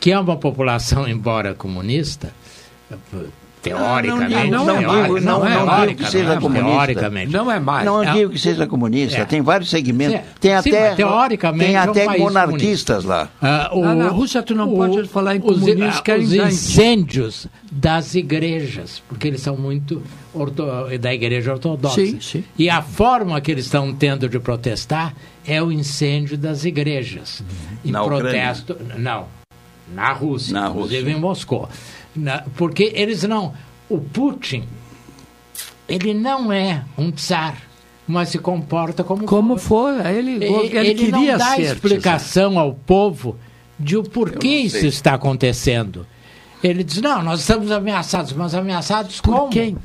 que 0.00 0.10
é 0.12 0.18
uma 0.18 0.36
população, 0.36 1.08
embora 1.08 1.54
comunista, 1.54 2.32
teoricamente, 3.70 4.50
não, 4.50 4.64
não, 4.66 4.76
digo, 4.78 5.20
não, 5.20 5.40
não, 5.40 5.40
teoricamente, 5.40 5.86
digo 5.88 6.04
que 6.04 6.10
seja 6.10 6.40
comunista. 6.40 6.68
teoricamente. 6.76 7.32
Não 7.32 7.50
é 7.50 7.58
mais. 7.60 7.84
Não 7.84 8.02
É- 8.02 8.12
digo 8.12 8.32
que 8.32 8.38
seja 8.38 8.66
comunista, 8.66 9.18
É. 9.20 9.24
tem 9.24 9.40
vários 9.40 9.70
segmentos. 9.70 10.20
Tem 10.40 10.54
até, 10.54 10.94
teoricamente 10.94 11.64
tem 11.64 11.76
é 11.76 11.80
um 11.80 11.90
até 11.90 12.18
monarquistas 12.18 13.04
lá. 13.04 13.28
Ah, 13.40 13.70
na 13.96 14.08
Rússia 14.08 14.42
tu 14.42 14.54
não 14.54 14.72
o- 14.72 14.76
pode 14.76 15.08
falar 15.08 15.36
em 15.36 15.40
comunismo, 15.40 15.84
ah, 15.84 16.02
querem 16.02 16.24
os 16.24 16.32
incêndios 16.32 17.46
das 17.70 18.14
igrejas, 18.14 19.02
porque 19.08 19.28
eles 19.28 19.40
são 19.40 19.56
muito 19.56 20.02
orto- 20.32 20.64
da 21.00 21.12
igreja 21.14 21.52
ortodoxa. 21.52 21.94
Sim, 22.04 22.18
sim. 22.20 22.44
E 22.58 22.68
a 22.68 22.82
forma 22.82 23.40
que 23.40 23.50
eles 23.50 23.64
estão 23.64 23.92
tendo 23.92 24.28
de 24.28 24.38
protestar 24.38 25.14
é 25.46 25.62
o 25.62 25.70
incêndio 25.72 26.36
das 26.36 26.64
igrejas. 26.64 27.42
Em 27.84 27.90
Na 27.90 28.02
Ucrânia? 28.02 28.22
protesto, 28.24 28.76
não, 28.98 29.26
na 29.94 30.12
Rússia, 30.12 30.52
Na 30.58 30.68
inclusive 30.68 31.02
Rússia. 31.02 31.16
em 31.16 31.20
Moscou. 31.20 31.68
Na- 32.14 32.44
porque 32.56 32.92
eles 32.94 33.22
não, 33.24 33.52
o 33.88 33.98
Putin, 33.98 34.64
ele 35.88 36.14
não 36.14 36.52
é 36.52 36.84
um 36.96 37.10
tsar, 37.10 37.60
mas 38.06 38.28
se 38.30 38.38
comporta 38.38 39.02
como 39.04 39.24
Como 39.24 39.56
for, 39.58 39.94
ele, 40.06 40.44
ele, 40.44 40.76
ele 40.76 40.94
queria 40.94 41.32
não 41.32 41.38
dá 41.38 41.56
ser. 41.56 41.62
explicação 41.62 42.58
ao 42.58 42.74
povo 42.74 43.36
de 43.78 43.96
o 43.96 44.02
porquê 44.02 44.48
isso 44.58 44.86
está 44.86 45.14
acontecendo. 45.14 46.06
Ele 46.62 46.82
diz, 46.82 47.00
não, 47.02 47.22
nós 47.22 47.40
estamos 47.40 47.70
ameaçados, 47.70 48.32
mas 48.32 48.54
ameaçados 48.54 49.20
Por 49.20 49.34
como? 49.36 49.50
quem? 49.50 49.76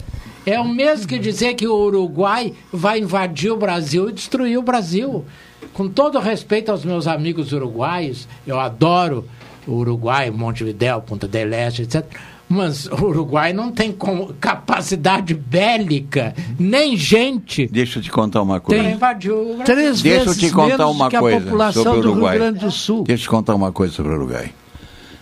É 0.45 0.57
o 0.59 0.67
mesmo 0.67 1.07
que 1.07 1.19
dizer 1.19 1.53
que 1.55 1.67
o 1.67 1.75
Uruguai 1.75 2.53
vai 2.71 2.99
invadir 2.99 3.51
o 3.51 3.57
Brasil 3.57 4.09
e 4.09 4.13
destruir 4.13 4.57
o 4.57 4.61
Brasil. 4.63 5.25
Com 5.73 5.89
todo 5.89 6.17
respeito 6.19 6.71
aos 6.71 6.85
meus 6.85 7.05
amigos 7.05 7.51
uruguaios, 7.51 8.27
eu 8.47 8.57
adoro 8.59 9.25
Uruguai, 9.73 10.29
Montevidéu, 10.31 11.01
Punta 11.01 11.27
del 11.27 11.53
Este, 11.53 11.83
etc. 11.83 12.05
Mas 12.47 12.87
o 12.87 13.05
Uruguai 13.05 13.53
não 13.53 13.71
tem 13.71 13.95
capacidade 14.39 15.35
bélica, 15.35 16.33
nem 16.57 16.97
gente 16.97 17.67
Deixa 17.67 17.99
eu 17.99 18.03
te 18.03 18.09
contar 18.09 18.41
uma 18.41 18.59
coisa. 18.59 18.81
o 18.81 18.97
Brasil. 18.97 19.63
Três 19.65 20.01
Deixa 20.01 20.21
eu 20.21 20.25
vezes 20.25 20.39
te 20.39 20.49
contar 20.51 20.77
menos 20.79 20.95
uma 20.95 21.09
que 21.09 21.15
a 21.15 21.19
coisa 21.19 21.41
população 21.41 21.83
sobre 21.83 21.99
o 21.99 22.01
do 22.01 22.07
Rio 22.07 22.13
Uruguai. 22.13 22.37
Grande 22.37 22.59
do 22.59 22.71
Sul. 22.71 23.03
Deixa 23.03 23.21
eu 23.21 23.25
te 23.25 23.29
contar 23.29 23.53
uma 23.53 23.71
coisa 23.71 23.93
sobre 23.93 24.13
o 24.13 24.15
Uruguai. 24.15 24.51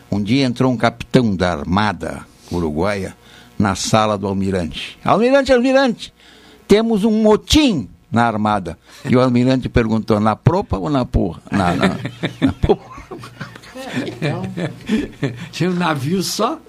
Um 0.09 0.23
dia 0.23 0.45
entrou 0.45 0.71
um 0.71 0.77
capitão 0.77 1.35
da 1.35 1.51
Armada 1.51 2.21
Uruguaia 2.49 3.13
na 3.59 3.75
sala 3.75 4.17
do 4.17 4.25
almirante. 4.25 4.97
Almirante, 5.03 5.51
almirante, 5.51 6.13
temos 6.65 7.03
um 7.03 7.11
motim 7.11 7.89
na 8.09 8.25
Armada. 8.25 8.77
E 9.03 9.15
o 9.15 9.19
almirante 9.19 9.67
perguntou, 9.67 10.19
na 10.19 10.35
propa 10.35 10.77
ou 10.77 10.89
na 10.89 11.03
porra? 11.03 11.41
Na, 11.51 11.75
na, 11.75 11.97
na 12.39 12.53
porra. 12.53 12.97
Então, 14.05 14.43
Tinha 15.51 15.69
um 15.69 15.73
navio 15.73 16.21
só. 16.23 16.59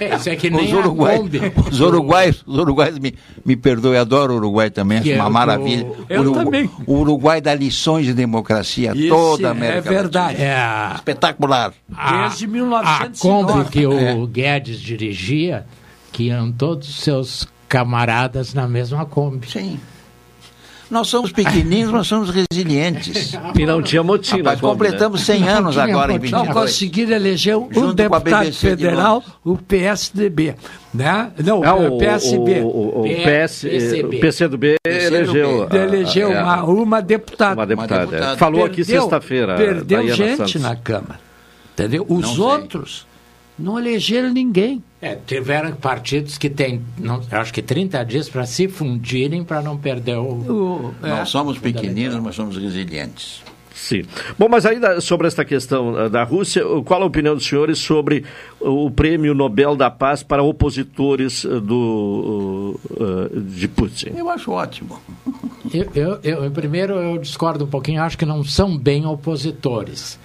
é, 0.00 0.14
isso 0.16 0.28
é 0.28 0.36
que 0.36 0.48
nem 0.50 0.66
Os 0.66 0.72
a 0.72 0.76
uruguaios, 0.76 1.20
Kombi. 1.20 1.40
os 1.70 1.80
uruguaios, 1.80 2.44
os 2.46 2.58
uruguaios 2.58 2.98
me, 2.98 3.14
me 3.44 3.56
perdoem, 3.56 3.98
adoro 3.98 4.34
o 4.34 4.36
Uruguai 4.36 4.70
também, 4.70 5.02
Que 5.02 5.14
uma 5.14 5.28
maravilha. 5.30 5.86
eu 6.08 6.20
o, 6.20 6.22
Urugu- 6.24 6.44
também. 6.44 6.70
o 6.86 6.94
Uruguai 6.98 7.40
dá 7.40 7.54
lições 7.54 8.06
de 8.06 8.14
democracia 8.14 8.92
a 8.92 8.94
Isso 8.94 9.08
toda 9.08 9.48
a 9.48 9.50
é 9.50 9.52
América 9.52 9.90
verdade. 9.90 10.26
Latina. 10.34 10.44
É 10.48 10.56
a, 10.56 10.92
Espetacular. 10.96 11.72
a, 11.94 12.22
Desde 12.28 12.44
a 12.44 12.48
1909. 12.48 13.18
Kombi 13.18 13.70
que 13.70 13.86
o 13.86 13.92
É. 13.98 14.26
Guedes 14.26 14.80
dirigia, 14.80 15.66
que 16.12 16.24
iam 16.24 16.50
todos 16.52 16.88
os 16.88 17.00
seus 17.00 17.48
camaradas 17.68 18.54
na 18.54 18.66
mesma 18.68 19.04
Kombi. 19.04 19.50
Sim. 19.50 19.78
Nós 20.90 21.08
somos 21.08 21.30
pequeninos, 21.32 21.92
mas 21.92 22.06
somos 22.06 22.30
resilientes. 22.30 23.34
E 23.54 23.66
não 23.66 23.82
tinha 23.82 24.02
motim 24.02 24.38
na 24.42 24.50
Rapaz, 24.52 24.62
né? 24.62 24.68
completamos 24.68 25.20
100 25.22 25.48
anos 25.48 25.72
tinha 25.74 25.84
agora 25.84 26.12
em 26.12 26.18
motim. 26.18 26.30
Não 26.32 26.44
22. 26.44 26.64
conseguiram 26.70 27.16
eleger 27.16 27.56
um 27.56 27.68
Junto 27.70 27.80
com 27.80 27.88
a 27.90 27.92
deputado 27.92 28.38
BBC 28.44 28.50
de 28.50 28.56
federal, 28.58 29.22
o 29.44 29.56
PSDB. 29.58 30.54
Né? 30.94 31.30
Não, 31.44 31.62
Ah, 31.62 31.74
o 31.74 31.98
PSB. 31.98 32.60
O, 32.60 32.66
o, 32.66 33.00
o, 33.00 33.04
PS, 33.04 33.60
PCB. 33.62 34.16
o 34.16 34.20
PCdoB 34.20 34.76
elegeu. 34.86 35.68
a- 35.70 35.76
elegeu 35.76 36.38
a- 36.38 36.42
uma, 36.42 36.64
uma 36.64 37.02
deputada. 37.02 37.54
uma 37.54 37.66
deputada. 37.66 37.94
Uma 38.04 38.06
deputada. 38.06 38.36
Falou 38.38 38.64
aqui 38.64 38.76
Perdeu- 38.76 39.00
sexta-feira. 39.02 39.56
Perdeu 39.56 39.98
Daiana 39.98 40.14
gente 40.16 40.36
Santos. 40.38 40.54
na 40.62 40.74
Câmara. 40.74 41.20
Entendeu? 41.74 42.06
Os 42.08 42.22
Não 42.22 42.34
sei. 42.34 42.36
Não 43.58 43.78
elegeram 43.78 44.32
ninguém. 44.32 44.82
É, 45.00 45.14
tiveram 45.14 45.72
partidos 45.76 46.36
que 46.38 46.48
têm, 46.50 46.82
não, 46.98 47.20
acho 47.30 47.52
que 47.52 47.62
30 47.62 48.04
dias 48.04 48.28
para 48.28 48.44
se 48.46 48.66
fundirem 48.68 49.44
para 49.44 49.62
não 49.62 49.76
perder 49.76 50.16
o. 50.16 50.22
O- 50.24 50.94
é. 51.02 51.08
Nós 51.10 51.28
somos 51.28 51.58
pequeninos, 51.58 52.16
mas 52.20 52.34
somos 52.34 52.56
resilientes. 52.56 53.42
Sim. 53.74 54.02
Bom, 54.36 54.48
mas 54.48 54.66
ainda 54.66 55.00
sobre 55.00 55.28
esta 55.28 55.44
questão 55.44 55.96
eh, 55.98 56.08
da 56.08 56.24
Rússia, 56.24 56.62
eh, 56.62 56.82
qual 56.84 57.00
a 57.00 57.06
opinião 57.06 57.36
dos 57.36 57.46
senhores 57.46 57.78
sobre 57.78 58.24
o 58.60 58.90
prêmio 58.90 59.32
Nobel 59.34 59.76
da 59.76 59.88
Paz 59.88 60.20
para 60.20 60.42
opositores 60.42 61.44
eh, 61.44 61.60
do, 61.60 62.78
eh, 62.90 63.38
de 63.38 63.68
Putin? 63.68 64.10
Eu 64.16 64.28
acho 64.30 64.50
ótimo. 64.50 64.98
Eu, 65.74 65.86
eu, 65.94 66.18
eu- 66.44 66.50
primeiro, 66.50 66.94
eu 66.94 67.18
discordo 67.18 67.64
um 67.64 67.68
pouquinho, 67.68 68.00
acho 68.02 68.16
que 68.16 68.24
não 68.24 68.42
são 68.42 68.74
bem 68.78 69.04
opositores. 69.04 70.18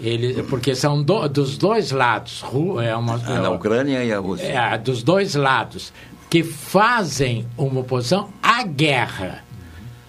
Ele, 0.00 0.42
porque 0.42 0.74
são 0.74 1.02
do- 1.02 1.26
dos 1.28 1.56
dois 1.56 1.90
lados. 1.90 2.44
É 2.84 2.94
uma, 2.94 3.14
A 3.14 3.40
da 3.40 3.50
Ucrânia 3.50 4.04
e 4.04 4.12
a 4.12 4.18
Rússia. 4.18 4.46
é, 4.46 4.76
dos 4.78 5.02
dois 5.02 5.34
lados, 5.34 5.92
que 6.28 6.42
fazem 6.42 7.46
uma 7.56 7.80
oposição 7.80 8.28
à 8.42 8.62
guerra. 8.62 9.42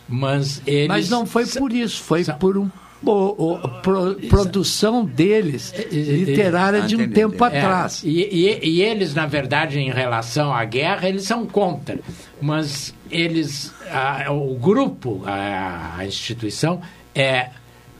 Mas 0.10 0.62
eles. 0.66 0.88
Mas 0.88 1.10
não 1.10 1.26
foi 1.26 1.46
por 1.46 1.72
isso, 1.72 2.02
foi 2.04 2.24
por 2.24 2.58
um 2.58 2.70
o- 3.04 3.54
o- 3.54 3.70
pro- 3.82 4.16
produção 4.28 5.06
deles 5.06 5.72
literária 5.92 6.82
de 6.82 6.96
um 6.96 7.08
tempo 7.10 7.46
É, 7.46 7.48
atrás. 7.48 8.02
e, 8.04 8.10
e- 8.10 8.60
e 8.70 8.82
eles, 8.82 9.14
na 9.14 9.28
verdade, 9.28 9.80
em 9.80 9.92
relação 9.92 10.52
à 10.54 10.66
guerra, 10.66 11.08
eles 11.08 11.24
são 11.24 11.46
contra. 11.46 12.00
Mas 12.42 12.94
eles, 13.12 13.72
a- 13.92 14.32
o 14.32 14.56
grupo, 14.56 15.22
a, 15.26 15.96
a 16.00 16.06
instituição, 16.06 16.82
é 17.14 17.50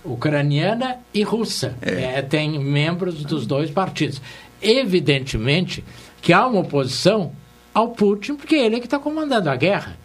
ucraniana 0.08 0.98
e 1.14 1.24
russa. 1.24 1.76
É, 1.82 2.22
tem 2.22 2.58
membros 2.60 3.24
dos 3.24 3.46
dois 3.46 3.70
partidos. 3.70 4.22
Evidentemente 4.62 5.84
que 6.22 6.34
há 6.34 6.46
uma 6.48 6.60
oposição 6.62 7.32
ao 7.74 7.90
Putin, 7.90 8.36
porque 8.36 8.56
ele 8.56 8.78
é 8.78 8.80
que 8.80 8.86
está 8.88 8.98
comandando 9.00 9.50
a 9.50 9.56
guerra. 9.56 9.96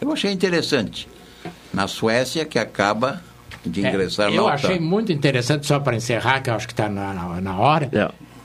Eu 0.00 0.12
achei 0.12 0.30
interessante. 0.32 1.08
Na 1.72 1.86
Suécia, 1.86 2.44
que 2.44 2.58
acaba 2.58 3.22
de 3.64 3.84
É, 3.84 3.88
ingressar 3.88 4.30
na 4.30 4.36
eu 4.36 4.44
OTAN. 4.44 4.54
achei 4.54 4.78
muito 4.80 5.12
interessante, 5.12 5.66
só 5.66 5.78
para 5.80 5.96
encerrar, 5.96 6.40
que 6.40 6.50
eu 6.50 6.54
acho 6.54 6.66
que 6.66 6.72
está 6.72 6.88
na, 6.88 7.12
na, 7.12 7.40
na 7.40 7.58
hora, 7.58 7.90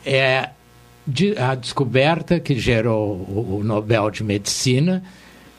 é 0.06 0.50
de- 1.08 1.38
a 1.38 1.56
descoberta 1.56 2.40
que 2.40 2.58
gerou 2.60 3.14
o, 3.16 3.58
o 3.60 3.64
Nobel 3.64 4.10
de 4.12 4.24
Medicina 4.24 5.04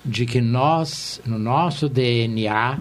de 0.05 0.27
que 0.27 0.41
nós, 0.41 1.21
no 1.25 1.39
nosso 1.39 1.89
DNA, 1.89 2.79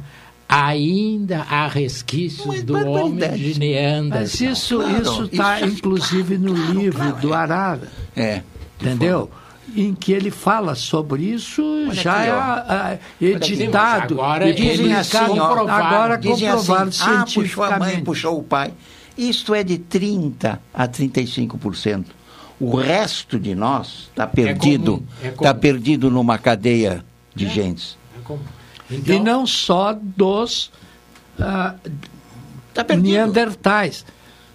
ainda 0.52 1.46
há 1.50 1.66
resquícios 1.68 2.62
do 2.64 2.76
homem 2.76 3.32
de 3.32 3.58
Neandertal. 3.58 4.20
Mas 4.22 4.42
isso 4.42 4.78
Claro, 4.80 5.02
isso 5.02 5.24
está 5.24 5.62
inclusive 5.62 6.38
no 6.38 6.54
livro 6.54 7.14
do 7.14 7.34
Arara. 7.34 7.88
É. 8.16 8.42
Entendeu? 8.80 9.32
Em 9.74 9.94
que 9.94 10.12
ele 10.12 10.30
fala 10.30 10.76
sobre 10.76 11.24
isso, 11.24 11.64
já 11.94 12.16
aqui, 12.58 13.26
é 13.26 13.40
Sim, 13.42 13.54
editado. 13.54 14.16
agora 14.16 14.50
e 14.50 14.54
Dizem 14.54 14.94
assim, 14.94 15.18
comprovaram, 15.20 15.70
agora 15.86 16.18
dizem 16.18 16.50
comprovado 16.52 16.90
assim, 16.90 17.04
ah, 17.08 17.26
puxou 17.34 17.64
a 17.64 17.80
mãe, 17.80 18.04
puxou 18.04 18.38
o 18.38 18.44
pai. 18.44 18.74
Isto 19.18 19.56
é 19.56 19.64
de 19.64 19.78
30% 19.78 20.60
a 20.74 20.88
35%. 20.88 22.06
O 22.60 22.76
resto 22.76 23.40
de 23.40 23.56
nós 23.56 24.10
está 24.10 24.28
perdido, 24.28 24.98
comum, 24.98 25.06
é 25.24 25.28
está 25.30 25.50
comum. 25.50 25.60
perdido 25.62 26.12
numa 26.12 26.38
cadeia 26.38 27.04
de 27.34 27.48
gentes. 27.48 27.98
É 28.18 28.22
como- 29.00 29.14
e 29.14 29.20
não 29.20 29.46
só 29.48 29.98
dos 30.00 30.72
ah, 31.40 31.76
neandertais. 32.98 34.06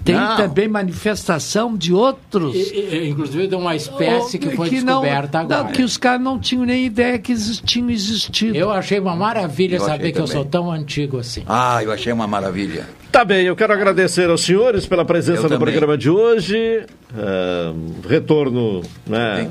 Tem 0.05 0.15
Não. 0.15 0.37
também 0.37 0.69
manifestação 0.69 1.77
de 1.77 1.93
outros. 1.93 2.55
E- 2.55 2.75
e- 2.95 3.09
inclusive 3.09 3.49
de 3.49 3.57
uma 3.57 3.75
espécie 3.75 4.39
que 4.39 4.51
foi 4.51 4.71
não- 4.83 5.01
descoberta 5.01 5.41
agora. 5.41 5.65
Não, 5.65 5.73
que 5.73 5.83
os 5.83 5.97
caras 5.97 6.21
não 6.21 6.39
tinham 6.39 6.65
nem 6.65 6.85
ideia 6.85 7.19
que 7.19 7.35
tinham 7.63 7.91
existido. 7.91 8.57
Eu 8.57 8.71
achei 8.71 9.01
uma 9.01 9.17
maravilha 9.17 9.77
Eu 9.77 9.81
saber 9.81 10.13
que 10.13 10.19
eu 10.21 10.25
também. 10.27 10.43
sou 10.43 10.45
tão 10.45 10.71
antigo 10.71 11.19
assim. 11.19 11.43
Ah, 11.47 11.83
eu 11.83 11.91
achei 11.91 12.13
uma 12.13 12.27
maravilha. 12.29 12.87
Tá 13.11 13.25
bem, 13.25 13.47
eu 13.47 13.57
quero 13.57 13.73
agradecer 13.73 14.29
aos 14.29 14.43
senhores 14.43 14.85
pela 14.85 15.05
presença 15.05 15.41
Eu 15.41 15.43
no 15.45 15.49
também. 15.51 15.67
programa 15.73 15.97
de 15.97 16.11
hoje. 16.11 16.85
Ah, 17.17 17.73
retorno 18.07 18.83
né, 19.07 19.49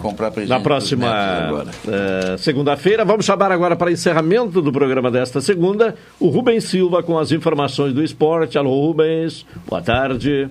na 0.48 0.60
próxima 0.60 1.66
eh, 1.88 2.36
segunda-feira. 2.38 3.04
Vamos 3.04 3.26
chamar 3.26 3.52
agora 3.52 3.76
para 3.76 3.92
encerramento 3.92 4.62
do 4.62 4.72
programa 4.72 5.10
desta 5.10 5.42
segunda 5.42 5.96
o 6.20 6.28
Rubens 6.28 6.66
Silva 6.66 7.02
com 7.02 7.18
as 7.18 7.32
informações 7.32 7.92
do 7.94 8.04
esporte. 8.04 8.56
Alô, 8.58 8.70
Rubens. 8.86 9.46
Boa 9.68 9.82
tarde. 9.82 10.48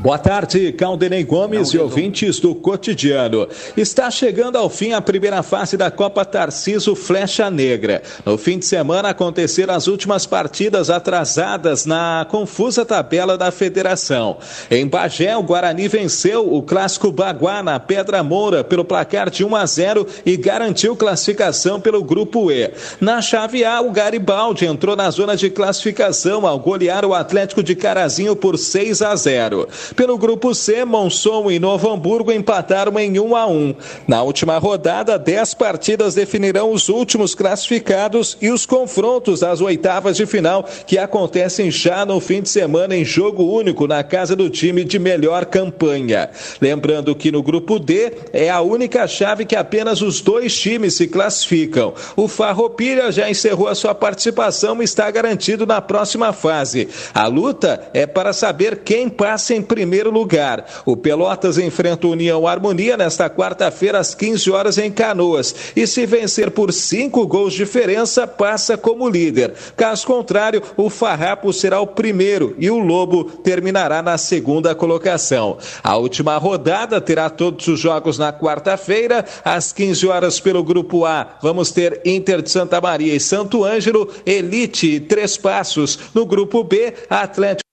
Boa 0.00 0.16
tarde, 0.16 0.70
Caldenei 0.70 1.24
Gomes 1.24 1.70
e 1.70 1.78
ouvintes 1.78 2.38
do 2.38 2.54
Cotidiano. 2.54 3.48
Está 3.76 4.08
chegando 4.12 4.56
ao 4.56 4.70
fim 4.70 4.92
a 4.92 5.00
primeira 5.00 5.42
fase 5.42 5.76
da 5.76 5.90
Copa 5.90 6.24
Tarciso 6.24 6.94
Flecha 6.94 7.50
Negra. 7.50 8.00
No 8.24 8.38
fim 8.38 8.60
de 8.60 8.64
semana 8.64 9.08
aconteceram 9.08 9.74
as 9.74 9.88
últimas 9.88 10.24
partidas 10.24 10.88
atrasadas 10.88 11.84
na 11.84 12.24
confusa 12.30 12.86
tabela 12.86 13.36
da 13.36 13.50
federação. 13.50 14.36
Em 14.70 14.86
Bagé, 14.86 15.36
o 15.36 15.42
Guarani 15.42 15.88
venceu 15.88 16.54
o 16.54 16.62
clássico 16.62 17.10
Baguá 17.10 17.60
na 17.60 17.80
Pedra 17.80 18.22
Moura 18.22 18.62
pelo 18.62 18.84
placar 18.84 19.28
de 19.28 19.44
1 19.44 19.56
a 19.56 19.66
0 19.66 20.06
e 20.24 20.36
garantiu 20.36 20.94
classificação 20.94 21.80
pelo 21.80 22.04
grupo 22.04 22.52
E. 22.52 22.70
Na 23.00 23.20
chave 23.20 23.64
A, 23.64 23.80
o 23.80 23.90
Garibaldi 23.90 24.64
entrou 24.64 24.94
na 24.94 25.10
zona 25.10 25.36
de 25.36 25.50
classificação 25.50 26.46
ao 26.46 26.56
golear 26.56 27.04
o 27.04 27.14
Atlético 27.14 27.64
de 27.64 27.74
Carazinho 27.74 28.36
por 28.36 28.56
6 28.56 29.02
a 29.02 29.16
0. 29.16 29.66
Pelo 29.96 30.18
grupo 30.18 30.54
C, 30.54 30.84
Monson 30.84 31.50
e 31.50 31.58
Novo 31.58 31.90
Hamburgo 31.90 32.30
empataram 32.30 32.98
em 32.98 33.18
1 33.18 33.36
a 33.36 33.46
1. 33.46 33.74
Na 34.06 34.22
última 34.22 34.58
rodada, 34.58 35.18
10 35.18 35.54
partidas 35.54 36.14
definirão 36.14 36.72
os 36.72 36.88
últimos 36.88 37.34
classificados 37.34 38.36
e 38.40 38.50
os 38.50 38.66
confrontos 38.66 39.40
das 39.40 39.60
oitavas 39.60 40.16
de 40.16 40.26
final 40.26 40.64
que 40.86 40.98
acontecem 40.98 41.70
já 41.70 42.04
no 42.04 42.20
fim 42.20 42.42
de 42.42 42.48
semana 42.48 42.94
em 42.94 43.04
jogo 43.04 43.44
único 43.44 43.86
na 43.86 44.02
casa 44.02 44.36
do 44.36 44.50
time 44.50 44.84
de 44.84 44.98
melhor 44.98 45.46
campanha. 45.46 46.30
Lembrando 46.60 47.14
que 47.14 47.32
no 47.32 47.42
grupo 47.42 47.78
D 47.78 48.12
é 48.32 48.50
a 48.50 48.60
única 48.60 49.06
chave 49.06 49.44
que 49.44 49.56
apenas 49.56 50.02
os 50.02 50.20
dois 50.20 50.56
times 50.58 50.94
se 50.94 51.06
classificam. 51.06 51.94
O 52.14 52.28
Farroupilha 52.28 53.10
já 53.10 53.28
encerrou 53.28 53.68
a 53.68 53.74
sua 53.74 53.94
participação 53.94 54.80
e 54.80 54.84
está 54.84 55.10
garantido 55.10 55.66
na 55.66 55.80
próxima 55.80 56.32
fase. 56.32 56.88
A 57.14 57.26
luta 57.26 57.88
é 57.94 58.06
para 58.06 58.32
saber 58.32 58.80
quem 58.84 59.08
passa 59.08 59.54
em 59.54 59.62
primeiro 59.62 59.77
lugar. 59.84 60.64
O 60.84 60.96
Pelotas 60.96 61.58
enfrenta 61.58 62.06
o 62.06 62.10
União 62.10 62.46
Harmonia 62.46 62.96
nesta 62.96 63.28
quarta-feira 63.28 63.98
às 63.98 64.14
15 64.14 64.50
horas 64.50 64.78
em 64.78 64.90
Canoas. 64.90 65.54
E 65.76 65.86
se 65.86 66.06
vencer 66.06 66.50
por 66.50 66.72
cinco 66.72 67.26
gols 67.26 67.52
de 67.52 67.58
diferença, 67.58 68.26
passa 68.26 68.76
como 68.76 69.08
líder. 69.08 69.54
Caso 69.76 70.06
contrário, 70.06 70.62
o 70.76 70.88
Farrapo 70.88 71.52
será 71.52 71.80
o 71.80 71.86
primeiro 71.86 72.54
e 72.58 72.70
o 72.70 72.78
Lobo 72.78 73.24
terminará 73.24 74.02
na 74.02 74.16
segunda 74.16 74.74
colocação. 74.74 75.58
A 75.82 75.96
última 75.96 76.36
rodada 76.36 77.00
terá 77.00 77.28
todos 77.28 77.66
os 77.68 77.78
jogos 77.78 78.18
na 78.18 78.32
quarta-feira, 78.32 79.24
às 79.44 79.72
15 79.72 80.06
horas 80.06 80.40
pelo 80.40 80.62
Grupo 80.62 81.04
A. 81.04 81.38
Vamos 81.42 81.70
ter 81.70 82.00
Inter 82.04 82.42
de 82.42 82.50
Santa 82.50 82.80
Maria 82.80 83.14
e 83.14 83.20
Santo 83.20 83.64
Ângelo, 83.64 84.08
Elite 84.24 84.86
e 84.86 85.00
Três 85.00 85.36
Passos. 85.36 85.98
No 86.14 86.24
Grupo 86.24 86.64
B, 86.64 86.94
Atlético 87.10 87.67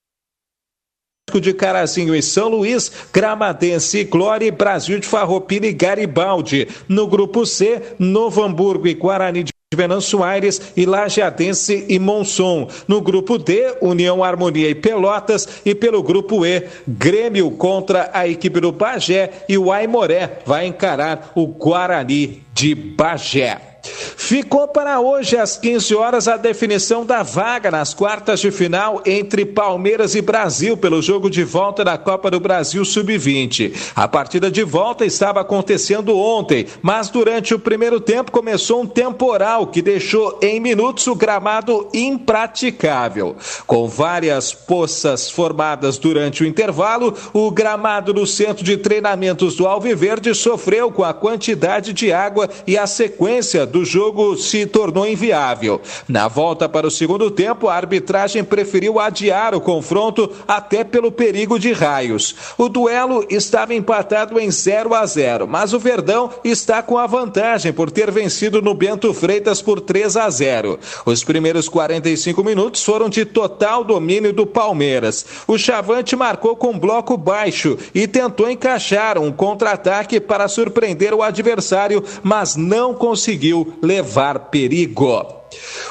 de 1.40 1.54
Carazinho 1.54 2.16
e 2.16 2.22
São 2.22 2.50
Luís, 2.50 2.92
Gramadense 3.14 4.00
e 4.00 4.04
Glória, 4.04 4.48
e 4.48 4.52
Brasil 4.52 5.00
de 5.00 5.08
Farroupilha 5.08 5.68
e 5.68 5.74
Garibaldi. 5.74 6.68
No 6.88 7.08
grupo 7.08 7.46
C, 7.46 7.82
Novo 8.00 8.44
Hamburgo 8.44 8.88
e 8.88 8.94
Guarani 8.94 9.44
de 9.44 9.54
Venâncio 9.74 10.24
Aires 10.24 10.74
e 10.76 10.86
Lajeadense 10.86 11.86
e 11.90 12.00
Monson. 12.00 12.68
No 12.88 13.02
grupo 13.02 13.38
D, 13.38 13.76
União 13.82 14.24
Harmonia 14.24 14.70
e 14.70 14.76
Pelotas. 14.76 15.48
E 15.66 15.76
pelo 15.76 16.02
grupo 16.02 16.46
E, 16.46 16.64
Grêmio 16.88 17.52
contra 17.52 18.10
a 18.14 18.28
equipe 18.28 18.60
do 18.60 18.72
Bagé 18.72 19.46
e 19.50 19.58
o 19.58 19.72
Aimoré 19.72 20.40
vai 20.46 20.66
encarar 20.66 21.32
o 21.36 21.48
Guarani 21.48 22.44
de 22.54 22.74
Bagé. 22.74 23.75
Ficou 23.86 24.68
para 24.68 25.00
hoje 25.00 25.38
às 25.38 25.58
15 25.58 25.96
horas 25.96 26.28
a 26.28 26.38
definição 26.38 27.06
da 27.06 27.24
vaga 27.24 27.70
nas 27.70 27.94
quartas 27.94 28.40
de 28.40 28.52
final 28.52 29.02
entre 29.06 29.46
Palmeiras 29.46 30.16
e 30.16 30.22
Brasil 30.22 30.76
pelo 30.76 31.02
jogo 31.02 31.30
de 31.30 31.44
volta 31.44 31.84
da 31.84 31.98
Copa 31.98 32.32
do 32.32 32.40
Brasil 32.40 32.84
Sub-20. 32.84 33.94
A 33.96 34.08
partida 34.08 34.50
de 34.50 34.64
volta 34.64 35.06
estava 35.06 35.42
acontecendo 35.42 36.18
ontem, 36.18 36.66
mas 36.82 37.10
durante 37.10 37.54
o 37.54 37.60
primeiro 37.60 38.00
tempo 38.00 38.32
começou 38.32 38.82
um 38.82 38.88
temporal 38.88 39.68
que 39.68 39.82
deixou 39.82 40.40
em 40.42 40.60
minutos 40.60 41.08
o 41.08 41.16
gramado 41.16 41.88
impraticável. 41.94 43.36
Com 43.68 43.88
várias 43.88 44.54
poças 44.54 45.30
formadas 45.30 45.98
durante 45.98 46.44
o 46.44 46.48
intervalo, 46.48 47.14
o 47.34 47.52
gramado 47.52 48.14
do 48.14 48.26
centro 48.26 48.64
de 48.64 48.78
treinamentos 48.78 49.56
do 49.56 49.68
Alviverde 49.68 50.34
sofreu 50.34 50.92
com 50.92 51.04
a 51.04 51.14
quantidade 51.14 51.94
de 51.94 52.12
água 52.12 52.50
e 52.66 52.78
a 52.78 52.88
sequência 52.88 53.66
do 53.66 53.75
jogo 53.84 54.38
se 54.38 54.66
tornou 54.66 55.08
inviável. 55.08 55.82
Na 56.08 56.28
volta 56.28 56.70
para 56.70 56.88
o 56.88 56.92
segundo 56.92 57.30
tempo, 57.32 57.68
a 57.68 57.76
arbitragem 57.76 58.44
preferiu 58.44 59.00
adiar 59.00 59.56
o 59.56 59.60
confronto 59.60 60.32
até 60.48 60.84
pelo 60.84 61.12
perigo 61.12 61.60
de 61.60 61.74
raios. 61.74 62.36
O 62.58 62.70
duelo 62.70 63.26
estava 63.30 63.74
empatado 63.74 64.40
em 64.40 64.52
0 64.52 64.94
a 64.94 65.06
0, 65.06 65.48
mas 65.48 65.74
o 65.74 65.80
Verdão 65.80 66.30
está 66.44 66.84
com 66.84 66.98
a 66.98 67.08
vantagem 67.08 67.74
por 67.74 67.90
ter 67.90 68.12
vencido 68.12 68.62
no 68.62 68.74
Bento 68.74 69.14
Freitas 69.14 69.62
por 69.62 69.82
3 69.82 70.16
a 70.18 70.30
0. 70.30 70.80
Os 71.06 71.24
primeiros 71.24 71.68
45 71.68 72.44
minutos 72.44 72.84
foram 72.84 73.10
de 73.10 73.26
total 73.26 73.84
domínio 73.84 74.32
do 74.32 74.46
Palmeiras. 74.46 75.26
O 75.48 75.58
Chavante 75.58 76.16
marcou 76.16 76.56
com 76.56 76.78
bloco 76.78 77.18
baixo 77.18 77.78
e 77.94 78.08
tentou 78.08 78.50
encaixar 78.50 79.18
um 79.18 79.32
contra-ataque 79.32 80.20
para 80.20 80.48
surpreender 80.48 81.14
o 81.14 81.24
adversário, 81.24 82.04
mas 82.22 82.56
não 82.56 82.94
conseguiu 82.94 83.65
levar 83.82 84.40
perigo. 84.50 85.46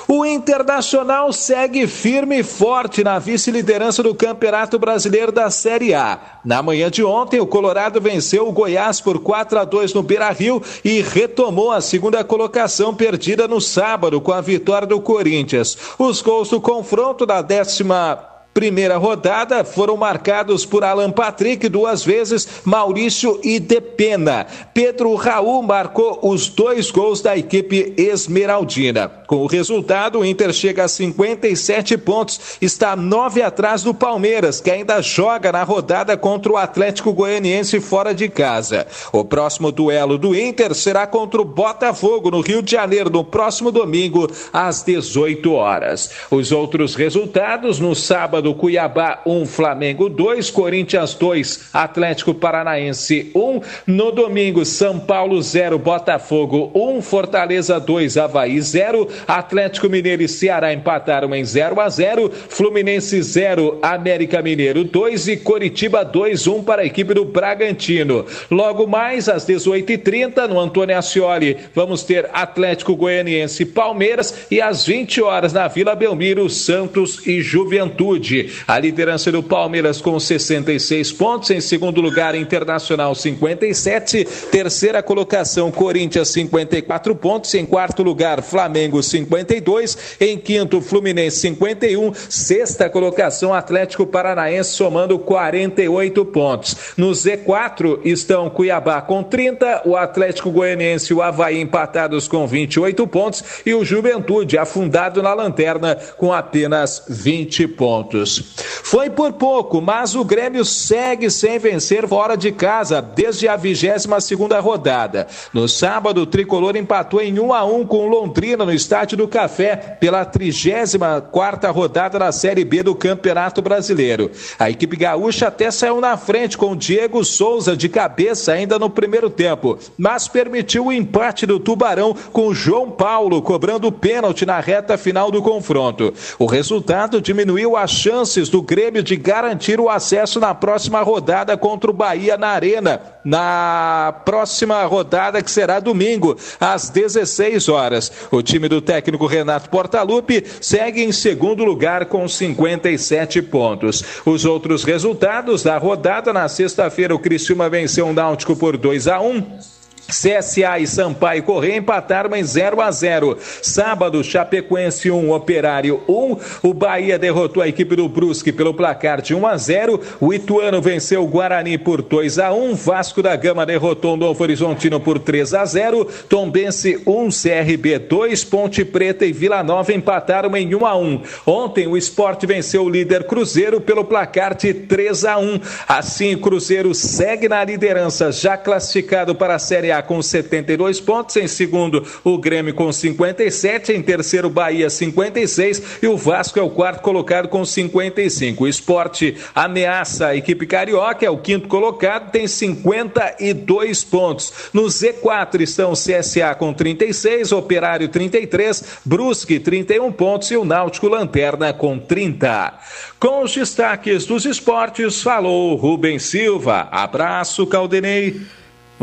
O 0.07 0.25
Internacional 0.25 1.33
segue 1.33 1.87
firme 1.87 2.41
e 2.41 2.43
forte 2.43 3.03
na 3.03 3.19
vice-liderança 3.19 4.03
do 4.03 4.15
Campeonato 4.15 4.79
Brasileiro 4.79 5.33
da 5.33 5.49
Série 5.51 5.95
A. 5.95 6.41
Na 6.45 6.63
manhã 6.63 6.91
de 6.91 7.03
ontem, 7.03 7.41
o 7.41 7.47
Colorado 7.47 8.01
venceu 8.01 8.47
o 8.47 8.53
Goiás 8.53 9.01
por 9.01 9.19
4 9.21 9.59
a 9.59 9.65
2 9.65 9.95
no 9.95 10.03
Beira-Rio 10.03 10.63
e 10.85 11.01
retomou 11.01 11.73
a 11.73 11.81
segunda 11.81 12.23
colocação 12.23 12.95
perdida 12.95 13.49
no 13.49 13.61
sábado 13.61 14.21
com 14.21 14.33
a 14.33 14.41
vitória 14.41 14.87
do 14.87 15.01
Corinthians. 15.01 15.77
Os 15.99 16.21
gols 16.21 16.51
do 16.51 16.61
confronto 16.61 17.25
da 17.25 17.41
décima 17.41 18.34
Primeira 18.55 18.97
rodada 18.97 19.65
foram 19.65 19.97
marcados 19.97 20.65
por 20.65 20.85
Alan 20.85 21.11
Patrick 21.11 21.69
duas 21.69 22.05
vezes, 22.05 22.47
Maurício 22.65 23.41
e 23.43 23.59
Depena. 23.59 24.47
Pedro 24.73 25.13
Raul 25.17 25.61
marcou 25.61 26.21
os 26.23 26.49
dois 26.49 26.89
gols 26.89 27.21
da 27.21 27.37
equipe 27.37 27.93
esmeraldina. 27.99 29.24
Com 29.35 29.43
o 29.43 29.47
resultado, 29.47 30.21
o 30.21 30.25
Inter 30.25 30.53
chega 30.53 30.85
a 30.85 30.89
57 30.89 31.99
pontos, 31.99 32.57
está 32.63 32.95
nove 32.95 33.43
atrás 33.43 33.83
do 33.83 33.93
Palmeiras, 33.93 34.61
que 34.61 34.71
ainda 34.71 35.03
joga 35.03 35.51
na 35.51 35.65
rodada 35.65 36.17
contra 36.17 36.53
o 36.53 36.57
Atlético 36.57 37.13
Goianiense 37.13 37.81
fora 37.81 38.15
de 38.15 38.29
casa. 38.29 38.87
O 39.11 39.25
próximo 39.25 39.73
duelo 39.73 40.17
do 40.19 40.37
Inter 40.37 40.73
será 40.73 41.05
contra 41.05 41.41
o 41.41 41.45
Botafogo 41.45 42.31
no 42.31 42.43
Rio 42.43 42.63
de 42.63 42.71
Janeiro 42.71 43.11
no 43.11 43.25
próximo 43.25 43.73
domingo 43.73 44.31
às 44.53 44.85
18 44.85 45.53
horas. 45.53 46.13
Os 46.31 46.53
outros 46.53 46.95
resultados 46.95 47.81
no 47.81 47.93
sábado 47.93 48.45
do 48.51 48.55
Cuiabá 48.55 49.21
1, 49.27 49.47
Flamengo 49.47 50.09
2, 50.09 50.49
Corinthians 50.53 51.15
2, 51.15 51.71
Atlético 51.73 52.35
Paranaense 52.35 53.33
1. 53.35 53.61
No 53.89 54.13
domingo, 54.13 54.65
São 54.65 55.01
Paulo 55.01 55.43
0, 55.43 55.77
Botafogo 55.77 56.71
1, 56.73 57.03
Fortaleza 57.03 57.81
2, 57.81 58.17
Havaí 58.17 58.61
0, 58.61 59.09
Atlético 59.27 59.89
Mineiro 59.89 60.23
e 60.23 60.29
Ceará 60.29 60.73
empataram 60.73 61.35
em 61.35 61.45
0 61.45 61.81
a 61.81 61.89
0, 61.89 62.31
Fluminense 62.49 63.23
0, 63.23 63.79
América 63.83 64.43
Mineiro 64.43 64.85
2 64.85 65.29
e 65.29 65.37
Coritiba 65.37 66.05
2, 66.05 66.47
1 66.47 66.63
para 66.63 66.83
a 66.83 66.87
equipe 66.87 67.15
do 67.15 67.25
Bragantino. 67.25 68.25
Logo 68.51 68.87
mais, 68.87 69.29
às 69.29 69.47
18h30, 69.47 70.49
no 70.49 70.59
Antônio 70.59 70.97
Ascioli, 70.97 71.57
vamos 71.75 72.03
ter 72.03 72.29
Atlético 72.33 72.97
Goianiense 72.97 73.63
e 73.63 73.67
Palmeiras 73.67 74.47
e 74.51 74.61
às 74.61 74.87
20 74.87 75.23
horas 75.23 75.53
na 75.53 75.69
Vila 75.69 75.95
Belmiro, 75.95 76.49
Santos 76.49 77.27
e 77.27 77.41
Juventude. 77.41 78.53
A 78.67 78.79
liderança 78.79 79.31
do 79.31 79.43
Palmeiras 79.43 80.01
com 80.01 80.19
66 80.19 81.13
pontos, 81.13 81.51
em 81.51 81.61
segundo 81.61 82.01
lugar, 82.01 82.35
Internacional 82.35 83.15
57, 83.15 84.25
terceira 84.51 85.03
colocação, 85.03 85.71
Corinthians 85.71 86.29
54 86.29 87.15
pontos, 87.15 87.55
em 87.55 87.65
quarto 87.65 88.03
lugar, 88.03 88.43
Flamengo 88.43 89.03
52. 89.07 90.17
Em 90.21 90.39
quinto, 90.39 90.81
Fluminense 90.81 91.39
51. 91.41 92.13
Sexta 92.15 92.89
colocação, 92.89 93.53
Atlético 93.53 94.07
Paranaense 94.07 94.71
somando 94.71 95.19
48 95.19 96.25
pontos. 96.27 96.77
No 96.97 97.11
Z4 97.11 98.01
estão 98.05 98.51
Cuiabá 98.51 99.01
com 99.01 99.23
30, 99.23 99.83
o 99.85 99.97
Atlético 99.97 100.51
Goianiense 100.51 101.13
e 101.13 101.17
o 101.17 101.23
Havaí 101.23 101.61
empatados 101.61 102.29
com 102.29 102.47
28 102.47 103.07
pontos 103.07 103.45
e 103.65 103.75
o 103.75 103.85
Juventude 103.85 104.59
afundado 104.59 105.23
na 105.23 105.35
lanterna 105.35 105.97
com 106.17 106.33
apenas 106.33 107.05
20 107.09 107.69
pontos. 107.69 108.55
Foi 108.83 109.11
por 109.11 109.33
pouco, 109.33 109.81
mas 109.81 110.15
o 110.15 110.25
Grêmio 110.25 110.65
segue 110.65 111.31
sem 111.31 111.59
vencer 111.59 112.07
fora 112.09 112.37
de 112.37 112.53
casa 112.53 113.01
desde 113.01 113.49
a 113.49 113.57
22 113.57 114.25
segunda 114.25 114.61
rodada. 114.61 115.27
No 115.53 115.69
sábado, 115.69 116.23
o 116.23 116.27
tricolor 116.27 116.77
empatou 116.77 117.21
em 117.21 117.39
1 117.39 117.53
a 117.53 117.65
1 117.65 117.87
com 117.87 118.07
Londrina 118.07 118.65
no 118.65 118.73
Estádio 118.73 118.94
do 118.95 119.27
Café 119.27 119.75
pela 119.75 120.25
34 120.25 121.73
rodada 121.73 122.17
da 122.17 122.31
Série 122.31 122.65
B 122.65 122.81
do 122.81 122.95
Campeonato 122.95 123.61
Brasileiro. 123.61 124.31
A 124.57 124.71
equipe 124.71 124.97
gaúcha 124.97 125.49
até 125.49 125.69
saiu 125.69 126.01
na 126.01 126.17
frente 126.17 126.57
com 126.57 126.77
Diego 126.77 127.25
Souza 127.25 127.77
de 127.77 127.89
cabeça 127.89 128.53
ainda 128.53 128.79
no 128.79 128.89
primeiro 128.89 129.29
tempo, 129.29 129.77
mas 129.99 130.29
permitiu 130.29 130.87
o 130.87 130.93
empate 130.93 131.45
do 131.45 131.59
Tubarão 131.59 132.15
com 132.33 132.55
João 132.55 132.89
Paulo 132.89 133.43
cobrando 133.43 133.91
pênalti 133.91 134.47
na 134.47 134.61
reta 134.61 134.97
final 134.97 135.29
do 135.29 135.43
confronto. 135.43 136.15
O 136.39 136.47
resultado 136.47 137.21
diminuiu 137.21 137.77
as 137.77 137.91
chances 137.91 138.49
do 138.49 138.63
Grêmio 138.63 139.03
de 139.03 139.17
garantir 139.17 139.81
o 139.81 139.91
acesso 139.91 140.39
na 140.39 140.55
próxima 140.55 141.03
rodada 141.03 141.57
contra 141.57 141.91
o 141.91 141.95
Bahia 141.95 142.37
na 142.37 142.49
Arena, 142.49 143.01
na 143.25 144.15
próxima 144.25 144.85
rodada 144.85 145.43
que 145.43 145.51
será 145.51 145.81
domingo, 145.81 146.37
às 146.61 146.91
16 146.91 147.69
horas. 147.69 148.13
O 148.31 148.41
time 148.41 148.69
do 148.69 148.84
técnico 148.85 149.27
Renato 149.27 149.69
Portaluppi 149.69 150.45
segue 150.61 151.03
em 151.03 151.11
segundo 151.11 151.65
lugar 151.65 152.07
com 152.07 152.29
57 152.29 153.43
pontos. 153.43 154.05
Os 154.25 154.45
outros 154.45 154.85
resultados 154.85 155.63
da 155.63 155.77
rodada 155.79 156.33
na 156.33 156.49
sexta-feira 156.49 157.15
o 157.15 157.19
Criciúma 157.19 157.69
venceu 157.69 158.07
o 158.07 158.13
Náutico 158.13 158.55
por 158.55 158.77
2 158.77 159.09
a 159.09 159.21
1. 159.21 159.74
CSA 160.09 160.79
e 160.79 160.87
Sampaio 160.87 161.43
Correia 161.43 161.77
empataram 161.77 162.35
em 162.37 162.43
0 162.43 162.81
a 162.81 162.91
0. 162.91 163.39
Sábado, 163.63 164.23
Chapecoense 164.23 165.11
1, 165.11 165.33
Operário 165.33 166.03
1. 166.09 166.37
O 166.63 166.75
Bahia 166.75 167.19
derrotou 167.19 167.63
a 167.63 167.69
equipe 167.69 167.97
do 167.97 168.09
Brusque 168.09 168.53
pelo 168.53 168.75
placar 168.75 169.23
de 169.23 169.35
1 169.35 169.47
a 169.47 169.57
0. 169.57 170.01
O 170.21 170.33
Ituano 170.33 170.81
venceu 170.81 171.23
o 171.23 171.27
Guarani 171.27 171.79
por 171.79 172.03
2 172.03 172.39
a 172.39 172.53
1. 172.53 172.75
Vasco 172.75 173.23
da 173.23 173.35
Gama 173.37 173.67
derrotou 173.67 174.15
o 174.15 174.17
Novo 174.17 174.43
Horizontino 174.43 175.01
por 175.01 175.19
3 175.19 175.55
a 175.55 175.65
0. 175.65 176.07
Tombense 176.29 177.01
1, 177.07 177.29
CRB 177.31 177.99
2. 177.99 178.45
Ponte 178.45 178.85
Preta 178.85 179.25
e 179.25 179.33
Vila 179.33 179.63
Nova 179.63 179.93
empataram 179.93 180.57
em 180.57 180.75
1 180.75 180.87
a 180.87 180.97
1. 180.97 181.23
Ontem, 181.47 181.87
o 181.87 181.97
Esporte 181.97 182.47
venceu 182.47 182.85
o 182.85 182.91
líder 182.91 183.25
Cruzeiro 183.25 183.81
pelo 183.81 184.05
placar 184.05 184.55
de 184.55 184.75
3 184.75 185.25
a 185.25 185.39
1. 185.39 185.61
Assim, 185.89 186.35
o 186.35 186.41
Cruzeiro 186.41 186.95
segue 186.95 187.49
na 187.49 187.65
liderança, 187.65 188.31
já 188.31 188.57
classificado 188.57 189.35
para 189.35 189.55
a 189.55 189.59
Série 189.59 189.91
A 189.91 189.94
com 190.03 190.21
72 190.21 191.01
pontos, 191.01 191.37
em 191.37 191.47
segundo 191.47 192.05
o 192.23 192.39
Grêmio 192.39 192.75
com 192.75 192.93
57, 192.93 193.93
em 193.93 194.03
terceiro 194.03 194.51
Bahia 194.51 194.91
56 194.91 195.99
e 196.03 196.07
o 196.07 196.17
Vasco 196.17 196.59
é 196.59 196.63
o 196.63 196.71
quarto 196.71 197.03
colocado 197.03 197.49
com 197.49 197.65
55. 197.65 198.65
O 198.65 198.69
esporte 198.69 199.37
ameaça 199.55 200.29
a 200.29 200.37
equipe 200.37 200.67
carioca, 200.67 201.25
é 201.25 201.31
o 201.31 201.39
quinto 201.39 201.69
colocado, 201.69 202.31
tem 202.31 202.47
52 202.47 204.05
pontos. 204.05 204.53
No 204.73 204.85
Z4 204.85 205.61
estão 205.61 205.93
CSA 205.93 206.55
com 206.55 206.73
36, 206.73 207.53
Operário 207.53 208.09
33, 208.09 209.01
Brusque 209.05 209.59
31 209.59 210.13
pontos 210.13 210.51
e 210.51 210.57
o 210.57 210.65
Náutico 210.65 211.09
Lanterna 211.09 211.73
com 211.73 211.99
30. 211.99 212.75
Com 213.19 213.43
os 213.43 213.55
destaques 213.55 214.27
dos 214.27 214.45
esportes, 214.45 215.23
falou 215.23 215.75
Rubem 215.77 216.19
Silva. 216.19 216.89
Abraço, 216.91 217.67
Caldenei. 217.67 218.41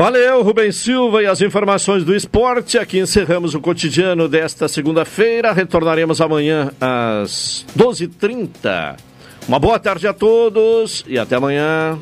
Valeu, 0.01 0.41
Rubem 0.41 0.71
Silva 0.71 1.21
e 1.21 1.27
as 1.27 1.41
informações 1.41 2.03
do 2.03 2.15
esporte. 2.15 2.79
Aqui 2.79 2.97
encerramos 2.97 3.53
o 3.53 3.61
cotidiano 3.61 4.27
desta 4.27 4.67
segunda-feira. 4.67 5.53
Retornaremos 5.53 6.19
amanhã 6.19 6.71
às 6.81 7.63
12h30. 7.77 8.95
Uma 9.47 9.59
boa 9.59 9.77
tarde 9.77 10.07
a 10.07 10.13
todos 10.13 11.05
e 11.07 11.19
até 11.19 11.35
amanhã. 11.35 11.99